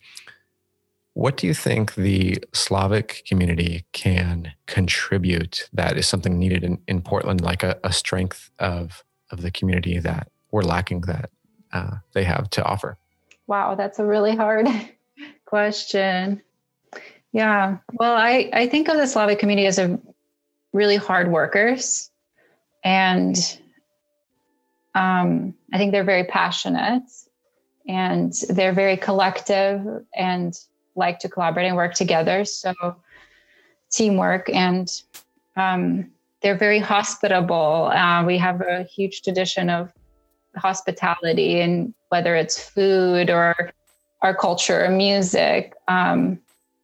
what 1.14 1.38
do 1.38 1.48
you 1.48 1.54
think 1.54 1.96
the 1.96 2.38
Slavic 2.54 3.24
community 3.28 3.86
can 3.92 4.54
contribute 4.68 5.68
that 5.74 5.98
is 5.98 6.08
something 6.08 6.38
needed 6.38 6.64
in, 6.64 6.78
in 6.88 7.02
Portland, 7.02 7.42
like 7.42 7.64
a, 7.64 7.78
a 7.84 7.92
strength 7.92 8.52
of, 8.60 9.04
of 9.32 9.42
the 9.42 9.52
community 9.52 10.00
that 10.00 10.30
we're 10.52 10.62
lacking 10.62 11.02
that 11.02 11.30
uh, 11.74 11.96
they 12.14 12.24
have 12.24 12.50
to 12.52 12.64
offer? 12.64 12.98
Wow, 13.48 13.76
that's 13.76 14.00
a 14.00 14.06
really 14.06 14.36
hard 14.36 14.68
question. 15.46 16.42
Yeah. 17.32 17.78
Well, 17.94 18.16
I, 18.16 18.50
I 18.54 18.68
think 18.68 18.88
of 18.88 18.98
the 18.98 19.08
Slavic 19.08 19.40
community 19.40 19.68
as 19.68 19.80
a 19.80 20.00
really 20.74 20.98
hard 20.98 21.32
workers 21.32 22.12
and 22.84 23.60
um, 24.96 25.54
I 25.74 25.78
think 25.78 25.92
they're 25.92 26.04
very 26.04 26.24
passionate 26.24 27.04
and 27.88 28.34
they're 28.50 28.74
very 28.74 28.98
collective 28.98 29.82
and 30.14 30.58
like 30.96 31.20
to 31.20 31.30
collaborate 31.30 31.68
and 31.68 31.76
work 31.76 31.94
together. 31.94 32.46
So 32.46 32.74
teamwork 33.92 34.50
and 34.50 34.90
um, 35.56 36.12
they're 36.42 36.58
very 36.58 36.80
hospitable. 36.80 37.92
Uh, 37.94 38.24
we 38.26 38.38
have 38.38 38.62
a 38.62 38.84
huge 38.84 39.22
tradition 39.22 39.70
of 39.70 39.92
hospitality 40.56 41.60
and 41.60 41.94
whether 42.10 42.36
it's 42.36 42.60
food 42.60 43.30
or 43.30 43.72
our 44.22 44.36
culture 44.36 44.86
or 44.86 44.90
music. 44.90 45.74
Um, 45.88 46.40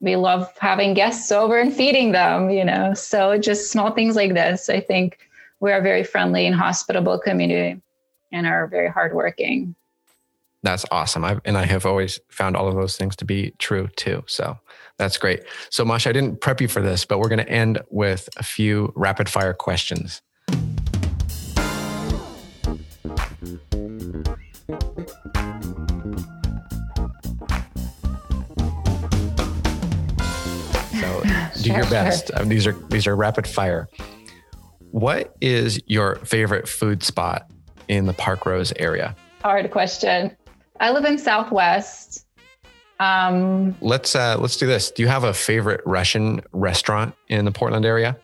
we 0.06 0.16
love 0.16 0.54
having 0.60 0.94
guests 0.94 1.32
over 1.32 1.60
and 1.60 1.74
feeding 1.74 2.12
them, 2.12 2.52
you 2.52 2.64
know. 2.64 2.94
So 2.94 3.40
just 3.40 3.72
small 3.72 3.92
things 3.92 4.16
like 4.16 4.36
this. 4.36 4.70
I 4.70 4.80
think 4.80 5.18
we're 5.60 5.78
a 5.78 5.82
very 5.82 6.04
friendly 6.04 6.46
and 6.46 6.56
hospitable 6.56 7.18
community 7.18 7.82
and 8.32 8.46
are 8.46 8.68
very 8.68 8.88
hardworking. 8.88 9.74
That's 10.62 10.86
awesome. 10.92 11.26
I've, 11.26 11.42
and 11.44 11.58
I 11.58 11.66
have 11.66 11.88
always 11.88 12.20
found 12.30 12.56
all 12.56 12.68
of 12.68 12.76
those 12.76 12.98
things 12.98 13.16
to 13.18 13.26
be 13.26 13.54
true 13.58 13.88
too. 13.96 14.24
So 14.28 14.58
that's 14.98 15.18
great. 15.18 15.44
So, 15.72 15.84
Masha, 15.84 16.10
I 16.10 16.14
didn't 16.14 16.40
prep 16.40 16.62
you 16.62 16.68
for 16.68 16.84
this, 16.84 17.04
but 17.04 17.20
we're 17.20 17.30
going 17.30 17.40
to 17.40 17.50
end 17.50 17.82
with 17.90 18.30
a 18.38 18.44
few 18.44 18.94
rapid 18.96 19.28
fire 19.28 19.54
questions. 19.54 20.22
Your 31.76 31.90
best. 31.90 32.32
Mean, 32.40 32.50
these 32.50 32.68
are 32.68 32.74
these 32.90 33.08
are 33.08 33.16
rapid 33.16 33.48
fire. 33.48 33.88
What 34.92 35.36
is 35.42 35.82
your 35.88 36.16
favorite 36.18 36.68
food 36.68 37.04
spot 37.04 37.50
in 37.88 38.06
the 38.06 38.14
Parkrose 38.14 38.74
area? 38.78 39.16
Hard 39.44 39.70
question. 39.72 40.36
I 40.80 40.92
live 40.92 41.06
in 41.06 41.18
Southwest. 41.18 42.26
Um, 43.00 43.76
let's 43.82 44.16
uh, 44.16 44.38
let's 44.40 44.58
do 44.58 44.68
this. 44.68 44.92
Do 44.92 45.04
you 45.04 45.10
have 45.10 45.24
a 45.24 45.34
favorite 45.34 45.82
Russian 45.86 46.42
restaurant 46.54 47.14
in 47.28 47.46
the 47.46 47.52
Portland 47.52 47.86
area? 47.86 48.18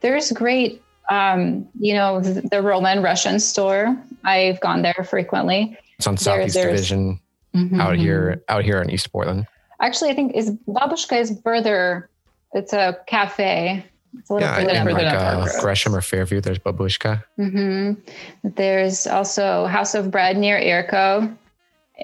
There's 0.00 0.30
great, 0.32 0.82
um, 1.10 1.66
you 1.78 1.94
know, 1.94 2.20
the, 2.20 2.42
the 2.42 2.62
Roman 2.62 3.02
Russian 3.02 3.40
store. 3.40 3.96
I've 4.24 4.60
gone 4.60 4.82
there 4.82 5.06
frequently. 5.08 5.76
It's 5.96 6.06
on 6.06 6.16
Southeast 6.16 6.54
there, 6.54 6.70
Division 6.70 7.20
mm-hmm, 7.54 7.80
out 7.80 7.96
here 7.96 8.42
out 8.48 8.64
here 8.64 8.82
in 8.82 8.90
East 8.90 9.10
Portland. 9.10 9.46
Actually, 9.80 10.10
I 10.10 10.14
think 10.14 10.34
is 10.34 10.50
Babushka 10.68 11.18
is 11.18 11.40
further. 11.42 12.09
It's 12.52 12.72
a 12.72 12.98
cafe. 13.06 13.84
It's 14.18 14.28
a 14.28 14.34
little 14.34 14.48
yeah, 14.48 14.56
further, 14.56 14.90
further 14.90 15.04
like, 15.04 15.54
uh, 15.54 15.60
Gresham 15.60 15.94
or 15.94 16.00
Fairview. 16.00 16.40
There's 16.40 16.58
Babushka. 16.58 17.22
Mm-hmm. 17.38 18.48
There's 18.56 19.06
also 19.06 19.66
House 19.66 19.94
of 19.94 20.10
Bread 20.10 20.36
near 20.36 20.58
IRCO, 20.58 21.36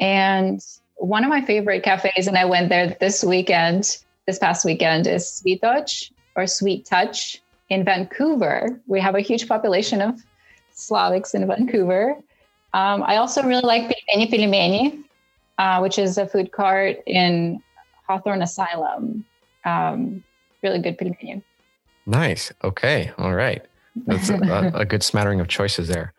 and 0.01 0.61
one 0.97 1.25
of 1.25 1.31
my 1.31 1.43
favorite 1.43 1.83
cafes, 1.83 2.27
and 2.27 2.39
I 2.39 2.45
went 2.45 2.69
there 2.69 2.97
this 3.01 3.25
weekend. 3.25 3.99
This 4.27 4.39
past 4.39 4.65
weekend 4.65 5.07
is 5.07 5.29
Sweet 5.29 5.61
Touch 5.61 6.13
or 6.37 6.47
Sweet 6.47 6.85
Touch 6.85 7.43
in 7.69 7.85
Vancouver. 7.85 8.81
We 8.87 9.01
have 9.01 9.15
a 9.15 9.21
huge 9.21 9.49
population 9.49 10.01
of 10.01 10.23
Slavics 10.75 11.35
in 11.35 11.47
Vancouver. 11.47 12.17
Um, 12.73 13.03
I 13.03 13.17
also 13.17 13.43
really 13.43 13.63
like 13.63 13.83
Pilmeni 13.83 14.31
Pilmeni, 14.31 15.05
uh, 15.59 15.81
which 15.81 15.99
is 15.99 16.19
a 16.19 16.27
food 16.27 16.53
cart 16.53 16.99
in 17.07 17.63
Hawthorne 18.07 18.43
Asylum. 18.43 19.25
Um, 19.65 20.23
really 20.63 20.79
good 20.79 20.99
pilmeni. 20.99 21.43
Nice. 22.07 22.53
Okay. 22.63 23.13
All 23.19 23.35
right. 23.35 23.65
That's 24.07 24.29
a, 24.31 24.71
a 24.75 24.85
good 24.85 25.03
smattering 25.03 25.41
of 25.41 25.49
choices 25.49 25.89
there. 25.89 26.13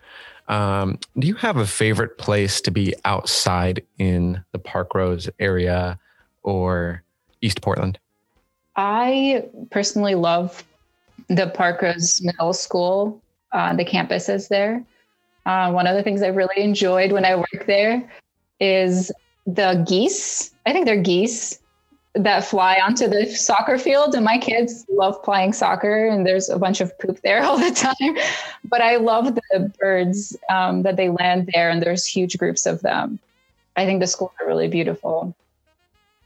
Um, 0.48 1.00
do 1.20 1.28
you 1.28 1.36
have 1.36 1.58
a 1.58 1.68
favorite 1.68 2.18
place 2.18 2.62
to 2.62 2.72
be 2.72 2.94
outside 3.06 3.84
in 3.98 4.44
the 4.52 4.60
Parkrose 4.60 5.30
area 5.40 6.00
or 6.44 7.04
East 7.42 7.62
Portland? 7.62 8.00
I 8.76 9.46
personally 9.72 10.16
love 10.16 10.64
the 11.28 11.52
Parkrose 11.54 12.24
Middle 12.24 12.54
School, 12.54 13.22
uh, 13.52 13.76
the 13.76 13.84
campuses 13.84 14.48
there. 14.48 14.84
Uh, 15.46 15.72
one 15.72 15.88
of 15.88 15.96
the 15.96 16.04
things 16.04 16.22
I 16.22 16.28
really 16.28 16.62
enjoyed 16.62 17.12
when 17.12 17.26
I 17.26 17.36
worked 17.36 17.68
there 17.68 18.10
is 18.60 19.12
the 19.46 19.84
geese. 19.88 20.52
I 20.66 20.74
think 20.74 20.86
they're 20.86 21.02
geese 21.02 21.60
that 22.24 22.44
fly 22.44 22.80
onto 22.84 23.08
the 23.08 23.26
soccer 23.28 23.78
field. 23.78 24.16
And 24.16 24.26
my 24.26 24.38
kids 24.38 24.86
love 24.90 25.22
playing 25.24 25.54
soccer 25.54 26.08
and 26.08 26.26
there's 26.26 26.50
a 26.50 26.58
bunch 26.58 26.82
of 26.82 26.98
poop 27.00 27.22
there 27.22 27.44
all 27.44 27.58
the 27.58 27.72
time. 27.72 28.18
But 28.64 28.82
i 28.82 28.98
love 28.98 29.36
the 29.36 29.72
birds 29.80 30.36
um, 30.50 30.84
that 30.84 30.96
they 30.96 31.10
land 31.10 31.50
there 31.54 31.70
and 31.70 31.82
there's 31.82 32.06
huge 32.06 32.38
groups 32.38 32.66
of 32.66 32.82
them. 32.82 33.20
I 33.76 33.86
think 33.86 34.00
the 34.00 34.08
schools 34.08 34.32
are 34.42 34.48
really 34.48 34.68
beautiful. 34.68 35.36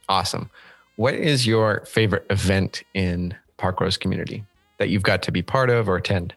Awesome. 0.08 0.50
What 0.96 1.14
is 1.14 1.46
your 1.46 1.86
favorite 1.86 2.26
event 2.30 2.84
in 2.94 3.36
Parkrose 3.58 4.00
community 4.00 4.44
that 4.78 4.90
you've 4.90 5.04
got 5.04 5.22
to 5.24 5.32
be 5.32 5.42
part 5.42 5.70
of 5.70 5.90
or 5.90 5.98
attend? 5.98 6.34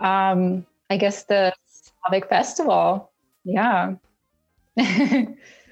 Um, 0.00 0.66
i 0.90 0.96
guess 0.96 1.24
the 1.24 1.54
slavic 1.66 2.28
festival. 2.28 3.10
Yeah 3.44 3.94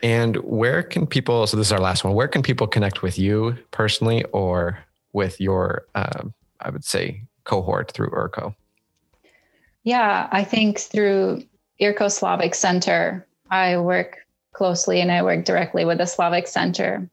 And 0.02 0.36
where 0.36 0.82
can 0.82 1.06
people, 1.06 1.46
so 1.46 1.56
this 1.56 1.68
is 1.68 1.72
our 1.72 1.80
last 1.80 2.02
one, 2.02 2.14
where 2.14 2.28
can 2.28 2.42
people 2.42 2.66
connect 2.66 3.02
with 3.02 3.18
you 3.18 3.56
personally 3.70 4.24
or 4.32 4.78
with 5.12 5.40
your, 5.40 5.86
uh, 5.94 6.24
I 6.60 6.70
would 6.70 6.84
say, 6.84 7.22
cohort 7.44 7.92
through 7.92 8.10
IRCO? 8.10 8.54
Yeah, 9.84 10.28
I 10.32 10.44
think 10.44 10.78
through 10.78 11.44
IRCO 11.80 12.10
Slavic 12.10 12.54
Center, 12.54 13.26
I 13.50 13.78
work 13.78 14.18
closely 14.52 15.00
and 15.00 15.10
I 15.10 15.22
work 15.22 15.44
directly 15.44 15.84
with 15.84 15.98
the 15.98 16.06
Slavic 16.06 16.46
Center. 16.46 17.08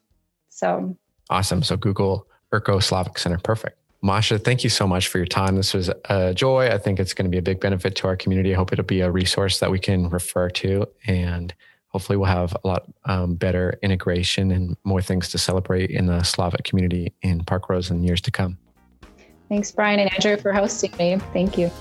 So 0.49 0.95
awesome. 1.29 1.63
So 1.63 1.77
Google 1.77 2.27
IRCO 2.51 2.81
Slavic 2.81 3.17
Center. 3.17 3.37
Perfect. 3.37 3.77
Masha, 4.01 4.39
thank 4.39 4.63
you 4.63 4.69
so 4.69 4.87
much 4.87 5.09
for 5.09 5.17
your 5.17 5.27
time. 5.27 5.57
This 5.57 5.73
was 5.73 5.89
a 6.05 6.33
joy. 6.33 6.69
I 6.69 6.77
think 6.77 6.99
it's 6.99 7.13
going 7.13 7.25
to 7.25 7.29
be 7.29 7.37
a 7.37 7.41
big 7.41 7.59
benefit 7.59 7.95
to 7.97 8.07
our 8.07 8.15
community. 8.15 8.53
I 8.53 8.57
hope 8.57 8.71
it'll 8.71 8.85
be 8.85 9.01
a 9.01 9.11
resource 9.11 9.59
that 9.59 9.71
we 9.71 9.79
can 9.79 10.09
refer 10.09 10.49
to. 10.49 10.87
And 11.05 11.53
hopefully 11.89 12.17
we'll 12.17 12.27
have 12.27 12.55
a 12.63 12.67
lot 12.67 12.83
um, 13.05 13.35
better 13.35 13.77
integration 13.81 14.51
and 14.51 14.77
more 14.83 15.01
things 15.01 15.29
to 15.29 15.37
celebrate 15.37 15.89
in 15.89 16.05
the 16.05 16.23
Slavic 16.23 16.63
community 16.63 17.13
in 17.21 17.41
Parkrose 17.41 17.91
in 17.91 18.03
years 18.03 18.21
to 18.21 18.31
come. 18.31 18.57
Thanks, 19.49 19.71
Brian 19.71 19.99
and 19.99 20.13
Andrew, 20.13 20.37
for 20.37 20.53
hosting 20.53 20.95
me. 20.97 21.17
Thank 21.33 21.57
you. 21.57 21.71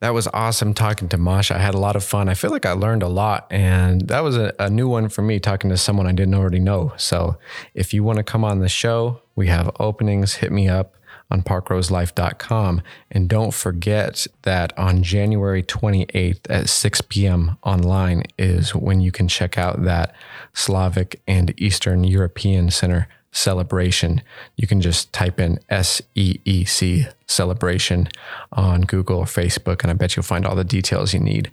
That 0.00 0.14
was 0.14 0.26
awesome 0.32 0.72
talking 0.72 1.08
to 1.10 1.18
Masha. 1.18 1.54
I 1.54 1.58
had 1.58 1.74
a 1.74 1.78
lot 1.78 1.94
of 1.94 2.02
fun. 2.02 2.28
I 2.30 2.34
feel 2.34 2.50
like 2.50 2.64
I 2.64 2.72
learned 2.72 3.02
a 3.02 3.08
lot, 3.08 3.46
and 3.50 4.08
that 4.08 4.20
was 4.20 4.36
a, 4.36 4.54
a 4.58 4.70
new 4.70 4.88
one 4.88 5.10
for 5.10 5.20
me 5.20 5.38
talking 5.38 5.68
to 5.68 5.76
someone 5.76 6.06
I 6.06 6.12
didn't 6.12 6.34
already 6.34 6.58
know. 6.58 6.94
So, 6.96 7.36
if 7.74 7.92
you 7.92 8.02
want 8.02 8.16
to 8.16 8.22
come 8.22 8.42
on 8.42 8.60
the 8.60 8.68
show, 8.68 9.20
we 9.36 9.48
have 9.48 9.70
openings. 9.78 10.36
Hit 10.36 10.52
me 10.52 10.68
up 10.68 10.94
on 11.30 11.42
parkroselife.com. 11.42 12.82
And 13.10 13.28
don't 13.28 13.54
forget 13.54 14.26
that 14.42 14.76
on 14.78 15.02
January 15.02 15.62
28th 15.62 16.40
at 16.48 16.68
6 16.68 17.00
p.m. 17.02 17.56
online 17.62 18.24
is 18.38 18.74
when 18.74 19.00
you 19.00 19.12
can 19.12 19.28
check 19.28 19.56
out 19.56 19.84
that 19.84 20.14
Slavic 20.52 21.20
and 21.28 21.54
Eastern 21.60 22.04
European 22.04 22.70
Center 22.70 23.08
celebration. 23.32 24.22
You 24.56 24.66
can 24.66 24.80
just 24.80 25.12
type 25.12 25.38
in 25.38 25.58
SEEC 25.70 27.12
celebration 27.26 28.08
on 28.52 28.82
Google 28.82 29.18
or 29.18 29.24
Facebook, 29.24 29.82
and 29.82 29.90
I 29.90 29.94
bet 29.94 30.16
you'll 30.16 30.22
find 30.22 30.46
all 30.46 30.56
the 30.56 30.64
details 30.64 31.14
you 31.14 31.20
need 31.20 31.50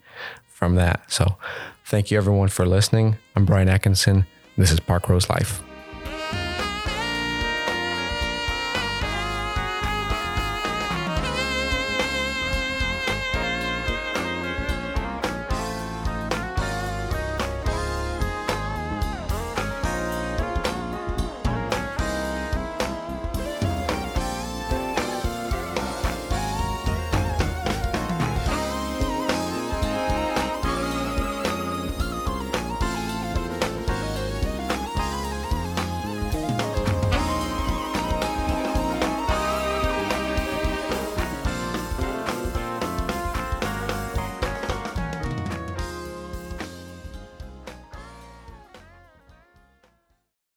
from 0.47 0.75
that. 0.75 1.11
So, 1.11 1.37
thank 1.85 2.11
you 2.11 2.17
everyone 2.17 2.49
for 2.49 2.65
listening. 2.65 3.17
I'm 3.35 3.45
Brian 3.45 3.69
Atkinson. 3.69 4.25
This 4.57 4.71
is 4.71 4.79
Parkrose 4.79 5.29
Life. 5.29 5.66